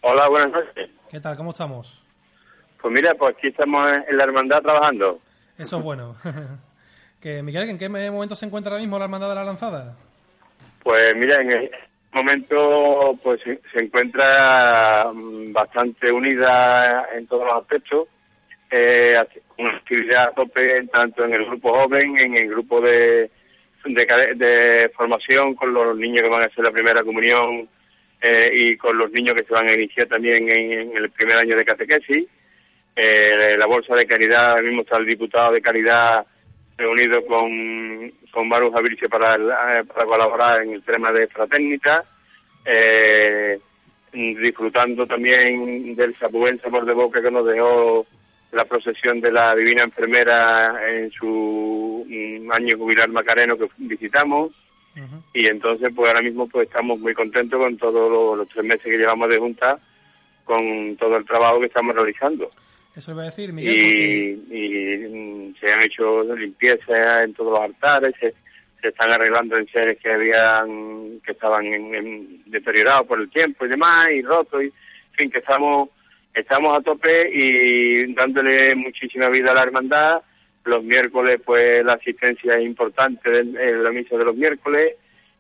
Hola, 0.02 0.28
buenas 0.28 0.50
noches. 0.50 0.90
¿Qué 1.12 1.20
tal? 1.20 1.38
¿Cómo 1.38 1.52
estamos? 1.52 2.04
Pues 2.82 2.92
mira, 2.92 3.14
pues 3.14 3.36
aquí 3.38 3.50
estamos 3.50 3.88
en 4.08 4.18
la 4.18 4.24
hermandad 4.24 4.64
trabajando. 4.64 5.20
Eso 5.56 5.78
es 5.78 5.84
bueno. 5.84 6.16
que 7.22 7.44
Miguel, 7.44 7.70
¿en 7.70 7.78
qué 7.78 7.90
momento 7.90 8.36
se 8.36 8.48
encuentra 8.48 8.72
ahora 8.72 8.82
mismo 8.82 8.98
la 8.98 9.06
Hermandad 9.06 9.30
de 9.30 9.36
la 9.36 9.44
Lanzada? 9.44 9.96
Pues 10.82 11.16
mira, 11.16 11.42
en 11.42 11.52
el 11.52 11.72
momento 12.12 13.20
pues 13.22 13.40
se, 13.44 13.80
encuentra 13.80 15.12
mm, 15.14 15.54
bastante 15.54 16.12
unida 16.12 17.08
en 17.14 17.28
todos 17.28 17.46
los 17.46 17.56
aspectos. 17.56 18.08
Eh, 18.72 19.16
una 19.60 19.72
actividad 19.72 20.30
a 20.30 20.32
tope 20.32 20.88
tanto 20.88 21.26
en 21.26 21.34
el 21.34 21.46
grupo 21.46 21.74
joven, 21.74 22.18
en 22.18 22.36
el 22.36 22.50
grupo 22.50 22.80
de, 22.82 23.30
formación 24.96 25.54
con 25.56 25.74
los 25.74 25.98
niños 25.98 26.24
que 26.24 26.30
van 26.30 26.44
a 26.44 26.46
hacer 26.46 26.64
la 26.64 26.72
primera 26.72 27.04
comunión 27.04 27.68
eh, 28.22 28.52
y 28.54 28.78
con 28.78 28.98
los 28.98 29.12
niños 29.12 29.36
que 29.36 29.44
se 29.44 29.54
van 29.54 29.68
a 29.68 29.74
iniciar 29.74 30.08
también 30.08 30.50
en, 30.50 30.96
el 30.96 31.10
primer 31.12 31.38
año 31.38 31.58
de 31.58 31.66
catequesis. 31.66 32.26
Eh, 32.96 33.56
la 33.58 33.66
bolsa 33.66 33.96
de 33.96 34.08
caridad, 34.08 34.52
ahora 34.52 34.64
mismo 34.64 34.82
está 34.82 34.98
el 34.98 35.06
diputado 35.06 35.54
de 35.54 35.62
caridad 35.62 36.26
reunido 36.78 37.26
con, 37.26 38.12
con 38.32 38.48
Maru 38.48 38.72
Javirche 38.72 39.10
para, 39.10 39.36
eh, 39.36 39.84
para 39.84 40.06
colaborar 40.06 40.62
en 40.62 40.74
el 40.74 40.84
tema 40.84 41.12
de 41.12 41.28
fraternita, 41.28 42.06
eh, 42.66 43.60
disfrutando 44.14 45.06
también 45.06 45.96
del 45.96 46.16
buen 46.32 46.60
sabor 46.62 46.86
de 46.86 46.94
boca 46.94 47.22
que 47.22 47.32
nos 47.32 47.46
dejó 47.46 48.06
la 48.52 48.66
procesión 48.66 49.22
de 49.22 49.32
la 49.32 49.56
Divina 49.56 49.84
Enfermera 49.84 50.80
en 50.90 51.12
su 51.12 52.06
mm, 52.08 52.52
año 52.52 52.78
jubilar 52.78 53.10
macareno 53.10 53.58
que 53.58 53.68
visitamos. 53.78 54.52
Y 55.34 55.48
entonces 55.48 55.94
pues 55.96 56.10
ahora 56.10 56.22
mismo 56.22 56.50
pues 56.50 56.68
estamos 56.68 57.00
muy 57.00 57.14
contentos 57.14 57.58
con 57.58 57.78
todos 57.78 58.12
los, 58.12 58.38
los 58.38 58.50
tres 58.50 58.66
meses 58.66 58.84
que 58.84 58.98
llevamos 58.98 59.30
de 59.30 59.38
junta 59.38 59.80
con 60.44 60.98
todo 60.98 61.16
el 61.16 61.26
trabajo 61.26 61.60
que 61.60 61.68
estamos 61.68 61.96
realizando. 61.96 62.50
Eso 62.96 63.14
voy 63.14 63.24
a 63.24 63.26
decir, 63.28 63.54
Miguel, 63.54 64.42
porque 64.42 64.56
y, 64.58 65.08
mm, 65.08 65.56
se 65.60 65.72
han 65.72 65.84
hecho 65.84 66.24
limpiezas 66.36 67.24
en 67.24 67.34
todos 67.34 67.54
los 67.54 67.62
altares, 67.62 68.14
se, 68.20 68.34
se 68.82 68.88
están 68.90 69.12
arreglando 69.12 69.58
en 69.58 69.68
seres 69.68 69.98
que 70.00 70.12
habían 70.12 71.20
que 71.22 71.34
estaban 71.34 71.66
en, 71.66 72.44
deteriorados 72.48 73.08
por 73.08 73.22
el 73.22 73.30
tiempo 73.30 73.66
y 73.66 73.70
demás 73.70 74.10
y 74.12 74.22
rotos 74.22 74.64
y 74.64 74.66
en 74.66 74.74
fin 75.14 75.32
que 75.32 75.38
estamos 75.38 75.90
estamos 76.34 76.78
a 76.78 76.82
tope 76.82 77.30
y 77.34 78.14
dándole 78.14 78.76
muchísima 78.76 79.30
vida 79.30 79.52
a 79.52 79.56
la 79.56 79.64
hermandad 79.64 80.22
los 80.66 80.84
miércoles 80.84 81.42
pues 81.44 81.84
la 81.84 81.94
asistencia 81.94 82.58
es 82.58 82.66
importante 82.66 83.40
en 83.40 83.84
la 83.84 83.92
misa 83.92 84.18
de 84.18 84.26
los 84.26 84.36
miércoles 84.36 84.96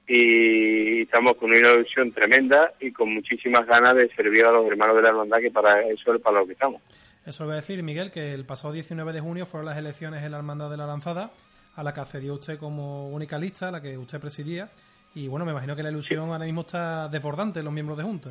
y 0.07 1.03
estamos 1.03 1.35
con 1.37 1.51
una 1.51 1.59
ilusión 1.59 2.11
tremenda 2.11 2.73
y 2.79 2.91
con 2.91 3.13
muchísimas 3.13 3.67
ganas 3.67 3.95
de 3.95 4.09
servir 4.09 4.43
a 4.43 4.51
los 4.51 4.65
hermanos 4.65 4.95
de 4.95 5.03
la 5.03 5.09
hermandad 5.09 5.37
que 5.39 5.51
para 5.51 5.81
eso 5.81 6.15
es 6.15 6.21
para 6.21 6.39
lo 6.39 6.47
que 6.47 6.53
estamos. 6.53 6.81
Eso 7.25 7.45
voy 7.45 7.53
a 7.53 7.57
decir, 7.57 7.83
Miguel, 7.83 8.11
que 8.11 8.33
el 8.33 8.43
pasado 8.43 8.73
19 8.73 9.13
de 9.13 9.19
junio 9.19 9.45
fueron 9.45 9.67
las 9.67 9.77
elecciones 9.77 10.23
en 10.23 10.31
la 10.31 10.37
Hermandad 10.37 10.71
de 10.71 10.77
la 10.77 10.87
Lanzada, 10.87 11.31
a 11.75 11.83
la 11.83 11.93
que 11.93 11.99
accedió 11.99 12.33
usted 12.33 12.57
como 12.57 13.09
única 13.09 13.37
lista, 13.37 13.67
a 13.67 13.71
la 13.71 13.81
que 13.83 13.99
usted 13.99 14.19
presidía, 14.19 14.71
y 15.13 15.27
bueno, 15.27 15.45
me 15.45 15.51
imagino 15.51 15.75
que 15.75 15.83
la 15.83 15.91
ilusión 15.91 16.29
ahora 16.31 16.45
mismo 16.45 16.61
está 16.61 17.07
desbordante 17.09 17.59
en 17.59 17.65
los 17.65 17.73
miembros 17.73 17.97
de 17.97 18.03
Junta. 18.03 18.29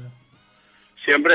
Siempre 1.09 1.35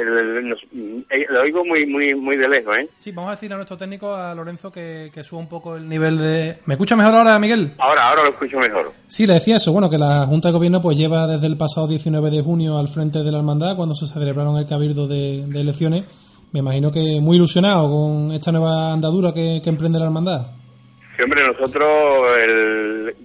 eh, 0.00 1.26
lo 1.30 1.42
oigo 1.42 1.64
muy 1.64 1.86
muy 1.86 2.12
muy 2.12 2.36
de 2.36 2.48
lejos, 2.48 2.76
¿eh? 2.76 2.88
Sí, 2.96 3.12
vamos 3.12 3.28
a 3.28 3.34
decir 3.36 3.52
a 3.52 3.54
nuestro 3.54 3.76
técnico, 3.76 4.12
a 4.12 4.34
Lorenzo, 4.34 4.72
que, 4.72 5.12
que 5.14 5.22
suba 5.22 5.40
un 5.40 5.48
poco 5.48 5.76
el 5.76 5.88
nivel 5.88 6.18
de... 6.18 6.58
¿Me 6.66 6.74
escucha 6.74 6.96
mejor 6.96 7.14
ahora, 7.14 7.38
Miguel? 7.38 7.70
Ahora, 7.78 8.08
ahora 8.08 8.24
lo 8.24 8.30
escucho 8.30 8.58
mejor. 8.58 8.92
Sí, 9.06 9.24
le 9.28 9.34
decía 9.34 9.58
eso, 9.58 9.70
bueno, 9.70 9.88
que 9.88 9.96
la 9.96 10.26
Junta 10.26 10.48
de 10.48 10.54
Gobierno 10.54 10.82
pues 10.82 10.98
lleva 10.98 11.28
desde 11.28 11.46
el 11.46 11.56
pasado 11.56 11.86
19 11.86 12.30
de 12.30 12.42
junio 12.42 12.78
al 12.78 12.88
frente 12.88 13.22
de 13.22 13.30
la 13.30 13.38
hermandad, 13.38 13.76
cuando 13.76 13.94
se 13.94 14.08
celebraron 14.08 14.56
el 14.56 14.66
cabildo 14.66 15.06
de, 15.06 15.44
elecciones. 15.54 16.02
Me 16.50 16.58
imagino 16.58 16.90
que 16.90 17.20
muy 17.20 17.36
ilusionado 17.36 17.88
con 17.88 18.32
esta 18.32 18.50
nueva 18.50 18.92
andadura 18.92 19.32
que, 19.32 19.62
emprende 19.64 20.00
la 20.00 20.06
hermandad. 20.06 20.48
Sí, 21.16 21.22
hombre, 21.22 21.46
nosotros 21.46 21.88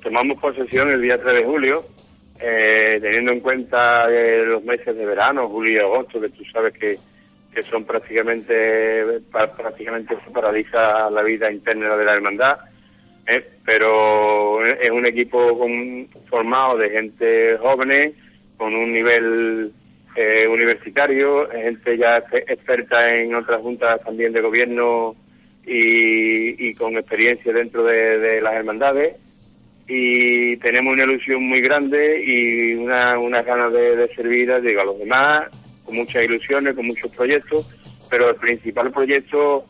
tomamos 0.03 0.37
posesión 0.39 0.91
el 0.91 1.01
día 1.01 1.19
3 1.19 1.37
de 1.37 1.43
julio 1.43 1.96
eh, 2.39 2.99
teniendo 3.01 3.31
en 3.31 3.39
cuenta 3.39 4.07
eh, 4.09 4.45
los 4.45 4.63
meses 4.63 4.95
de 4.95 5.05
verano, 5.05 5.49
julio 5.49 5.73
y 5.73 5.79
agosto, 5.79 6.21
que 6.21 6.29
tú 6.29 6.43
sabes 6.45 6.73
que, 6.73 6.97
que 7.53 7.63
son 7.63 7.83
prácticamente, 7.83 9.21
prácticamente 9.31 10.15
se 10.23 10.31
paraliza 10.31 11.09
la 11.09 11.23
vida 11.23 11.51
interna 11.51 11.95
de 11.95 12.05
la 12.05 12.13
hermandad, 12.13 12.57
eh, 13.25 13.45
pero 13.65 14.65
es 14.65 14.91
un 14.91 15.05
equipo 15.05 15.57
formado 16.29 16.77
de 16.77 16.89
gente 16.89 17.57
jóvenes, 17.57 18.13
con 18.55 18.73
un 18.73 18.91
nivel 18.91 19.71
universitario, 20.49 21.47
gente 21.49 21.95
ya 21.95 22.17
experta 22.17 23.15
en 23.15 23.35
otras 23.35 23.61
juntas 23.61 24.01
también 24.03 24.33
de 24.33 24.41
gobierno 24.41 25.15
y, 25.63 26.73
con 26.73 26.97
experiencia 26.97 27.53
dentro 27.53 27.83
de 27.83 28.41
las 28.41 28.53
hermandades 28.55 29.15
y 29.87 30.57
tenemos 30.57 30.93
una 30.93 31.03
ilusión 31.03 31.43
muy 31.43 31.61
grande 31.61 32.21
y 32.23 32.73
una, 32.75 33.17
unas 33.17 33.45
ganas 33.45 33.71
de, 33.71 34.09
servir 34.15 34.61
digo, 34.61 34.81
a 34.81 34.85
los 34.85 34.99
demás, 34.99 35.47
con 35.85 35.95
muchas 35.95 36.25
ilusiones, 36.25 36.75
con 36.75 36.87
muchos 36.87 37.09
proyectos, 37.11 37.69
pero 38.09 38.29
el 38.29 38.35
principal 38.35 38.91
proyecto 38.91 39.65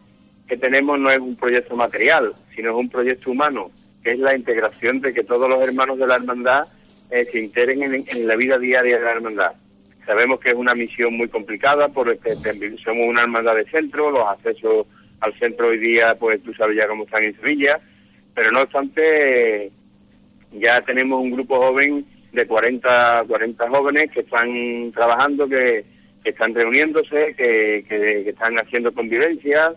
que 0.48 0.58
tenemos 0.58 0.98
no 1.00 1.12
es 1.12 1.20
un 1.20 1.36
proyecto 1.36 1.76
material, 1.76 2.34
sino 2.56 2.72
es 2.72 2.76
un 2.76 2.90
proyecto 2.90 3.30
humano, 3.30 3.70
que 4.04 4.14
es 4.14 4.20
la 4.20 4.36
integración 4.36 5.02
de 5.02 5.14
que 5.14 5.24
todos 5.24 5.48
los 5.48 5.62
hermanos 5.62 6.00
de 6.00 6.08
la 6.08 6.16
hermandad 6.16 6.68
eh, 7.12 7.26
se 7.26 7.40
integren 7.40 7.84
en, 7.84 8.28
la 8.28 8.36
vida 8.36 8.58
diaria 8.58 8.98
de 8.98 9.04
la 9.04 9.12
hermandad. 9.12 9.52
Sabemos 10.06 10.40
que 10.40 10.50
es 10.52 10.56
una 10.56 10.74
misión 10.74 11.16
muy 11.16 11.28
complicada 11.28 11.90
porque 11.90 12.18
somos 12.84 13.08
una 13.08 13.22
hermandad 13.22 13.56
de 13.56 13.66
centro, 13.66 14.10
los 14.10 14.28
accesos 14.28 14.88
al 15.20 15.38
centro 15.38 15.68
hoy 15.68 15.78
día, 15.78 16.16
pues 16.16 16.42
tú 16.42 16.54
sabes 16.54 16.78
ya 16.78 16.88
cómo 16.88 17.04
están 17.04 17.24
en 17.24 17.36
Sevilla, 17.36 17.80
pero 18.34 18.52
no 18.52 18.62
obstante 18.62 19.72
ya 20.52 20.82
tenemos 20.82 21.22
un 21.22 21.32
grupo 21.32 21.58
joven 21.58 22.06
de 22.32 22.46
40, 22.46 23.26
40 23.28 23.70
jóvenes 23.70 24.12
que 24.12 24.22
están 24.22 24.92
trabajando, 24.92 25.48
que, 25.48 25.86
están 26.24 26.54
reuniéndose, 26.54 27.34
que, 27.38 27.86
que, 27.88 28.30
están 28.30 28.58
haciendo 28.60 28.94
convivencias 28.94 29.76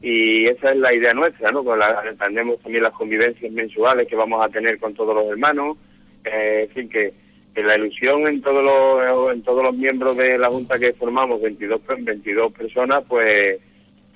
y 0.00 0.46
esa 0.46 0.70
es 0.70 0.76
la 0.76 0.94
idea 0.94 1.12
nuestra, 1.12 1.50
¿no? 1.50 1.64
Con 1.64 1.78
la, 1.78 2.02
tenemos 2.18 2.60
también 2.60 2.84
las 2.84 2.92
convivencias 2.92 3.50
mensuales 3.50 4.06
que 4.06 4.14
vamos 4.14 4.44
a 4.44 4.48
tener 4.48 4.78
con 4.78 4.94
todos 4.94 5.14
los 5.14 5.26
hermanos, 5.26 5.76
eh, 6.24 6.66
en 6.68 6.74
fin, 6.74 6.88
que, 6.88 7.12
la 7.56 7.76
ilusión 7.76 8.28
en 8.28 8.40
todos 8.40 8.62
los 8.62 9.34
en 9.34 9.42
todos 9.42 9.64
los 9.64 9.74
miembros 9.74 10.16
de 10.16 10.38
la 10.38 10.48
junta 10.48 10.78
que 10.78 10.92
formamos, 10.92 11.42
22 11.42 11.80
22 12.04 12.52
personas, 12.52 13.02
pues 13.08 13.58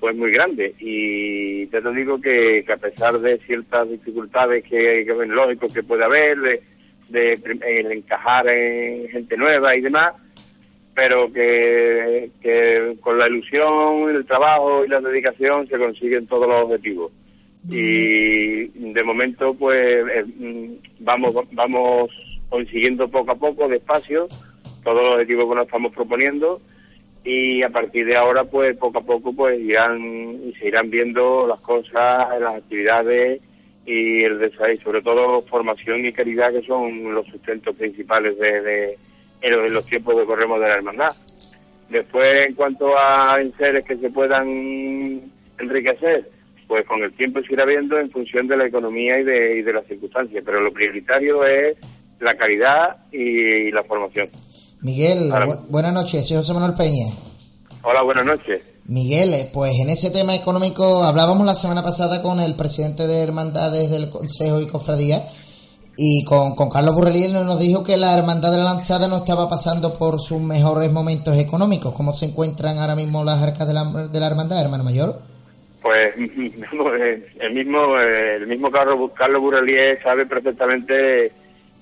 pues 0.03 0.17
muy 0.17 0.31
grande. 0.33 0.75
Y 0.79 1.65
te 1.67 1.79
lo 1.79 1.93
digo 1.93 2.19
que, 2.19 2.65
a 2.67 2.75
pesar 2.75 3.17
de 3.21 3.37
ciertas 3.37 3.89
dificultades 3.89 4.61
que, 4.65 5.05
que 5.05 5.25
lógico 5.27 5.69
que 5.69 5.81
puede 5.81 6.03
haber 6.03 6.61
de, 7.07 7.39
encajar 7.89 8.49
en 8.49 9.07
gente 9.07 9.37
nueva 9.37 9.73
y 9.77 9.79
demás 9.79 10.11
pero 10.93 11.31
que, 11.31 12.97
con 12.99 13.17
la 13.17 13.29
ilusión 13.29 14.13
el 14.13 14.25
trabajo 14.25 14.83
y 14.83 14.89
la 14.89 14.99
dedicación 14.99 15.69
se 15.69 15.77
consiguen 15.77 16.27
todos 16.27 16.49
los 16.49 16.65
objetivos. 16.65 17.13
Y 17.69 18.67
de 18.91 19.03
momento 19.05 19.53
pues 19.53 20.05
eh, 20.13 20.25
vamos 20.99 21.33
vamos 21.53 22.09
consiguiendo 22.49 23.07
poco 23.07 23.31
a 23.31 23.35
poco 23.35 23.69
despacio 23.69 24.27
todos 24.83 25.01
los 25.01 25.13
objetivos 25.13 25.47
que 25.47 25.55
nos 25.55 25.65
estamos 25.65 25.93
proponiendo 25.93 26.61
y 27.23 27.63
a 27.63 27.69
partir 27.69 28.05
de 28.05 28.17
ahora 28.17 28.43
pues 28.43 28.75
poco 28.77 28.99
a 28.99 29.03
poco 29.03 29.33
pues 29.33 29.59
irán 29.59 30.41
y 30.45 30.53
se 30.53 30.67
irán 30.67 30.89
viendo 30.89 31.47
las 31.47 31.61
cosas, 31.61 32.39
las 32.39 32.55
actividades 32.55 33.41
y 33.85 34.23
el 34.23 34.39
desarrollo, 34.39 34.81
sobre 34.81 35.01
todo 35.01 35.41
formación 35.43 36.05
y 36.05 36.13
calidad 36.13 36.51
que 36.51 36.63
son 36.63 37.13
los 37.13 37.25
sustentos 37.27 37.75
principales 37.75 38.37
de, 38.37 38.97
los, 39.49 39.85
tiempos 39.85 40.15
que 40.15 40.25
corremos 40.25 40.59
de 40.59 40.67
la 40.67 40.75
hermandad. 40.75 41.15
Después 41.89 42.47
en 42.47 42.55
cuanto 42.55 42.97
a 42.97 43.39
seres 43.57 43.85
que 43.85 43.97
se 43.97 44.09
puedan 44.09 45.31
enriquecer, 45.57 46.29
pues 46.67 46.85
con 46.85 47.03
el 47.03 47.13
tiempo 47.13 47.41
se 47.41 47.53
irá 47.53 47.65
viendo 47.65 47.99
en 47.99 48.09
función 48.09 48.47
de 48.47 48.57
la 48.57 48.65
economía 48.65 49.19
y 49.19 49.23
de, 49.23 49.57
y 49.57 49.61
de 49.61 49.73
las 49.73 49.85
circunstancias, 49.85 50.43
pero 50.45 50.59
lo 50.59 50.73
prioritario 50.73 51.45
es 51.45 51.77
la 52.19 52.35
calidad 52.35 52.97
y 53.11 53.69
la 53.71 53.83
formación. 53.83 54.27
Miguel, 54.83 55.31
buenas 55.69 55.93
noches, 55.93 56.27
soy 56.27 56.35
José 56.35 56.53
Manuel 56.53 56.73
Peña. 56.73 57.05
Hola, 57.83 58.01
buenas 58.01 58.25
noches. 58.25 58.61
Miguel, 58.85 59.33
eh, 59.33 59.49
pues 59.53 59.71
en 59.79 59.89
ese 59.89 60.11
tema 60.11 60.35
económico 60.35 61.05
hablábamos 61.05 61.45
la 61.45 61.55
semana 61.55 61.81
pasada 61.81 62.21
con 62.21 62.41
el 62.41 62.55
presidente 62.55 63.07
de 63.07 63.23
Hermandades 63.23 63.89
del 63.91 64.09
Consejo 64.09 64.59
y 64.59 64.67
Cofradía 64.67 65.23
y 65.95 66.25
con, 66.25 66.55
Carlos 66.69 66.95
Burrelí 66.95 67.29
nos 67.29 67.61
dijo 67.61 67.85
que 67.85 67.95
la 67.95 68.17
Hermandad 68.17 68.51
de 68.51 68.57
la 68.57 68.65
Lanzada 68.65 69.07
no 69.07 69.15
estaba 69.15 69.47
pasando 69.47 69.97
por 69.97 70.19
sus 70.19 70.41
mejores 70.41 70.91
momentos 70.91 71.37
económicos. 71.37 71.93
¿Cómo 71.93 72.11
se 72.11 72.25
encuentran 72.25 72.77
ahora 72.77 72.97
mismo 72.97 73.23
las 73.23 73.41
arcas 73.41 73.65
de 73.65 73.73
la, 73.73 73.85
de 73.85 74.19
la 74.19 74.27
Hermandad, 74.27 74.61
hermano 74.61 74.83
mayor? 74.83 75.21
Pues 75.81 76.13
el 76.17 77.53
mismo, 77.53 77.97
el 77.97 78.47
mismo 78.47 78.69
Carlos, 78.69 79.11
Carlos 79.15 79.41
Burrelí 79.41 79.75
sabe 80.03 80.25
perfectamente 80.25 81.31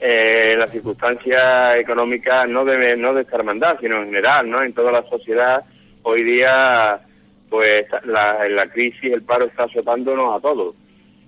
eh, 0.03 0.55
las 0.57 0.71
circunstancias 0.71 1.77
económicas 1.77 2.49
no 2.49 2.65
de, 2.65 2.97
no 2.97 3.13
de 3.13 3.21
esta 3.21 3.35
hermandad, 3.35 3.77
sino 3.79 3.97
en 3.97 4.05
general, 4.05 4.49
¿no? 4.49 4.63
En 4.63 4.73
toda 4.73 4.91
la 4.91 5.03
sociedad, 5.03 5.63
hoy 6.01 6.23
día, 6.23 6.99
pues 7.47 7.85
la, 8.05 8.49
la 8.49 8.67
crisis, 8.67 9.13
el 9.13 9.21
paro 9.21 9.45
está 9.45 9.65
azotándonos 9.65 10.35
a 10.35 10.41
todos. 10.41 10.73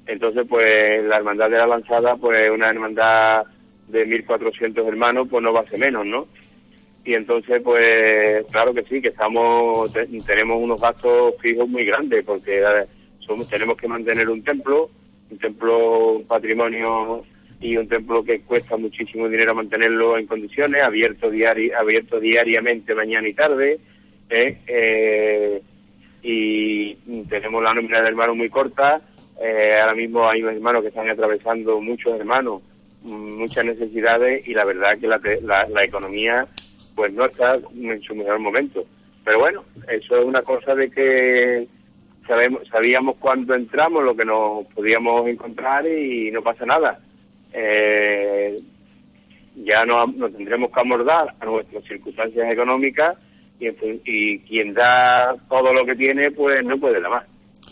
Entonces, 0.07 0.45
pues 0.49 1.03
la 1.03 1.17
hermandad 1.17 1.51
de 1.51 1.57
la 1.59 1.67
lanzada, 1.67 2.15
pues 2.15 2.49
una 2.49 2.71
hermandad 2.71 3.43
de 3.89 4.07
1.400 4.07 4.87
hermanos, 4.87 5.27
pues 5.29 5.43
no 5.43 5.53
va 5.53 5.59
a 5.59 5.69
ser 5.69 5.79
menos, 5.79 6.03
¿no? 6.07 6.27
Y 7.05 7.13
entonces, 7.13 7.61
pues 7.63 8.43
claro 8.51 8.73
que 8.73 8.83
sí, 8.85 9.01
que 9.01 9.09
estamos, 9.09 9.91
tenemos 10.25 10.57
unos 10.59 10.81
gastos 10.81 11.35
fijos 11.39 11.69
muy 11.69 11.85
grandes, 11.85 12.25
porque 12.25 12.63
somos, 13.19 13.47
tenemos 13.47 13.77
que 13.77 13.87
mantener 13.87 14.27
un 14.29 14.43
templo, 14.43 14.89
un 15.29 15.37
templo, 15.37 16.13
un 16.13 16.25
patrimonio 16.25 17.23
y 17.63 17.77
un 17.77 17.87
templo 17.87 18.23
que 18.25 18.41
cuesta 18.41 18.75
muchísimo 18.75 19.29
dinero 19.29 19.55
mantenerlo 19.55 20.17
en 20.17 20.27
condiciones, 20.27 20.83
abierto, 20.83 21.29
diari 21.29 21.71
abierto 21.71 22.19
diariamente 22.19 22.93
mañana 22.93 23.25
y 23.25 23.33
tarde, 23.33 23.79
¿eh? 24.29 24.57
Eh, 24.67 25.61
y 26.21 26.93
tenemos 27.29 27.63
la 27.63 27.73
nómina 27.73 28.01
de 28.01 28.09
hermanos 28.09 28.35
muy 28.35 28.49
corta, 28.49 29.01
eh, 29.41 29.79
ahora 29.79 29.95
mismo 29.95 30.29
hay 30.29 30.41
hermanos 30.41 30.81
que 30.81 30.89
están 30.89 31.09
atravesando, 31.09 31.79
muchos 31.79 32.19
hermanos, 32.19 32.61
muchas 33.01 33.63
necesidades 33.63 34.45
y 34.45 34.53
la 34.53 34.65
verdad 34.65 34.97
que 34.99 35.07
la, 35.07 35.83
economía 35.85 36.45
pues 36.95 37.13
no 37.13 37.25
está 37.25 37.55
en 37.55 38.01
su 38.01 38.13
mejor 38.13 38.39
momento. 38.39 38.85
Pero 39.23 39.39
bueno, 39.39 39.63
eso 39.87 40.17
es 40.17 40.25
una 40.25 40.41
cosa 40.41 40.75
de 40.75 40.91
que 40.91 41.65
sabemos, 42.27 42.67
sabíamos 42.69 43.15
cuándo 43.17 43.55
entramos, 43.55 44.03
lo 44.03 44.15
que 44.17 44.25
nos 44.25 44.65
podíamos 44.67 45.27
encontrar 45.29 45.87
y 45.87 46.29
no 46.29 46.41
pasa 46.41 46.65
nada 46.65 46.99
eh, 47.53 48.59
ya 49.55 49.85
nos, 49.85 50.09
tendremos 50.35 50.71
que 50.71 50.79
amordar 50.79 51.35
a 51.39 51.45
nuestras 51.45 51.83
circunstancias 51.85 52.51
económicas 52.51 53.15
y, 53.59 54.39
quien 54.39 54.73
da 54.73 55.35
todo 55.49 55.73
lo 55.73 55.85
que 55.85 55.95
tiene, 55.95 56.31
pues 56.31 56.65
no 56.65 56.77
puede 56.77 56.99
dar 57.01 57.11
más. 57.11 57.23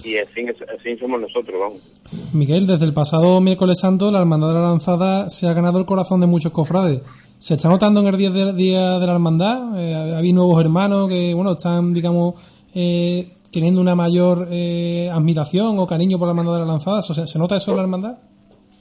y 0.03 0.17
así, 0.17 0.45
así 0.47 0.97
somos 0.97 1.19
nosotros, 1.19 1.59
vamos. 1.59 1.91
Miguel, 2.33 2.67
desde 2.67 2.85
el 2.85 2.93
pasado 2.93 3.41
miércoles 3.41 3.79
santo, 3.79 4.11
la 4.11 4.19
Hermandad 4.19 4.49
de 4.49 4.53
la 4.55 4.61
Lanzada 4.61 5.29
se 5.29 5.47
ha 5.47 5.53
ganado 5.53 5.79
el 5.79 5.85
corazón 5.85 6.21
de 6.21 6.27
muchos 6.27 6.51
cofrades. 6.51 7.01
¿Se 7.39 7.55
está 7.55 7.69
notando 7.69 8.01
en 8.01 8.07
el 8.07 8.17
día 8.17 8.29
de, 8.29 9.05
la 9.05 9.13
Hermandad? 9.13 9.77
Eh, 9.79 10.15
¿Hay 10.15 10.31
nuevos 10.31 10.63
hermanos 10.63 11.09
que, 11.09 11.33
bueno, 11.33 11.53
están, 11.53 11.91
digamos, 11.93 12.35
eh, 12.75 13.27
teniendo 13.51 13.81
una 13.81 13.95
mayor 13.95 14.47
eh, 14.51 15.09
admiración 15.11 15.79
o 15.79 15.87
cariño 15.87 16.19
por 16.19 16.27
la 16.27 16.33
Hermandad 16.33 16.53
de 16.53 16.59
la 16.59 16.65
Lanzada? 16.65 17.01
¿Se, 17.01 17.25
¿Se 17.25 17.39
nota 17.39 17.57
eso 17.57 17.71
en 17.71 17.77
la 17.77 17.83
Hermandad? 17.83 18.17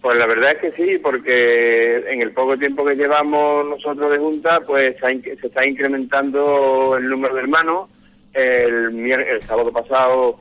Pues 0.01 0.17
la 0.17 0.27
verdad 0.27 0.53
es 0.53 0.59
que 0.59 0.73
sí, 0.73 0.99
porque 0.99 1.97
en 2.11 2.23
el 2.23 2.33
poco 2.33 2.57
tiempo 2.57 2.85
que 2.87 2.95
llevamos 2.95 3.67
nosotros 3.67 4.11
de 4.11 4.19
Junta, 4.19 4.61
pues 4.61 4.97
se 4.99 5.47
está 5.47 5.67
incrementando 5.67 6.97
el 6.97 7.07
número 7.09 7.35
de 7.35 7.43
hermanos. 7.43 7.91
El, 8.33 9.13
el 9.13 9.41
sábado 9.43 9.71
pasado 9.73 10.39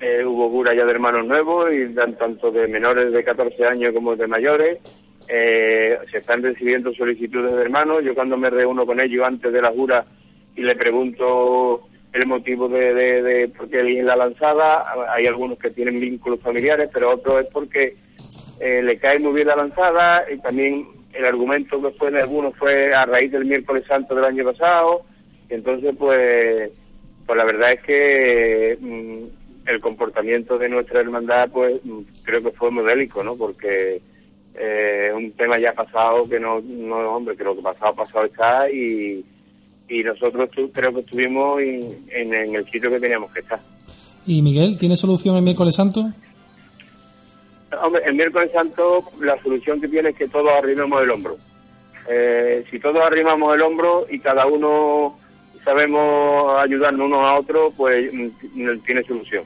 eh, 0.00 0.24
hubo 0.24 0.50
cura 0.50 0.74
ya 0.74 0.86
de 0.86 0.92
hermanos 0.92 1.26
nuevos, 1.26 1.70
y 1.72 1.94
tanto 1.94 2.50
de 2.50 2.66
menores 2.68 3.12
de 3.12 3.22
14 3.22 3.66
años 3.66 3.92
como 3.92 4.16
de 4.16 4.26
mayores. 4.26 4.78
Eh, 5.28 5.98
se 6.10 6.18
están 6.18 6.42
recibiendo 6.42 6.94
solicitudes 6.94 7.54
de 7.54 7.62
hermanos. 7.62 8.02
Yo 8.02 8.14
cuando 8.14 8.38
me 8.38 8.48
reúno 8.48 8.86
con 8.86 8.98
ellos 8.98 9.26
antes 9.26 9.52
de 9.52 9.60
la 9.60 9.70
jura 9.70 10.06
y 10.56 10.62
le 10.62 10.74
pregunto 10.74 11.86
el 12.12 12.26
motivo 12.26 12.68
de, 12.68 12.94
de 12.94 13.48
por 13.48 13.68
qué 13.68 13.80
eligen 13.80 14.06
la 14.06 14.16
lanzada, 14.16 14.84
hay 15.10 15.26
algunos 15.26 15.58
que 15.58 15.70
tienen 15.70 16.00
vínculos 16.00 16.40
familiares, 16.40 16.90
pero 16.92 17.10
otros 17.10 17.44
es 17.44 17.46
porque 17.50 17.96
eh, 18.62 18.80
le 18.80 18.96
cae 18.96 19.18
muy 19.18 19.32
bien 19.32 19.48
la 19.48 19.56
lanzada 19.56 20.24
y 20.32 20.38
también 20.38 20.86
el 21.12 21.24
argumento 21.24 21.82
que 21.82 21.90
fue 21.98 22.12
de 22.12 22.20
algunos 22.20 22.56
fue 22.56 22.94
a 22.94 23.04
raíz 23.04 23.32
del 23.32 23.44
miércoles 23.44 23.84
santo 23.88 24.14
del 24.14 24.24
año 24.24 24.44
pasado 24.44 25.02
y 25.50 25.54
entonces 25.54 25.92
pues 25.98 26.70
pues 27.26 27.36
la 27.36 27.44
verdad 27.44 27.72
es 27.72 27.82
que 27.82 28.78
mm, 28.80 29.68
el 29.68 29.80
comportamiento 29.80 30.58
de 30.58 30.68
nuestra 30.68 31.00
hermandad 31.00 31.50
pues 31.50 31.84
mm, 31.84 32.02
creo 32.22 32.40
que 32.40 32.52
fue 32.52 32.70
modélico 32.70 33.24
no 33.24 33.34
porque 33.34 34.00
eh, 34.54 35.10
un 35.12 35.32
tema 35.32 35.58
ya 35.58 35.72
pasado 35.72 36.28
que 36.28 36.38
no 36.38 36.60
no 36.60 37.16
hombre 37.16 37.36
que 37.36 37.42
lo 37.42 37.56
que 37.56 37.62
pasado 37.62 37.96
pasado 37.96 38.26
está 38.26 38.70
y 38.70 39.24
y 39.88 40.04
nosotros 40.04 40.48
creo 40.72 40.94
que 40.94 41.00
estuvimos 41.00 41.60
en, 41.60 42.06
en 42.14 42.54
el 42.54 42.64
sitio 42.66 42.88
que 42.90 43.00
teníamos 43.00 43.32
que 43.32 43.40
estar. 43.40 43.60
Y 44.24 44.40
Miguel 44.40 44.78
tiene 44.78 44.96
solución 44.96 45.34
el 45.34 45.42
miércoles 45.42 45.74
santo 45.74 46.12
Hombre, 47.80 48.02
el 48.04 48.14
miércoles 48.14 48.50
santo 48.52 49.04
la 49.20 49.40
solución 49.42 49.80
que 49.80 49.88
tiene 49.88 50.10
es 50.10 50.16
que 50.16 50.28
todos 50.28 50.50
arrimemos 50.52 51.02
el 51.02 51.10
hombro. 51.10 51.36
Eh, 52.08 52.64
si 52.70 52.78
todos 52.80 53.02
arrimamos 53.02 53.54
el 53.54 53.62
hombro 53.62 54.06
y 54.10 54.18
cada 54.18 54.46
uno 54.46 55.18
sabemos 55.64 56.60
ayudarnos 56.60 57.06
unos 57.06 57.24
a 57.24 57.34
otros, 57.34 57.72
pues 57.76 58.12
mm, 58.12 58.78
tiene 58.84 59.04
solución. 59.04 59.44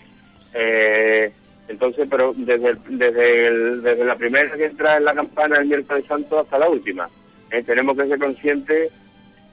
Eh, 0.55 1.31
entonces, 1.69 2.07
pero 2.11 2.33
desde, 2.35 2.77
desde, 2.89 3.81
desde 3.81 4.05
la 4.05 4.17
primera 4.17 4.57
que 4.57 4.67
entra 4.67 4.97
en 4.97 5.05
la 5.05 5.15
campana 5.15 5.59
el 5.59 5.67
miércoles 5.67 6.05
santo 6.07 6.39
hasta 6.39 6.59
la 6.59 6.69
última, 6.69 7.09
eh, 7.51 7.63
tenemos 7.63 7.97
que 7.97 8.07
ser 8.07 8.19
conscientes 8.19 8.93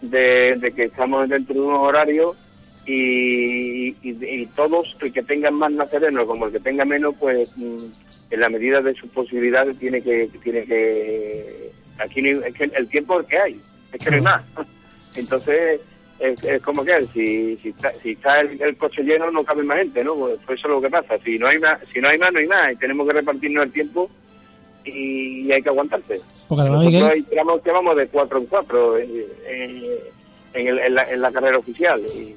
de, 0.01 0.73
que 0.75 0.85
estamos 0.85 1.27
dentro 1.29 1.55
de 1.55 1.61
unos 1.61 1.79
horarios 1.79 2.35
y, 2.85 3.95
y, 4.01 4.45
todos, 4.55 4.95
el 5.01 5.13
que 5.13 5.23
tengan 5.23 5.53
más 5.53 5.71
nazarenos 5.71 6.25
como 6.25 6.47
el 6.47 6.51
que 6.51 6.59
tenga 6.59 6.83
menos, 6.83 7.15
pues 7.17 7.55
mm, 7.55 7.77
en 8.31 8.39
la 8.39 8.49
medida 8.49 8.81
de 8.81 8.93
sus 8.95 9.09
posibilidades 9.09 9.77
tiene 9.77 10.01
que 10.01 10.29
tiene 10.43 10.65
que 10.65 11.71
aquí 11.99 12.27
es 12.27 12.53
que 12.53 12.63
el 12.63 12.87
tiempo 12.89 13.21
es 13.21 13.27
que 13.27 13.37
hay 13.37 13.61
es 13.93 13.99
que 13.99 14.09
no 14.09 14.17
hay 14.17 14.21
más. 14.21 14.43
Entonces 15.15 15.79
es, 16.19 16.61
como 16.61 16.83
que 16.83 17.05
si 17.13 17.57
si 17.57 17.69
está, 17.69 17.93
si 18.01 18.11
está 18.11 18.41
el, 18.41 18.75
coche 18.77 19.03
lleno 19.03 19.31
no 19.31 19.43
cabe 19.43 19.63
más 19.63 19.77
gente 19.77 20.03
no 20.03 20.15
pues, 20.15 20.39
pues, 20.45 20.59
eso 20.59 20.67
es 20.67 20.73
lo 20.73 20.81
que 20.81 20.89
pasa 20.89 21.17
si 21.23 21.37
no 21.37 21.47
hay 21.47 21.59
más 21.59 21.79
si 21.93 22.01
no 22.01 22.09
hay 22.09 22.17
más 22.17 22.33
no 22.33 22.39
hay 22.39 22.47
más 22.47 22.73
y 22.73 22.75
tenemos 22.77 23.07
que 23.07 23.13
repartirnos 23.13 23.63
el 23.65 23.71
tiempo 23.71 24.09
y, 24.85 25.49
hay 25.49 25.61
que 25.61 25.69
aguantarse. 25.69 26.19
Porque 26.49 26.61
además 26.61 26.85
Miguel... 26.85 27.25
que 27.63 27.71
vamos 27.71 27.95
de 27.95 28.07
cuatro 28.07 28.39
en 28.39 28.45
cuatro 28.47 28.97
en, 28.97 29.25
en, 30.53 30.95
la, 30.95 31.09
en 31.09 31.21
la 31.21 31.31
carrera 31.31 31.57
oficial 31.57 32.01
y, 32.13 32.35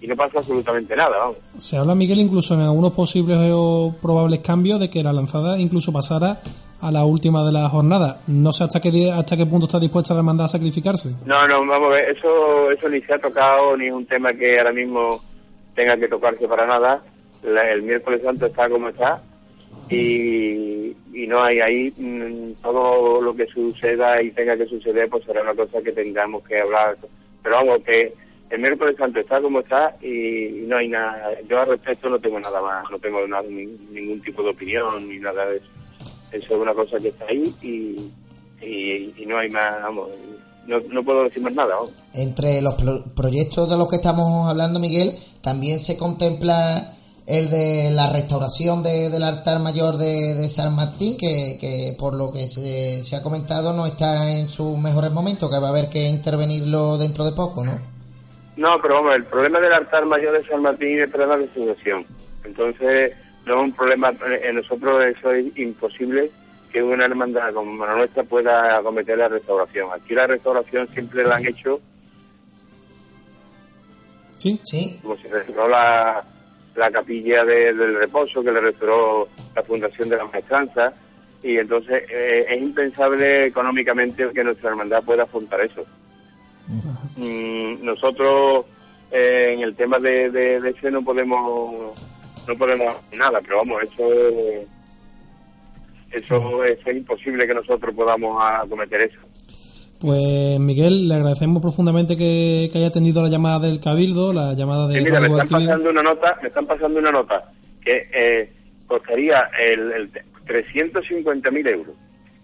y 0.00 0.06
no 0.06 0.16
pasa 0.16 0.38
absolutamente 0.38 0.96
nada. 0.96 1.16
Vamos. 1.18 1.36
Se 1.58 1.76
habla, 1.76 1.94
Miguel, 1.94 2.20
incluso 2.20 2.54
en 2.54 2.60
algunos 2.60 2.92
posibles 2.92 3.38
o 3.52 3.94
probables 4.00 4.40
cambios 4.40 4.80
de 4.80 4.90
que 4.90 5.02
la 5.02 5.12
lanzada 5.12 5.58
incluso 5.58 5.92
pasara 5.92 6.40
a 6.80 6.92
la 6.92 7.04
última 7.04 7.44
de 7.44 7.52
la 7.52 7.68
jornada. 7.68 8.20
No 8.26 8.52
sé 8.52 8.64
hasta 8.64 8.80
qué 8.80 9.10
hasta 9.10 9.36
qué 9.36 9.46
punto 9.46 9.66
está 9.66 9.78
dispuesta 9.78 10.14
la 10.14 10.20
hermandad 10.20 10.46
a 10.46 10.50
sacrificarse. 10.50 11.10
No, 11.24 11.46
no, 11.48 11.66
vamos 11.66 11.88
a 11.88 11.94
ver, 11.94 12.10
eso, 12.10 12.70
eso 12.70 12.88
ni 12.88 13.00
se 13.02 13.14
ha 13.14 13.18
tocado, 13.18 13.76
ni 13.76 13.86
es 13.86 13.92
un 13.92 14.06
tema 14.06 14.34
que 14.34 14.58
ahora 14.58 14.72
mismo 14.72 15.20
tenga 15.74 15.96
que 15.96 16.08
tocarse 16.08 16.46
para 16.48 16.66
nada. 16.66 17.02
el 17.42 17.82
miércoles 17.82 18.22
santo 18.22 18.46
está 18.46 18.68
como 18.68 18.88
está 18.88 19.22
y, 19.88 20.96
y 21.12 21.26
no 21.26 21.42
hay 21.42 21.60
ahí 21.60 21.92
mm, 21.96 22.62
todo 22.62 23.20
lo 23.20 23.34
que 23.36 23.46
suceda 23.46 24.20
y 24.20 24.32
tenga 24.32 24.56
que 24.56 24.66
suceder, 24.66 25.08
pues 25.08 25.24
será 25.24 25.42
una 25.42 25.54
cosa 25.54 25.80
que 25.82 25.92
tengamos 25.92 26.42
que 26.42 26.60
hablar. 26.60 26.96
Pero 27.42 27.56
vamos, 27.56 27.80
que 27.84 28.12
el 28.50 28.60
miércoles 28.60 28.96
santo 28.96 29.20
está 29.20 29.40
como 29.40 29.60
está 29.60 29.96
y, 30.00 30.64
no 30.66 30.76
hay 30.76 30.88
nada. 30.88 31.30
Yo 31.48 31.60
al 31.60 31.68
respecto 31.68 32.08
no 32.08 32.18
tengo 32.18 32.38
nada 32.38 32.60
más, 32.62 32.84
no 32.90 32.98
tengo 32.98 33.26
nada, 33.26 33.42
ningún 33.42 34.20
tipo 34.22 34.42
de 34.42 34.50
opinión 34.50 35.08
ni 35.08 35.18
nada 35.18 35.46
de 35.46 35.56
eso. 35.56 35.66
Eso 36.32 36.54
es 36.54 36.60
una 36.60 36.74
cosa 36.74 36.98
que 36.98 37.08
está 37.08 37.24
ahí 37.26 37.54
y, 37.62 39.26
no 39.26 39.38
hay 39.38 39.50
más, 39.50 39.82
vamos, 39.82 40.08
no, 40.66 41.04
puedo 41.04 41.24
decir 41.24 41.42
más 41.42 41.54
nada. 41.54 41.74
Entre 42.14 42.62
los 42.62 42.74
proyectos 43.14 43.68
de 43.68 43.76
los 43.76 43.88
que 43.88 43.96
estamos 43.96 44.48
hablando, 44.48 44.78
Miguel, 44.78 45.12
también 45.40 45.80
se 45.80 45.96
contempla 45.96 46.92
el 47.26 47.50
de 47.50 47.90
la 47.90 48.12
restauración 48.12 48.84
del 48.84 49.22
altar 49.24 49.58
mayor 49.58 49.96
de, 49.96 50.48
San 50.48 50.74
Martín, 50.74 51.16
que, 51.16 51.58
que, 51.60 51.96
por 51.98 52.14
lo 52.14 52.32
que 52.32 52.46
se, 52.46 53.02
se 53.02 53.16
ha 53.16 53.22
comentado 53.22 53.72
no 53.72 53.86
está 53.86 54.30
en 54.30 54.48
sus 54.48 54.78
mejores 54.78 55.12
momentos, 55.12 55.50
que 55.50 55.58
va 55.58 55.68
a 55.68 55.70
haber 55.70 55.88
que 55.88 56.08
intervenirlo 56.08 56.98
dentro 56.98 57.24
de 57.24 57.32
poco, 57.32 57.64
¿no? 57.64 57.95
No, 58.56 58.80
pero 58.80 58.94
vamos, 58.94 59.14
el 59.16 59.24
problema 59.24 59.60
del 59.60 59.72
altar 59.72 60.06
mayor 60.06 60.38
de 60.38 60.48
San 60.48 60.62
Martín 60.62 60.96
es 60.96 61.04
el 61.04 61.10
problema 61.10 61.36
de 61.36 61.48
sucesión. 61.48 62.06
Entonces, 62.44 63.14
no 63.44 63.54
es 63.54 63.60
un 63.60 63.72
problema, 63.72 64.12
en 64.42 64.56
nosotros 64.56 65.04
eso 65.04 65.30
es 65.32 65.56
imposible 65.58 66.30
que 66.72 66.82
una 66.82 67.04
hermandad 67.04 67.52
como 67.52 67.84
la 67.84 67.96
nuestra 67.96 68.22
pueda 68.22 68.78
acometer 68.78 69.18
la 69.18 69.28
restauración. 69.28 69.90
Aquí 69.92 70.14
la 70.14 70.26
restauración 70.26 70.88
siempre 70.88 71.24
la 71.24 71.36
han 71.36 71.46
hecho 71.46 71.80
Sí, 74.38 74.60
sí. 74.62 74.98
Como 75.02 75.16
se 75.16 75.28
restauró 75.28 75.68
la, 75.68 76.24
la 76.74 76.90
capilla 76.90 77.44
del 77.44 77.96
reposo, 77.96 78.42
que 78.42 78.52
le 78.52 78.60
restauró 78.60 79.28
la 79.54 79.62
Fundación 79.62 80.08
de 80.08 80.16
la 80.16 80.24
Maestranza, 80.26 80.92
y 81.42 81.58
entonces 81.58 82.04
eh, 82.10 82.46
es 82.48 82.62
impensable 82.62 83.46
económicamente 83.46 84.28
que 84.32 84.44
nuestra 84.44 84.70
hermandad 84.70 85.02
pueda 85.02 85.24
afrontar 85.24 85.60
eso. 85.62 85.84
Mm, 87.16 87.84
nosotros 87.84 88.66
eh, 89.10 89.52
en 89.54 89.60
el 89.60 89.74
tema 89.76 89.98
de, 89.98 90.30
de, 90.30 90.56
ese 90.68 90.90
no 90.90 91.02
podemos 91.02 91.94
no 92.46 92.56
podemos 92.56 92.94
hacer 92.94 93.18
nada, 93.18 93.40
pero 93.40 93.58
vamos, 93.58 93.82
eso 93.82 94.08
eso 96.10 96.64
es, 96.64 96.78
imposible 96.86 97.46
que 97.46 97.54
nosotros 97.54 97.94
podamos 97.94 98.40
acometer 98.42 99.02
eso. 99.02 99.18
Pues 100.00 100.58
Miguel, 100.60 101.08
le 101.08 101.14
agradecemos 101.14 101.62
profundamente 101.62 102.16
que, 102.16 102.70
haya 102.74 102.88
atendido 102.88 103.22
la 103.22 103.28
llamada 103.28 103.60
del 103.60 103.80
Cabildo, 103.80 104.32
la 104.32 104.54
llamada 104.54 104.88
de... 104.88 105.00
mira, 105.00 105.20
me 105.20 105.28
están 105.28 105.48
pasando 105.48 105.90
una 105.90 106.02
nota, 106.02 106.38
me 106.42 106.48
están 106.48 106.66
pasando 106.66 106.98
una 106.98 107.12
nota 107.12 107.52
que 107.82 108.08
eh, 108.12 108.52
costaría 108.86 109.50
el, 109.58 109.92
el 109.92 110.12
350.000 110.46 111.68
euros. 111.68 111.96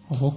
Ojo. 0.09 0.37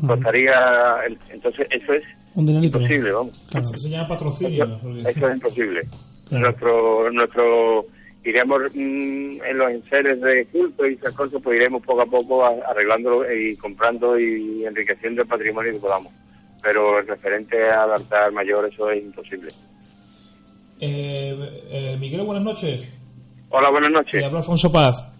Costaría, 0.00 0.96
entonces 1.30 1.66
eso 1.70 1.92
es 1.92 2.04
un 2.34 2.46
dinerito. 2.46 2.78
Imposible, 2.78 3.12
vamos. 3.12 3.46
Eso 3.54 3.78
se 3.78 3.90
llama 3.90 4.08
patrocinio. 4.08 4.80
Eso, 5.06 5.28
es 5.28 5.34
imposible. 5.34 5.88
Nuestro, 6.30 7.10
nuestro, 7.10 7.86
iremos 8.24 8.62
mm, 8.74 9.42
en 9.44 9.58
los 9.58 9.70
enseres 9.70 10.20
de 10.20 10.46
culto 10.46 10.86
y 10.86 10.94
esas 10.94 11.12
cosas, 11.12 11.42
pues 11.42 11.56
iremos 11.56 11.82
poco 11.82 12.02
a 12.02 12.06
poco 12.06 12.44
arreglándolo 12.44 13.30
y 13.30 13.54
comprando 13.56 14.18
y 14.18 14.64
enriqueciendo 14.64 15.22
el 15.22 15.28
patrimonio 15.28 15.72
que 15.72 15.78
podamos. 15.78 16.12
Pero 16.62 17.00
el 17.00 17.06
referente 17.06 17.68
al 17.68 17.92
altar 17.92 18.32
mayor, 18.32 18.66
eso 18.72 18.90
es 18.90 19.02
imposible. 19.02 19.50
Eh, 20.80 21.62
eh, 21.70 21.96
Miguel, 22.00 22.22
buenas 22.22 22.44
noches. 22.44 22.88
Hola, 23.50 23.68
buenas 23.68 23.90
noches. 23.90 24.14
Le 24.14 24.24
habla 24.24 24.38
Alfonso 24.38 24.72
Paz. 24.72 25.11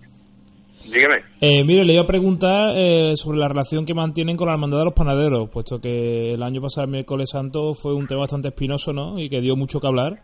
Dígame. 0.90 1.22
Eh, 1.40 1.64
mire, 1.64 1.84
le 1.84 1.94
iba 1.94 2.02
a 2.02 2.06
preguntar 2.06 2.74
eh, 2.76 3.14
sobre 3.16 3.38
la 3.38 3.48
relación 3.48 3.86
que 3.86 3.94
mantienen 3.94 4.36
con 4.36 4.48
la 4.48 4.54
Hermandad 4.54 4.78
de 4.78 4.84
los 4.84 4.94
Panaderos, 4.94 5.50
puesto 5.50 5.80
que 5.80 6.34
el 6.34 6.42
año 6.42 6.60
pasado, 6.60 6.84
el 6.84 6.90
miércoles 6.90 7.30
santo, 7.30 7.74
fue 7.74 7.94
un 7.94 8.06
tema 8.06 8.22
bastante 8.22 8.48
espinoso, 8.48 8.92
¿no? 8.92 9.18
Y 9.18 9.28
que 9.28 9.40
dio 9.40 9.56
mucho 9.56 9.80
que 9.80 9.86
hablar. 9.86 10.22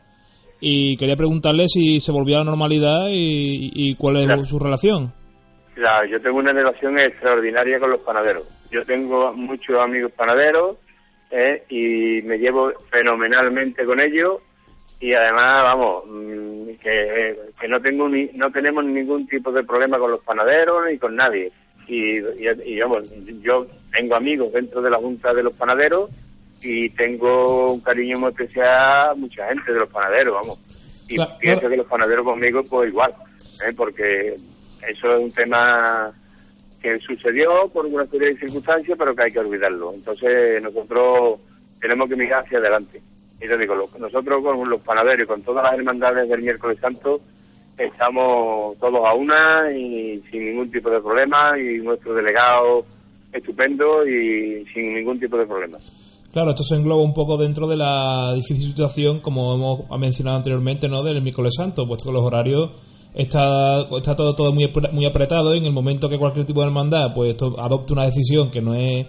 Y 0.60 0.96
quería 0.96 1.16
preguntarle 1.16 1.68
si 1.68 2.00
se 2.00 2.12
volvió 2.12 2.36
a 2.36 2.38
la 2.40 2.44
normalidad 2.46 3.06
y, 3.10 3.94
cuál 3.96 4.16
es 4.16 4.48
su 4.48 4.58
relación. 4.58 5.12
Claro, 5.74 6.08
yo 6.08 6.20
tengo 6.20 6.38
una 6.38 6.52
relación 6.52 6.98
extraordinaria 6.98 7.78
con 7.78 7.90
los 7.90 8.00
panaderos. 8.00 8.44
Yo 8.70 8.84
tengo 8.84 9.32
muchos 9.32 9.80
amigos 9.80 10.10
panaderos 10.12 10.76
eh, 11.30 11.62
y 11.68 12.26
me 12.26 12.38
llevo 12.38 12.72
fenomenalmente 12.90 13.84
con 13.84 14.00
ellos 14.00 14.38
y 15.00 15.12
además, 15.12 15.62
vamos, 15.62 16.04
mm, 16.06 16.68
que, 16.82 17.38
que 17.60 17.68
no 17.68 17.80
tengo 17.80 18.08
ni, 18.08 18.30
no 18.34 18.50
tenemos 18.50 18.84
ningún 18.84 19.26
tipo 19.26 19.52
de 19.52 19.64
problema 19.64 19.98
con 19.98 20.10
los 20.10 20.20
panaderos 20.20 20.86
ni 20.90 20.98
con 20.98 21.14
nadie. 21.16 21.52
Y, 21.86 22.18
y, 22.18 22.80
vamos, 22.80 23.04
yo 23.40 23.66
tengo 23.92 24.14
amigos 24.14 24.52
dentro 24.52 24.82
de 24.82 24.90
la 24.90 24.98
Junta 24.98 25.32
de 25.32 25.42
los 25.42 25.54
Panaderos 25.54 26.10
y 26.62 26.90
tengo 26.90 27.72
un 27.72 27.80
cariño 27.80 28.18
muy 28.18 28.30
especial 28.30 29.10
a 29.10 29.14
mucha 29.16 29.48
gente 29.48 29.72
de 29.72 29.78
los 29.78 29.88
panaderos, 29.88 30.34
vamos. 30.34 30.58
Y 31.08 31.16
pienso 31.40 31.68
que 31.68 31.76
los 31.76 31.86
panaderos 31.86 32.24
conmigo, 32.24 32.62
pues 32.64 32.88
igual, 32.90 33.14
¿eh? 33.66 33.72
porque 33.74 34.36
eso 34.86 35.16
es 35.16 35.22
un 35.22 35.32
tema 35.32 36.12
que 36.82 36.98
sucedió 37.00 37.68
por 37.68 37.86
una 37.86 38.06
serie 38.06 38.34
de 38.34 38.38
circunstancias, 38.38 38.96
pero 38.98 39.14
que 39.14 39.22
hay 39.22 39.32
que 39.32 39.38
olvidarlo. 39.38 39.94
Entonces 39.94 40.62
nosotros 40.62 41.40
tenemos 41.80 42.08
que 42.08 42.16
mirar 42.16 42.44
hacia 42.44 42.58
adelante. 42.58 43.00
Y 43.40 43.46
te 43.46 43.56
digo, 43.56 43.74
nosotros 43.98 44.42
con 44.42 44.68
los 44.68 44.80
panaderos 44.80 45.24
y 45.24 45.26
con 45.26 45.42
todas 45.42 45.64
las 45.64 45.74
hermandades 45.74 46.28
del 46.28 46.42
miércoles 46.42 46.78
santo 46.80 47.20
estamos 47.76 48.76
todos 48.78 49.06
a 49.06 49.14
una 49.14 49.70
y 49.72 50.20
sin 50.30 50.46
ningún 50.46 50.70
tipo 50.70 50.90
de 50.90 51.00
problema 51.00 51.58
y 51.58 51.78
nuestro 51.78 52.14
delegado 52.14 52.84
estupendo 53.32 54.06
y 54.06 54.64
sin 54.74 54.94
ningún 54.94 55.20
tipo 55.20 55.36
de 55.38 55.46
problema. 55.46 55.78
Claro, 56.32 56.50
esto 56.50 56.64
se 56.64 56.74
engloba 56.74 57.02
un 57.02 57.14
poco 57.14 57.36
dentro 57.36 57.66
de 57.66 57.76
la 57.76 58.32
difícil 58.34 58.68
situación, 58.68 59.20
como 59.20 59.54
hemos 59.54 59.98
mencionado 59.98 60.36
anteriormente, 60.36 60.88
¿no? 60.88 61.02
del 61.02 61.22
miércoles 61.22 61.54
santo, 61.56 61.86
puesto 61.86 62.06
que 62.06 62.12
los 62.12 62.24
horarios 62.24 62.70
está, 63.14 63.80
está 63.96 64.14
todo, 64.14 64.34
todo 64.34 64.52
muy, 64.52 64.70
muy 64.92 65.06
apretado 65.06 65.54
y 65.54 65.58
en 65.58 65.66
el 65.66 65.72
momento 65.72 66.08
que 66.08 66.18
cualquier 66.18 66.44
tipo 66.44 66.60
de 66.60 66.66
hermandad 66.66 67.14
pues 67.14 67.34
adopte 67.58 67.92
una 67.92 68.04
decisión 68.04 68.50
que 68.50 68.60
no 68.60 68.74
es, 68.74 69.06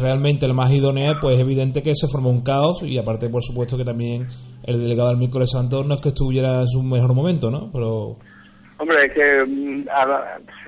realmente 0.00 0.46
la 0.46 0.54
más 0.54 0.70
idónea, 0.72 1.18
pues 1.20 1.36
es 1.36 1.42
evidente 1.42 1.82
que 1.82 1.94
se 1.94 2.06
forma 2.06 2.28
un 2.28 2.42
caos 2.42 2.82
y 2.82 2.98
aparte 2.98 3.28
por 3.28 3.42
supuesto 3.42 3.76
que 3.76 3.84
también 3.84 4.26
el 4.64 4.80
delegado 4.80 5.08
del 5.08 5.18
miércoles 5.18 5.50
santo 5.50 5.82
no 5.84 5.94
es 5.94 6.00
que 6.00 6.10
estuviera 6.10 6.60
en 6.60 6.68
su 6.68 6.82
mejor 6.82 7.14
momento, 7.14 7.50
¿no? 7.50 7.70
Pero... 7.72 8.16
Hombre, 8.78 9.06
es 9.06 9.12
que 9.12 9.44
mm, 9.46 9.88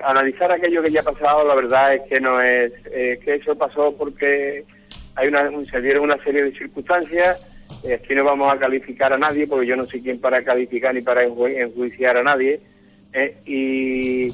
analizar 0.03 0.51
aquello 0.51 0.83
que 0.83 0.91
ya 0.91 1.01
ha 1.01 1.03
pasado, 1.03 1.47
la 1.47 1.55
verdad 1.55 1.95
es 1.95 2.01
que 2.09 2.19
no 2.19 2.41
es, 2.41 2.71
que 2.83 3.35
eso 3.35 3.55
pasó 3.55 3.95
porque 3.97 4.65
hay 5.15 5.27
una, 5.27 5.49
se 5.71 5.81
dieron 5.81 6.03
una 6.03 6.23
serie 6.23 6.43
de 6.43 6.51
circunstancias 6.51 7.45
Aquí 7.91 8.15
no 8.15 8.23
vamos 8.23 8.53
a 8.53 8.57
calificar 8.57 9.11
a 9.11 9.17
nadie, 9.17 9.45
porque 9.45 9.67
yo 9.67 9.75
no 9.75 9.85
soy 9.85 10.01
quien 10.01 10.19
para 10.19 10.43
calificar 10.43 10.93
ni 10.93 11.01
para 11.01 11.23
enjuiciar 11.23 12.15
a 12.17 12.23
nadie. 12.23 12.61
Eh, 13.11 13.37
y, 13.45 14.27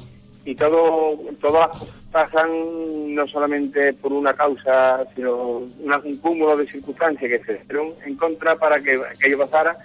y 0.44 0.54
todo, 0.54 1.18
todas 1.40 1.70
pasan 2.10 3.14
no 3.14 3.26
solamente 3.28 3.92
por 3.94 4.12
una 4.12 4.34
causa, 4.34 5.04
sino 5.14 5.58
un 5.58 6.16
cúmulo 6.20 6.56
de 6.56 6.70
circunstancias 6.70 7.30
que 7.30 7.44
se 7.44 7.64
dieron 7.64 7.92
en 8.04 8.16
contra 8.16 8.56
para 8.56 8.80
que 8.80 9.00
aquello 9.16 9.38
pasara. 9.38 9.76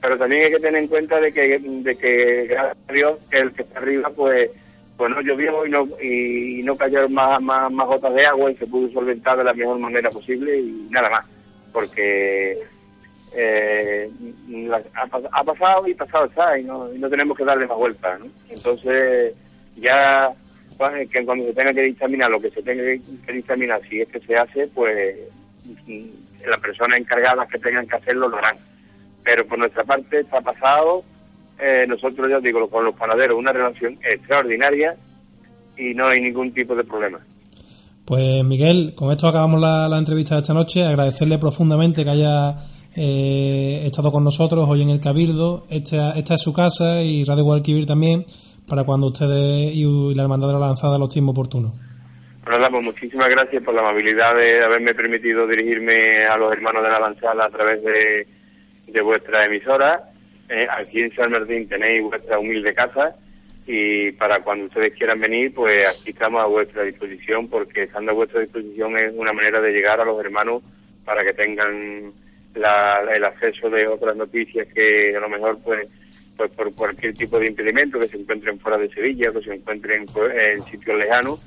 Pero 0.00 0.18
también 0.18 0.44
hay 0.44 0.52
que 0.52 0.60
tener 0.60 0.82
en 0.82 0.88
cuenta 0.88 1.18
de 1.18 1.32
que, 1.32 1.58
de 1.58 1.96
que 1.96 2.46
gracias 2.46 2.76
a 2.88 2.92
Dios, 2.92 3.18
que 3.30 3.38
el 3.38 3.52
que 3.52 3.62
está 3.62 3.78
arriba, 3.78 4.10
pues 4.14 4.50
pues 4.96 5.10
no 5.10 5.20
llovió 5.22 5.66
y 5.66 5.70
no, 5.70 5.88
y 6.00 6.62
no 6.62 6.76
cayeron 6.76 7.12
más, 7.12 7.40
más, 7.42 7.70
más 7.72 7.86
gotas 7.86 8.14
de 8.14 8.26
agua 8.26 8.50
y 8.50 8.56
se 8.56 8.66
pudo 8.66 8.92
solventar 8.92 9.36
de 9.36 9.44
la 9.44 9.54
mejor 9.54 9.78
manera 9.78 10.10
posible 10.10 10.56
y 10.56 10.86
nada 10.90 11.10
más. 11.10 11.26
Porque 11.72 12.62
eh, 13.34 14.08
ha, 15.32 15.44
pasado 15.44 15.88
y 15.88 15.94
pasado 15.94 16.26
está, 16.26 16.58
y 16.58 16.64
no, 16.64 16.88
tenemos 17.10 17.36
que 17.36 17.44
darle 17.44 17.66
más 17.66 17.76
vuelta. 17.76 18.18
Entonces, 18.50 19.34
ya 19.76 20.32
que 21.10 21.24
cuando 21.24 21.46
se 21.46 21.54
tenga 21.54 21.72
que 21.72 21.82
dictaminar 21.82 22.30
lo 22.30 22.40
que 22.40 22.50
se 22.50 22.62
tenga 22.62 22.82
que 22.82 23.32
dictaminar, 23.32 23.80
si 23.88 24.00
es 24.00 24.08
que 24.08 24.20
se 24.20 24.36
hace, 24.36 24.66
pues 24.68 25.16
mm, 25.86 26.48
las 26.48 26.60
personas 26.60 26.98
encargadas 26.98 27.48
que 27.48 27.58
tengan 27.58 27.86
que 27.86 27.96
hacerlo 27.96 28.28
lo 28.28 28.38
harán. 28.38 28.58
Pero 29.22 29.46
por 29.46 29.58
nuestra 29.58 29.84
parte 29.84 30.20
está 30.20 30.40
pasado, 30.40 31.04
eh, 31.58 31.86
nosotros 31.88 32.28
ya 32.28 32.40
digo, 32.40 32.68
con 32.68 32.84
los 32.84 32.94
panaderos, 32.94 33.38
una 33.38 33.52
relación 33.52 33.98
extraordinaria 34.02 34.96
y 35.76 35.94
no 35.94 36.08
hay 36.08 36.20
ningún 36.20 36.52
tipo 36.52 36.74
de 36.74 36.84
problema. 36.84 37.20
Pues 38.04 38.44
Miguel, 38.44 38.92
con 38.94 39.10
esto 39.10 39.28
acabamos 39.28 39.60
la, 39.60 39.96
entrevista 39.96 40.34
de 40.34 40.42
esta 40.42 40.52
noche. 40.52 40.84
Agradecerle 40.84 41.38
profundamente 41.38 42.04
que 42.04 42.10
haya 42.10 42.56
eh, 42.94 43.82
estado 43.84 44.12
con 44.12 44.24
nosotros 44.24 44.68
hoy 44.68 44.82
en 44.82 44.90
el 44.90 45.00
Cabildo. 45.00 45.66
Esta, 45.70 46.12
esta 46.12 46.34
es 46.34 46.42
su 46.42 46.52
casa 46.52 47.02
y 47.02 47.24
Radio 47.24 47.44
Guadalquivir 47.44 47.86
también, 47.86 48.24
para 48.68 48.84
cuando 48.84 49.08
ustedes 49.08 49.72
y 49.74 50.14
la 50.14 50.22
Hermandad 50.22 50.48
de 50.48 50.54
la 50.54 50.66
Lanzada 50.66 50.98
lo 50.98 51.06
estimo 51.06 51.32
oportuno. 51.32 51.72
Bueno, 52.44 52.70
pues 52.70 52.84
muchísimas 52.84 53.30
gracias 53.30 53.62
por 53.62 53.74
la 53.74 53.80
amabilidad 53.80 54.36
de 54.36 54.62
haberme 54.62 54.94
permitido 54.94 55.46
dirigirme 55.46 56.26
a 56.26 56.36
los 56.36 56.52
hermanos 56.52 56.82
de 56.82 56.90
la 56.90 57.00
Lanzada 57.00 57.46
a 57.46 57.50
través 57.50 57.82
de, 57.82 58.26
de 58.86 59.00
vuestra 59.00 59.46
emisora. 59.46 60.10
Eh, 60.48 60.66
aquí 60.70 61.02
en 61.02 61.14
San 61.14 61.32
Martín 61.32 61.66
tenéis 61.68 62.02
vuestra 62.02 62.38
humilde 62.38 62.74
casa 62.74 63.16
y 63.66 64.12
para 64.12 64.40
cuando 64.40 64.66
ustedes 64.66 64.92
quieran 64.92 65.20
venir, 65.20 65.54
pues 65.54 65.88
aquí 65.88 66.10
estamos 66.10 66.42
a 66.42 66.46
vuestra 66.46 66.82
disposición 66.82 67.48
porque 67.48 67.84
estando 67.84 68.12
a 68.12 68.14
vuestra 68.14 68.40
disposición 68.40 68.96
es 68.98 69.12
una 69.16 69.32
manera 69.32 69.60
de 69.62 69.72
llegar 69.72 70.00
a 70.00 70.04
los 70.04 70.20
hermanos 70.20 70.62
para 71.04 71.24
que 71.24 71.32
tengan 71.32 72.12
el 72.54 73.24
acceso 73.24 73.70
de 73.70 73.88
otras 73.88 74.16
noticias 74.16 74.68
que 74.72 75.16
a 75.16 75.20
lo 75.20 75.28
mejor 75.28 75.58
pues, 75.64 75.88
pues 76.36 76.50
por 76.50 76.74
cualquier 76.74 77.14
tipo 77.14 77.38
de 77.38 77.46
impedimento 77.46 77.98
que 77.98 78.08
se 78.08 78.16
encuentren 78.16 78.58
fuera 78.58 78.78
de 78.78 78.88
Sevilla, 78.90 79.32
que 79.32 79.42
se 79.42 79.54
encuentren 79.54 80.06
pues, 80.06 80.32
en 80.34 80.64
sitios 80.70 80.98
lejanos, 80.98 81.40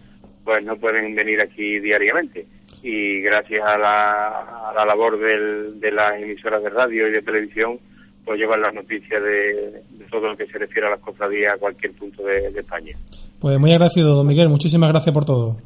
pues 0.44 0.64
no 0.64 0.78
pueden 0.78 1.14
venir 1.16 1.42
aquí 1.42 1.80
diariamente. 1.80 2.48
Y 2.82 3.22
gracias 3.22 3.64
a 3.66 3.78
la, 3.78 4.70
a 4.70 4.74
la 4.74 4.86
labor 4.86 5.20
de 5.20 5.92
las 5.92 6.22
emisoras 6.22 6.64
de 6.64 6.70
radio 6.70 7.08
y 7.08 7.12
de 7.12 7.22
televisión, 7.22 7.80
pues 8.28 8.40
llevan 8.40 8.62
las 8.62 8.74
noticias 8.74 9.24
de, 9.24 9.84
todo 10.12 10.28
lo 10.28 10.38
que 10.38 10.46
se 10.48 10.58
refiere 10.58 10.88
a 10.88 10.92
las 10.92 11.00
cofradías 11.00 11.56
a 11.56 11.58
cualquier 11.58 11.94
punto 11.94 12.24
de, 12.24 12.48
España. 12.60 12.96
Pues 13.40 13.58
muy 13.58 13.72
agradecido, 13.72 14.16
don 14.16 14.28
Miguel. 14.28 14.50
Muchísimas 14.50 14.92
gracias 14.92 15.14
por 15.14 15.24
todo. 15.24 15.58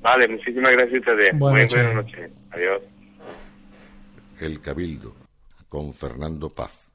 Vale, 0.00 0.26
muchísimas 0.26 0.72
gracias 0.72 0.94
a 0.94 0.98
ustedes. 0.98 1.38
Buenas 1.38 1.74
buenas 1.74 1.94
noches. 1.94 2.30
Adiós. 2.52 2.80
El 4.40 4.60
Cabildo, 4.62 5.14
con 5.68 5.92
Fernando 5.92 6.48
Paz. 6.48 6.90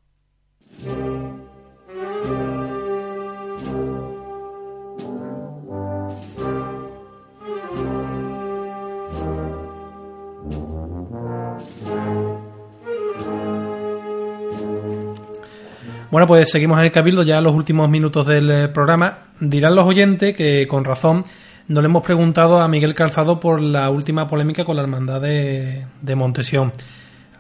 Bueno, 16.12 16.28
pues 16.28 16.52
seguimos 16.52 16.78
en 16.78 16.84
el 16.84 16.92
Cabildo 16.92 17.24
ya 17.24 17.38
en 17.38 17.46
los 17.46 17.54
últimos 17.54 17.90
minutos 17.90 18.28
del 18.28 18.52
eh, 18.52 18.68
programa. 18.68 19.20
Dirán 19.40 19.76
los 19.76 19.88
oyentes 19.88 20.36
que 20.36 20.68
con 20.68 20.84
razón 20.84 21.24
no 21.70 21.82
le 21.82 21.86
hemos 21.86 22.04
preguntado 22.04 22.60
a 22.60 22.68
Miguel 22.68 22.94
Calzado 22.94 23.40
por 23.40 23.62
la 23.62 23.90
última 23.90 24.28
polémica 24.28 24.66
con 24.66 24.76
la 24.76 24.82
hermandad 24.82 25.22
de, 25.22 25.86
de 26.02 26.16
Montesión. 26.16 26.74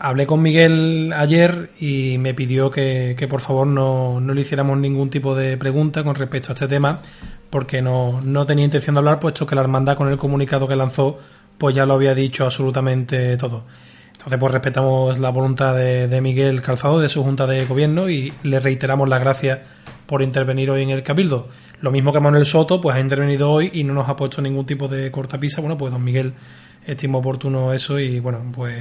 Hablé 0.03 0.25
con 0.25 0.41
Miguel 0.41 1.13
ayer 1.15 1.69
y 1.79 2.17
me 2.17 2.33
pidió 2.33 2.71
que, 2.71 3.27
por 3.29 3.39
favor 3.39 3.67
no, 3.67 4.19
le 4.19 4.41
hiciéramos 4.41 4.79
ningún 4.79 5.11
tipo 5.11 5.35
de 5.35 5.57
pregunta 5.57 6.03
con 6.03 6.15
respecto 6.15 6.51
a 6.51 6.53
este 6.55 6.67
tema, 6.67 7.01
porque 7.51 7.83
no, 7.83 8.19
tenía 8.47 8.65
intención 8.65 8.95
de 8.95 8.99
hablar, 8.99 9.19
puesto 9.19 9.45
que 9.45 9.53
la 9.53 9.61
hermandad 9.61 9.97
con 9.97 10.09
el 10.09 10.17
comunicado 10.17 10.67
que 10.67 10.75
lanzó, 10.75 11.19
pues 11.59 11.75
ya 11.75 11.85
lo 11.85 11.93
había 11.93 12.15
dicho 12.15 12.45
absolutamente 12.45 13.37
todo. 13.37 13.63
Entonces, 14.13 14.39
pues 14.39 14.51
respetamos 14.51 15.19
la 15.19 15.29
voluntad 15.29 15.75
de, 15.75 16.07
de 16.07 16.19
Miguel 16.19 16.63
Calzado, 16.63 16.99
de 16.99 17.07
su 17.07 17.21
Junta 17.21 17.45
de 17.45 17.67
Gobierno, 17.67 18.09
y 18.09 18.33
le 18.41 18.59
reiteramos 18.59 19.07
las 19.07 19.19
gracias 19.19 19.59
por 20.07 20.23
intervenir 20.23 20.71
hoy 20.71 20.81
en 20.81 20.89
el 20.89 21.03
Cabildo. 21.03 21.49
Lo 21.79 21.91
mismo 21.91 22.11
que 22.11 22.19
Manuel 22.19 22.47
Soto, 22.47 22.81
pues 22.81 22.95
ha 22.95 22.99
intervenido 22.99 23.51
hoy 23.51 23.69
y 23.71 23.83
no 23.83 23.93
nos 23.93 24.09
ha 24.09 24.15
puesto 24.15 24.41
ningún 24.41 24.65
tipo 24.65 24.87
de 24.87 25.11
cortapisa. 25.11 25.61
Bueno, 25.61 25.77
pues 25.77 25.91
don 25.91 26.03
Miguel 26.03 26.33
estimo 26.91 27.19
oportuno 27.19 27.73
eso 27.73 27.99
y 27.99 28.19
bueno, 28.19 28.43
pues 28.53 28.75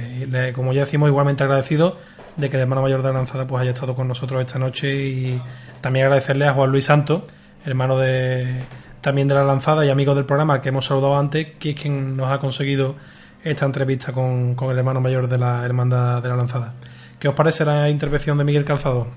como 0.53 0.73
ya 0.73 0.81
decimos, 0.81 1.09
igualmente 1.09 1.43
agradecido 1.43 1.97
de 2.37 2.49
que 2.49 2.57
el 2.57 2.63
hermano 2.63 2.81
mayor 2.81 3.01
de 3.01 3.09
la 3.09 3.15
lanzada 3.15 3.47
pues 3.47 3.61
haya 3.61 3.71
estado 3.71 3.95
con 3.95 4.07
nosotros 4.07 4.41
esta 4.41 4.59
noche 4.59 4.93
y 4.93 5.41
también 5.81 6.05
agradecerle 6.05 6.47
a 6.47 6.53
Juan 6.53 6.71
Luis 6.71 6.85
Santos, 6.85 7.23
hermano 7.65 7.97
de 7.97 8.63
también 9.01 9.27
de 9.27 9.33
la 9.33 9.43
lanzada 9.43 9.85
y 9.85 9.89
amigo 9.89 10.13
del 10.13 10.25
programa 10.25 10.61
que 10.61 10.69
hemos 10.69 10.85
saludado 10.85 11.17
antes, 11.17 11.47
que 11.59 11.71
es 11.71 11.75
quien 11.75 12.15
nos 12.15 12.31
ha 12.31 12.39
conseguido 12.39 12.95
esta 13.43 13.65
entrevista 13.65 14.13
con, 14.13 14.53
con 14.53 14.69
el 14.71 14.77
hermano 14.77 15.01
mayor 15.01 15.27
de 15.27 15.39
la 15.39 15.65
hermandad 15.65 16.21
de 16.21 16.29
la 16.29 16.35
lanzada. 16.35 16.75
¿Qué 17.17 17.27
os 17.27 17.33
parece 17.33 17.65
la 17.65 17.89
intervención 17.89 18.37
de 18.37 18.43
Miguel 18.43 18.65
Calzado? 18.65 19.07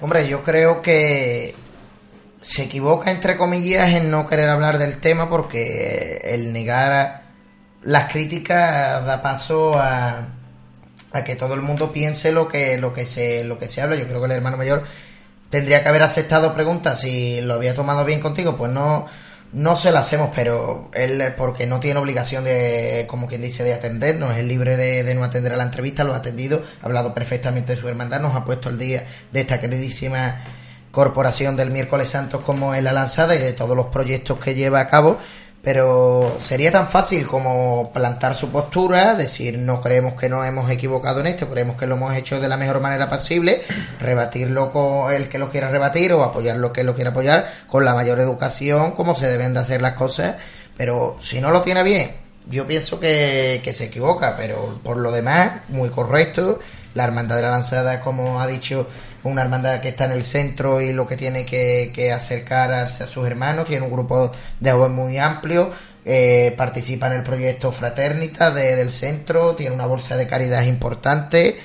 Hombre, 0.00 0.28
yo 0.28 0.42
creo 0.42 0.82
que 0.82 1.54
se 2.40 2.64
equivoca 2.64 3.10
entre 3.10 3.36
comillas 3.36 3.94
en 3.94 4.10
no 4.10 4.26
querer 4.26 4.48
hablar 4.48 4.78
del 4.78 4.98
tema 4.98 5.28
porque 5.28 6.20
el 6.22 6.52
negar 6.52 7.25
las 7.86 8.12
críticas 8.12 9.04
da 9.06 9.22
paso 9.22 9.78
a, 9.78 10.28
a 11.12 11.24
que 11.24 11.36
todo 11.36 11.54
el 11.54 11.62
mundo 11.62 11.92
piense 11.92 12.32
lo 12.32 12.48
que, 12.48 12.76
lo 12.78 12.92
que 12.92 13.06
se, 13.06 13.44
lo 13.44 13.58
que 13.58 13.68
se 13.68 13.80
habla. 13.80 13.96
Yo 13.96 14.06
creo 14.06 14.18
que 14.20 14.26
el 14.26 14.32
hermano 14.32 14.56
mayor 14.56 14.84
tendría 15.50 15.82
que 15.82 15.88
haber 15.88 16.02
aceptado 16.02 16.52
preguntas 16.52 17.00
si 17.00 17.40
lo 17.40 17.54
había 17.54 17.74
tomado 17.74 18.04
bien 18.04 18.20
contigo, 18.20 18.56
pues 18.56 18.72
no, 18.72 19.06
no 19.52 19.76
se 19.76 19.92
la 19.92 20.00
hacemos, 20.00 20.30
pero 20.34 20.90
él, 20.94 21.22
porque 21.36 21.66
no 21.66 21.78
tiene 21.78 22.00
obligación 22.00 22.42
de, 22.44 23.06
como 23.08 23.28
quien 23.28 23.42
dice, 23.42 23.62
de 23.62 23.74
atendernos, 23.74 24.36
es 24.36 24.44
libre 24.44 24.76
de, 24.76 25.04
de 25.04 25.14
no 25.14 25.22
atender 25.22 25.52
a 25.52 25.56
la 25.56 25.64
entrevista, 25.64 26.02
lo 26.02 26.12
ha 26.12 26.16
atendido, 26.16 26.62
ha 26.82 26.86
hablado 26.86 27.14
perfectamente 27.14 27.74
de 27.74 27.80
su 27.80 27.88
hermandad, 27.88 28.20
nos 28.20 28.34
ha 28.34 28.44
puesto 28.44 28.68
el 28.68 28.78
día 28.78 29.06
de 29.32 29.40
esta 29.40 29.60
queridísima 29.60 30.42
corporación 30.90 31.56
del 31.56 31.70
miércoles 31.70 32.08
santos 32.08 32.40
como 32.40 32.74
es 32.74 32.82
la 32.82 32.92
lanzada 32.92 33.36
y 33.36 33.38
de 33.38 33.52
todos 33.52 33.76
los 33.76 33.86
proyectos 33.86 34.40
que 34.40 34.54
lleva 34.54 34.80
a 34.80 34.88
cabo 34.88 35.18
pero 35.66 36.36
sería 36.38 36.70
tan 36.70 36.86
fácil 36.86 37.26
como 37.26 37.90
plantar 37.92 38.36
su 38.36 38.50
postura, 38.50 39.16
decir 39.16 39.58
no 39.58 39.82
creemos 39.82 40.14
que 40.14 40.28
nos 40.28 40.46
hemos 40.46 40.70
equivocado 40.70 41.18
en 41.18 41.26
esto, 41.26 41.50
creemos 41.50 41.76
que 41.76 41.88
lo 41.88 41.96
hemos 41.96 42.14
hecho 42.14 42.38
de 42.38 42.48
la 42.48 42.56
mejor 42.56 42.78
manera 42.78 43.10
posible, 43.10 43.62
rebatirlo 43.98 44.70
con 44.70 45.12
el 45.12 45.28
que 45.28 45.40
lo 45.40 45.50
quiera 45.50 45.68
rebatir 45.68 46.12
o 46.12 46.22
apoyar 46.22 46.58
lo 46.58 46.72
que 46.72 46.84
lo 46.84 46.94
quiera 46.94 47.10
apoyar 47.10 47.50
con 47.66 47.84
la 47.84 47.94
mayor 47.94 48.20
educación, 48.20 48.92
como 48.92 49.16
se 49.16 49.26
deben 49.26 49.54
de 49.54 49.58
hacer 49.58 49.82
las 49.82 49.94
cosas, 49.94 50.36
pero 50.76 51.16
si 51.20 51.40
no 51.40 51.50
lo 51.50 51.62
tiene 51.62 51.82
bien, 51.82 52.12
yo 52.48 52.64
pienso 52.68 53.00
que, 53.00 53.60
que 53.64 53.74
se 53.74 53.86
equivoca, 53.86 54.36
pero 54.36 54.78
por 54.84 54.98
lo 54.98 55.10
demás, 55.10 55.62
muy 55.66 55.88
correcto, 55.88 56.60
la 56.94 57.02
hermandad 57.02 57.34
de 57.34 57.42
la 57.42 57.50
lanzada, 57.50 58.00
como 58.02 58.40
ha 58.40 58.46
dicho 58.46 58.86
una 59.26 59.42
hermandad 59.42 59.80
que 59.80 59.88
está 59.88 60.06
en 60.06 60.12
el 60.12 60.24
centro 60.24 60.80
y 60.80 60.92
lo 60.92 61.06
que 61.06 61.16
tiene 61.16 61.44
que, 61.44 61.92
que 61.94 62.12
acercarse 62.12 63.04
a 63.04 63.06
sus 63.06 63.26
hermanos, 63.26 63.66
tiene 63.66 63.84
un 63.84 63.92
grupo 63.92 64.32
de 64.60 64.70
jóvenes 64.70 64.96
muy 64.96 65.18
amplio, 65.18 65.70
eh, 66.04 66.54
participa 66.56 67.08
en 67.08 67.14
el 67.14 67.22
proyecto 67.22 67.72
Fraternita 67.72 68.52
del 68.52 68.90
centro, 68.90 69.56
tiene 69.56 69.74
una 69.74 69.86
bolsa 69.86 70.16
de 70.16 70.26
caridad 70.26 70.62
importante, 70.64 71.58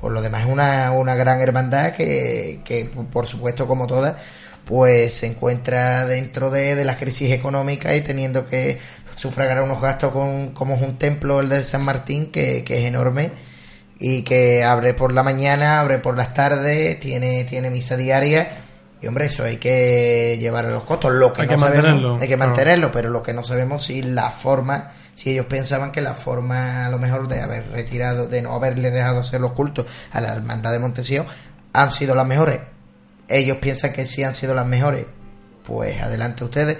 por 0.00 0.12
lo 0.12 0.22
demás 0.22 0.42
es 0.42 0.48
una, 0.48 0.92
una 0.92 1.14
gran 1.14 1.40
hermandad 1.40 1.92
que, 1.92 2.60
que, 2.64 2.90
por 3.12 3.26
supuesto, 3.26 3.66
como 3.66 3.86
todas, 3.86 4.16
pues 4.64 5.14
se 5.14 5.26
encuentra 5.26 6.04
dentro 6.06 6.50
de, 6.50 6.74
de 6.74 6.84
las 6.84 6.96
crisis 6.96 7.30
económicas 7.32 7.96
y 7.96 8.00
teniendo 8.00 8.46
que 8.48 8.78
sufragar 9.16 9.62
unos 9.62 9.80
gastos 9.80 10.12
con, 10.12 10.50
como 10.50 10.76
es 10.76 10.82
un 10.82 10.98
templo, 10.98 11.40
el 11.40 11.48
del 11.48 11.64
San 11.64 11.82
Martín, 11.82 12.32
que, 12.32 12.64
que 12.64 12.78
es 12.78 12.84
enorme 12.84 13.49
y 14.00 14.22
que 14.22 14.64
abre 14.64 14.94
por 14.94 15.12
la 15.12 15.22
mañana, 15.22 15.78
abre 15.80 15.98
por 15.98 16.16
las 16.16 16.32
tardes, 16.32 16.98
tiene, 16.98 17.44
tiene 17.44 17.68
misa 17.70 17.96
diaria. 17.96 18.62
Y 19.02 19.06
hombre, 19.06 19.26
eso 19.26 19.44
hay 19.44 19.58
que 19.58 20.38
llevar 20.40 20.66
a 20.66 20.70
los 20.70 20.84
costos. 20.84 21.12
Lo 21.12 21.32
que 21.32 21.42
Hay 21.42 21.48
no 21.48 21.54
que 21.54 21.60
sabemos, 21.60 21.84
mantenerlo, 21.84 22.14
hay 22.14 22.28
que 22.28 22.36
claro. 22.36 22.50
mantenerlo, 22.50 22.90
pero 22.90 23.10
lo 23.10 23.22
que 23.22 23.32
no 23.34 23.44
sabemos 23.44 23.84
si 23.84 24.02
la 24.02 24.30
forma, 24.30 24.92
si 25.14 25.30
ellos 25.30 25.46
pensaban 25.46 25.92
que 25.92 26.00
la 26.00 26.14
forma 26.14 26.86
a 26.86 26.90
lo 26.90 26.98
mejor 26.98 27.28
de 27.28 27.40
haber 27.42 27.68
retirado, 27.70 28.26
de 28.26 28.42
no 28.42 28.54
haberle 28.54 28.90
dejado 28.90 29.20
hacer 29.20 29.40
los 29.40 29.52
cultos 29.52 29.86
a 30.12 30.20
la 30.20 30.32
hermandad 30.32 30.72
de 30.72 30.78
Montesío, 30.78 31.24
han 31.72 31.92
sido 31.92 32.14
las 32.14 32.26
mejores. 32.26 32.60
Ellos 33.28 33.58
piensan 33.58 33.92
que 33.92 34.06
sí 34.06 34.22
han 34.22 34.34
sido 34.34 34.54
las 34.54 34.66
mejores. 34.66 35.06
Pues 35.64 36.00
adelante 36.02 36.42
ustedes. 36.44 36.78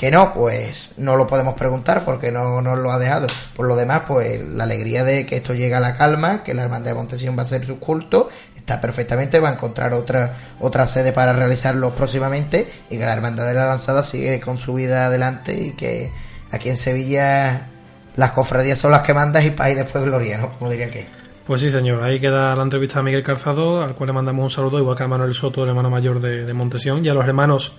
Que 0.00 0.10
no, 0.10 0.32
pues 0.32 0.92
no 0.96 1.14
lo 1.14 1.26
podemos 1.26 1.56
preguntar 1.56 2.06
porque 2.06 2.32
no 2.32 2.62
nos 2.62 2.78
lo 2.78 2.90
ha 2.90 2.98
dejado. 2.98 3.26
Por 3.54 3.66
lo 3.66 3.76
demás, 3.76 4.04
pues 4.08 4.42
la 4.42 4.64
alegría 4.64 5.04
de 5.04 5.26
que 5.26 5.36
esto 5.36 5.52
llegue 5.52 5.74
a 5.74 5.80
la 5.80 5.94
calma, 5.94 6.42
que 6.42 6.54
la 6.54 6.62
hermandad 6.62 6.92
de 6.92 6.94
Montesión 6.94 7.36
va 7.36 7.42
a 7.42 7.44
hacer 7.44 7.66
sus 7.66 7.76
cultos, 7.76 8.28
está 8.56 8.80
perfectamente, 8.80 9.40
va 9.40 9.50
a 9.50 9.52
encontrar 9.52 9.92
otra 9.92 10.38
otra 10.58 10.86
sede 10.86 11.12
para 11.12 11.34
realizarlos 11.34 11.92
próximamente 11.92 12.66
y 12.88 12.96
que 12.96 13.04
la 13.04 13.12
hermandad 13.12 13.44
de 13.46 13.52
la 13.52 13.66
lanzada 13.66 14.02
sigue 14.02 14.40
con 14.40 14.58
su 14.58 14.72
vida 14.72 15.04
adelante 15.04 15.52
y 15.52 15.72
que 15.72 16.10
aquí 16.50 16.70
en 16.70 16.78
Sevilla 16.78 17.68
las 18.16 18.30
cofradías 18.30 18.78
son 18.78 18.92
las 18.92 19.02
que 19.02 19.12
mandas 19.12 19.44
y 19.44 19.50
paz 19.50 19.68
y 19.68 19.74
después 19.74 20.02
gloria, 20.02 20.38
¿no? 20.38 20.58
Como 20.58 20.70
diría 20.70 20.90
que. 20.90 21.08
Pues 21.46 21.60
sí, 21.60 21.70
señor. 21.70 22.02
Ahí 22.02 22.18
queda 22.18 22.56
la 22.56 22.62
entrevista 22.62 23.00
a 23.00 23.02
Miguel 23.02 23.22
Calzado, 23.22 23.82
al 23.82 23.94
cual 23.94 24.06
le 24.06 24.12
mandamos 24.14 24.44
un 24.44 24.50
saludo, 24.50 24.78
igual 24.78 24.96
que 24.96 25.02
a 25.02 25.08
Manuel 25.08 25.34
Soto, 25.34 25.62
el 25.64 25.68
hermano 25.68 25.90
mayor 25.90 26.22
de, 26.22 26.46
de 26.46 26.54
Montesión, 26.54 27.04
y 27.04 27.10
a 27.10 27.12
los 27.12 27.26
hermanos 27.26 27.74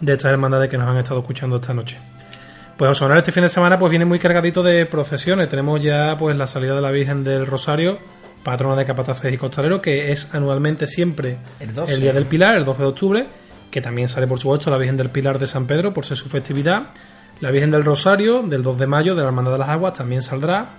de 0.00 0.12
estas 0.12 0.32
hermandades 0.32 0.68
que 0.68 0.78
nos 0.78 0.88
han 0.88 0.96
estado 0.98 1.20
escuchando 1.20 1.56
esta 1.56 1.74
noche. 1.74 1.98
Pues 2.76 2.90
Osonar 2.90 3.16
este 3.16 3.32
fin 3.32 3.42
de 3.42 3.48
semana 3.48 3.78
pues 3.78 3.90
viene 3.90 4.04
muy 4.04 4.18
cargadito 4.18 4.62
de 4.62 4.84
procesiones. 4.84 5.48
Tenemos 5.48 5.80
ya 5.82 6.16
pues 6.18 6.36
la 6.36 6.46
salida 6.46 6.74
de 6.74 6.82
la 6.82 6.90
Virgen 6.90 7.24
del 7.24 7.46
Rosario, 7.46 7.98
patrona 8.44 8.76
de 8.76 8.84
capataces 8.84 9.32
y 9.32 9.38
costaleros, 9.38 9.80
que 9.80 10.12
es 10.12 10.34
anualmente 10.34 10.86
siempre 10.86 11.38
El 11.58 11.74
12. 11.74 11.96
Día 11.96 12.12
del 12.12 12.26
Pilar, 12.26 12.54
el 12.54 12.66
12 12.66 12.82
de 12.82 12.88
octubre, 12.88 13.26
que 13.70 13.80
también 13.80 14.10
sale 14.10 14.26
por 14.26 14.38
supuesto 14.38 14.70
la 14.70 14.76
Virgen 14.76 14.98
del 14.98 15.08
Pilar 15.08 15.38
de 15.38 15.46
San 15.46 15.66
Pedro 15.66 15.94
por 15.94 16.04
ser 16.04 16.18
su 16.18 16.28
festividad. 16.28 16.90
La 17.40 17.50
Virgen 17.50 17.70
del 17.70 17.82
Rosario, 17.82 18.42
del 18.42 18.62
2 18.62 18.78
de 18.78 18.86
mayo, 18.86 19.14
de 19.14 19.22
la 19.22 19.28
Hermandad 19.28 19.52
de 19.52 19.58
las 19.58 19.68
Aguas, 19.70 19.94
también 19.94 20.22
saldrá. 20.22 20.74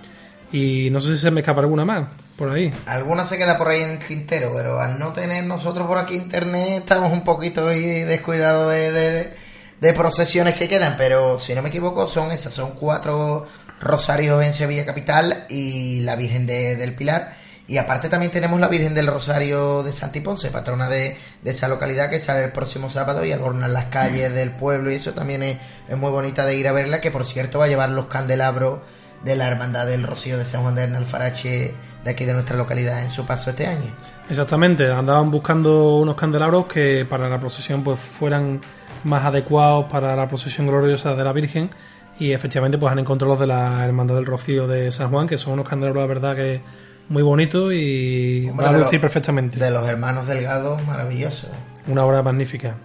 Y 0.52 0.88
no 0.90 1.00
sé 1.00 1.16
si 1.16 1.22
se 1.22 1.30
me 1.30 1.40
escapa 1.40 1.60
alguna 1.60 1.84
más 1.84 2.08
por 2.36 2.50
ahí. 2.50 2.72
Alguna 2.86 3.26
se 3.26 3.36
queda 3.36 3.58
por 3.58 3.68
ahí 3.68 3.82
en 3.82 3.90
el 3.90 3.98
tintero, 3.98 4.52
pero 4.54 4.80
al 4.80 4.98
no 4.98 5.12
tener 5.12 5.44
nosotros 5.44 5.86
por 5.86 5.98
aquí 5.98 6.14
internet 6.14 6.78
estamos 6.78 7.12
un 7.12 7.24
poquito 7.24 7.66
descuidados 7.66 8.70
de, 8.72 8.92
de, 8.92 9.34
de 9.80 9.92
procesiones 9.92 10.54
que 10.54 10.68
quedan, 10.68 10.94
pero 10.96 11.38
si 11.38 11.54
no 11.54 11.62
me 11.62 11.68
equivoco 11.68 12.06
son 12.06 12.30
esas, 12.32 12.54
son 12.54 12.72
cuatro 12.72 13.46
rosarios 13.80 14.42
en 14.42 14.54
Sevilla 14.54 14.86
Capital 14.86 15.46
y 15.48 16.00
la 16.00 16.16
Virgen 16.16 16.46
de- 16.46 16.76
del 16.76 16.94
Pilar. 16.94 17.36
Y 17.66 17.76
aparte 17.76 18.08
también 18.08 18.32
tenemos 18.32 18.58
la 18.60 18.68
Virgen 18.68 18.94
del 18.94 19.08
Rosario 19.08 19.82
de 19.82 19.92
Santiponce, 19.92 20.50
patrona 20.50 20.88
de, 20.88 21.18
de 21.42 21.50
esa 21.50 21.68
localidad 21.68 22.08
que 22.08 22.18
sale 22.18 22.44
el 22.44 22.52
próximo 22.52 22.88
sábado 22.88 23.24
y 23.26 23.32
adorna 23.32 23.68
las 23.68 23.86
calles 23.86 24.32
del 24.32 24.52
pueblo 24.52 24.90
y 24.90 24.94
eso 24.94 25.12
también 25.12 25.42
es, 25.42 25.58
es 25.86 25.96
muy 25.98 26.10
bonita 26.10 26.46
de 26.46 26.56
ir 26.56 26.66
a 26.66 26.72
verla, 26.72 27.02
que 27.02 27.10
por 27.10 27.26
cierto 27.26 27.58
va 27.58 27.66
a 27.66 27.68
llevar 27.68 27.90
los 27.90 28.06
candelabros 28.06 28.78
de 29.24 29.36
la 29.36 29.48
Hermandad 29.48 29.86
del 29.86 30.02
Rocío 30.04 30.38
de 30.38 30.44
San 30.44 30.62
Juan 30.62 30.74
de 30.74 30.82
Alfarache 30.84 31.74
de 32.04 32.10
aquí 32.10 32.24
de 32.24 32.32
nuestra 32.34 32.56
localidad 32.56 33.02
en 33.02 33.10
su 33.10 33.26
paso 33.26 33.50
este 33.50 33.66
año. 33.66 33.90
Exactamente, 34.30 34.90
andaban 34.90 35.30
buscando 35.30 35.96
unos 35.98 36.14
candelabros 36.14 36.66
que 36.66 37.04
para 37.08 37.28
la 37.28 37.40
procesión 37.40 37.82
pues 37.82 37.98
fueran 37.98 38.60
más 39.04 39.24
adecuados 39.24 39.86
para 39.90 40.14
la 40.16 40.28
procesión 40.28 40.66
gloriosa 40.66 41.14
de 41.14 41.24
la 41.24 41.32
Virgen 41.32 41.70
y 42.18 42.32
efectivamente 42.32 42.78
pues 42.78 42.92
han 42.92 42.98
encontrado 42.98 43.32
los 43.32 43.40
de 43.40 43.46
la 43.46 43.84
Hermandad 43.84 44.16
del 44.16 44.26
Rocío 44.26 44.66
de 44.68 44.90
San 44.92 45.10
Juan, 45.10 45.26
que 45.26 45.36
son 45.38 45.54
unos 45.54 45.68
candelabros 45.68 46.02
la 46.02 46.06
verdad 46.06 46.36
que 46.36 46.60
muy 47.08 47.22
bonitos 47.22 47.72
y 47.72 48.48
Hombre, 48.50 48.66
a 48.66 48.72
de 48.72 48.78
lucir 48.80 48.94
lo- 48.98 49.00
perfectamente. 49.02 49.58
De 49.58 49.70
los 49.70 49.86
hermanos 49.88 50.26
Delgado, 50.26 50.78
maravilloso. 50.86 51.48
Una 51.86 52.04
obra 52.04 52.22
magnífica. 52.22 52.76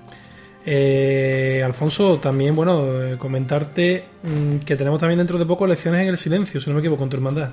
Eh, 0.66 1.62
Alfonso, 1.66 2.20
también, 2.20 2.56
bueno, 2.56 3.04
eh, 3.04 3.18
comentarte 3.18 4.06
mm, 4.24 4.58
que 4.60 4.76
tenemos 4.76 5.00
también 5.00 5.18
dentro 5.18 5.38
de 5.38 5.46
poco 5.46 5.68
lecciones 5.68 6.02
en 6.02 6.08
el 6.08 6.18
silencio, 6.18 6.62
si 6.62 6.70
no 6.70 6.76
me 6.76 6.80
equivoco, 6.80 7.04
en 7.04 7.10
tu 7.10 7.18
hermandad. 7.18 7.50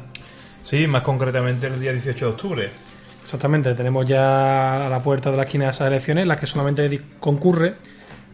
Sí, 0.62 0.86
más 0.86 1.02
concretamente 1.02 1.66
el 1.66 1.80
día 1.80 1.92
18 1.92 2.24
de 2.26 2.30
octubre. 2.32 2.70
Exactamente, 3.22 3.74
tenemos 3.74 4.06
ya 4.06 4.86
a 4.86 4.88
la 4.88 5.02
puerta 5.02 5.30
de 5.30 5.36
la 5.36 5.42
esquina 5.44 5.64
de 5.66 5.70
esas 5.72 5.88
elecciones, 5.88 6.26
las 6.26 6.36
que 6.38 6.46
solamente 6.46 7.00
concurre 7.18 7.74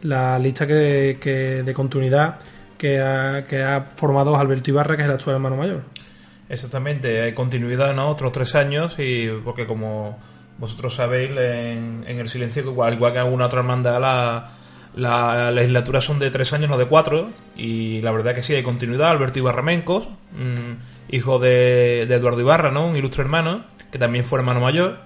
la 0.03 0.39
lista 0.39 0.67
que, 0.67 1.19
que- 1.21 1.63
de 1.63 1.75
continuidad 1.75 2.37
que 2.77 3.01
ha, 3.01 3.45
que 3.49 3.63
ha 3.63 3.83
formado 3.95 4.37
Alberto 4.37 4.71
Ibarra, 4.71 4.97
que 4.97 5.03
es 5.03 5.09
el 5.09 5.15
actual 5.15 5.37
hermano 5.37 5.57
mayor. 5.57 5.83
Exactamente, 6.49 7.23
hay 7.23 7.33
continuidad, 7.35 7.95
¿no? 7.95 8.11
Otros 8.11 8.31
tres 8.33 8.55
años 8.55 8.95
y 8.99 9.29
porque 9.45 9.67
como 9.67 10.19
vosotros 10.59 10.95
sabéis, 10.95 11.31
en, 11.31 12.05
en 12.07 12.19
el 12.19 12.29
silencio, 12.29 12.63
igual, 12.63 12.95
igual 12.95 13.13
que 13.13 13.19
en 13.19 13.25
alguna 13.25 13.47
otra 13.47 13.61
hermandad, 13.61 14.01
la, 14.01 14.51
la 14.97 15.51
legislatura 15.51 16.01
son 16.01 16.19
de 16.19 16.31
tres 16.31 16.53
años, 16.53 16.71
no 16.71 16.79
de 16.79 16.87
cuatro, 16.87 17.31
y 17.55 18.01
la 18.01 18.11
verdad 18.11 18.35
que 18.35 18.43
sí, 18.43 18.55
hay 18.55 18.63
continuidad. 18.63 19.11
Alberto 19.11 19.39
Ibarra 19.39 19.63
Mencos, 19.63 20.09
mm, 20.33 21.15
hijo 21.15 21.39
de, 21.39 22.07
de 22.09 22.15
Eduardo 22.15 22.41
Ibarra, 22.41 22.71
¿no? 22.71 22.89
Un 22.89 22.97
ilustre 22.97 23.23
hermano, 23.23 23.67
que 23.93 23.99
también 23.99 24.25
fue 24.25 24.39
hermano 24.39 24.61
mayor. 24.61 25.01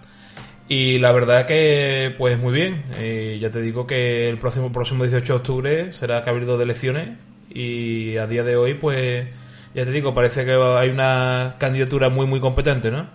Y 0.68 0.98
la 0.98 1.10
verdad 1.10 1.46
que, 1.46 2.14
pues 2.16 2.38
muy 2.38 2.52
bien. 2.52 2.84
Eh, 2.96 3.38
ya 3.40 3.50
te 3.50 3.60
digo 3.60 3.88
que 3.88 4.28
el 4.28 4.38
próximo, 4.38 4.70
próximo 4.70 5.02
18 5.02 5.32
de 5.32 5.36
octubre 5.36 5.92
será 5.92 6.22
cabildo 6.22 6.56
de 6.56 6.64
elecciones. 6.64 7.18
Y 7.50 8.16
a 8.16 8.28
día 8.28 8.44
de 8.44 8.54
hoy, 8.54 8.74
pues, 8.74 9.26
ya 9.74 9.84
te 9.84 9.90
digo, 9.90 10.14
parece 10.14 10.44
que 10.44 10.52
hay 10.52 10.88
una 10.88 11.56
candidatura 11.58 12.08
muy, 12.08 12.28
muy 12.28 12.38
competente, 12.38 12.92
¿no? 12.92 13.08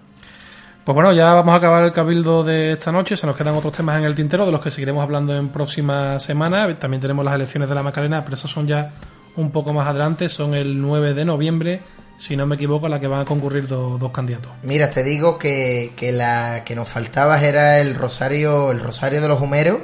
Pues 0.85 0.93
bueno, 0.93 1.13
ya 1.13 1.33
vamos 1.33 1.51
a 1.53 1.57
acabar 1.57 1.83
el 1.83 1.91
cabildo 1.91 2.43
de 2.43 2.73
esta 2.73 2.91
noche. 2.91 3.17
Se 3.17 3.25
nos 3.25 3.35
quedan 3.35 3.55
otros 3.55 3.73
temas 3.73 3.97
en 3.97 4.03
el 4.03 4.13
tintero 4.13 4.45
de 4.45 4.51
los 4.51 4.61
que 4.61 4.69
seguiremos 4.69 5.01
hablando 5.03 5.35
en 5.35 5.49
próximas 5.49 6.21
semanas. 6.21 6.77
También 6.77 7.01
tenemos 7.01 7.25
las 7.25 7.33
elecciones 7.33 7.67
de 7.69 7.73
la 7.75 7.81
Macarena, 7.81 8.23
pero 8.23 8.35
esas 8.35 8.51
son 8.51 8.67
ya 8.67 8.91
un 9.35 9.49
poco 9.51 9.73
más 9.73 9.87
adelante. 9.87 10.29
Son 10.29 10.53
el 10.53 10.79
9 10.79 11.15
de 11.15 11.25
noviembre, 11.25 11.81
si 12.17 12.37
no 12.37 12.45
me 12.45 12.55
equivoco, 12.55 12.87
la 12.87 12.99
que 12.99 13.07
van 13.07 13.21
a 13.21 13.25
concurrir 13.25 13.67
do- 13.67 13.97
dos 13.97 14.11
candidatos. 14.11 14.51
Mira, 14.61 14.91
te 14.91 15.03
digo 15.03 15.39
que, 15.39 15.93
que 15.95 16.11
la 16.11 16.63
que 16.63 16.75
nos 16.75 16.87
faltaba 16.87 17.41
era 17.41 17.79
el 17.79 17.95
rosario, 17.95 18.69
el 18.71 18.79
rosario 18.79 19.21
de 19.21 19.27
los 19.27 19.41
humeros, 19.41 19.79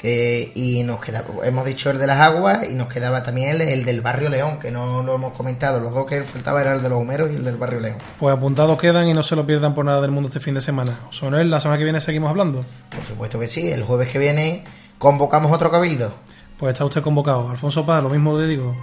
que 0.00 0.50
y 0.54 0.82
nos 0.82 1.00
quedaba, 1.00 1.26
hemos 1.44 1.66
dicho 1.66 1.90
el 1.90 1.98
de 1.98 2.06
las 2.06 2.18
aguas 2.20 2.70
y 2.70 2.74
nos 2.74 2.88
quedaba 2.88 3.22
también 3.22 3.50
el, 3.50 3.60
el 3.60 3.84
del 3.84 4.00
barrio 4.00 4.30
León, 4.30 4.58
que 4.58 4.70
no 4.70 5.02
lo 5.02 5.14
hemos 5.14 5.32
comentado. 5.34 5.78
Los 5.78 5.92
dos 5.92 6.06
que 6.06 6.22
faltaba 6.22 6.62
era 6.62 6.72
el 6.72 6.82
de 6.82 6.88
los 6.88 6.98
humeros 6.98 7.30
y 7.30 7.36
el 7.36 7.44
del 7.44 7.56
barrio 7.56 7.80
León. 7.80 7.98
Pues 8.18 8.34
apuntados 8.34 8.78
quedan 8.78 9.08
y 9.08 9.12
no 9.12 9.22
se 9.22 9.36
lo 9.36 9.46
pierdan 9.46 9.74
por 9.74 9.84
nada 9.84 10.00
del 10.00 10.10
mundo 10.10 10.28
este 10.28 10.40
fin 10.40 10.54
de 10.54 10.62
semana. 10.62 11.00
Sonel, 11.10 11.50
la 11.50 11.60
semana 11.60 11.76
que 11.76 11.84
viene 11.84 12.00
seguimos 12.00 12.30
hablando. 12.30 12.64
Por 12.88 13.04
supuesto 13.04 13.38
que 13.38 13.46
sí. 13.46 13.70
El 13.70 13.82
jueves 13.82 14.08
que 14.08 14.18
viene 14.18 14.64
convocamos 14.98 15.52
otro 15.52 15.70
cabildo. 15.70 16.14
Pues 16.56 16.72
está 16.72 16.86
usted 16.86 17.02
convocado. 17.02 17.50
Alfonso 17.50 17.84
Paz, 17.84 18.02
lo 18.02 18.08
mismo 18.08 18.38
te 18.38 18.46
digo. 18.46 18.74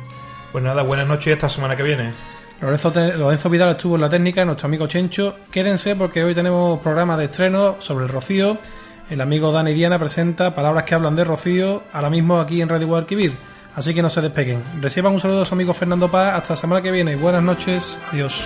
Pues 0.51 0.63
nada, 0.63 0.83
buenas 0.83 1.07
noches 1.07 1.33
esta 1.33 1.49
semana 1.49 1.75
que 1.75 1.81
viene. 1.81 2.13
Lorenzo, 2.61 2.91
Lorenzo 3.17 3.49
Vidal 3.49 3.69
estuvo 3.69 3.95
en 3.95 4.01
la 4.01 4.09
técnica, 4.09 4.45
nuestro 4.45 4.67
amigo 4.67 4.85
Chencho. 4.85 5.35
Quédense 5.51 5.95
porque 5.95 6.23
hoy 6.23 6.35
tenemos 6.35 6.79
programa 6.79 7.17
de 7.17 7.25
estreno 7.25 7.75
sobre 7.79 8.05
el 8.05 8.11
Rocío. 8.11 8.59
El 9.09 9.21
amigo 9.21 9.53
Dani 9.53 9.73
Diana 9.73 9.97
presenta 9.97 10.53
Palabras 10.53 10.83
que 10.83 10.93
hablan 10.93 11.15
de 11.15 11.23
Rocío, 11.23 11.83
ahora 11.93 12.09
mismo 12.09 12.39
aquí 12.39 12.61
en 12.61 12.67
Radio 12.67 12.87
Guadalquivir. 12.87 13.33
Así 13.73 13.93
que 13.93 14.01
no 14.01 14.09
se 14.09 14.21
despeguen. 14.21 14.61
Reciban 14.81 15.13
un 15.13 15.19
saludo 15.19 15.41
de 15.41 15.45
su 15.45 15.53
amigo 15.53 15.73
Fernando 15.73 16.09
Paz. 16.09 16.33
Hasta 16.33 16.53
la 16.53 16.57
semana 16.57 16.81
que 16.81 16.91
viene. 16.91 17.15
Buenas 17.15 17.43
noches. 17.43 17.99
Adiós. 18.11 18.45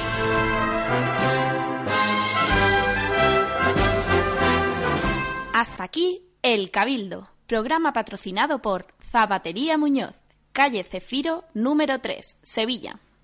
Hasta 5.53 5.83
aquí 5.83 6.23
El 6.41 6.69
Cabildo, 6.69 7.29
programa 7.47 7.93
patrocinado 7.93 8.61
por 8.61 8.87
Zapatería 9.11 9.77
Muñoz, 9.77 10.13
calle 10.51 10.83
Cefiro, 10.83 11.45
número 11.53 11.99
3, 11.99 12.37
Sevilla. 12.43 12.99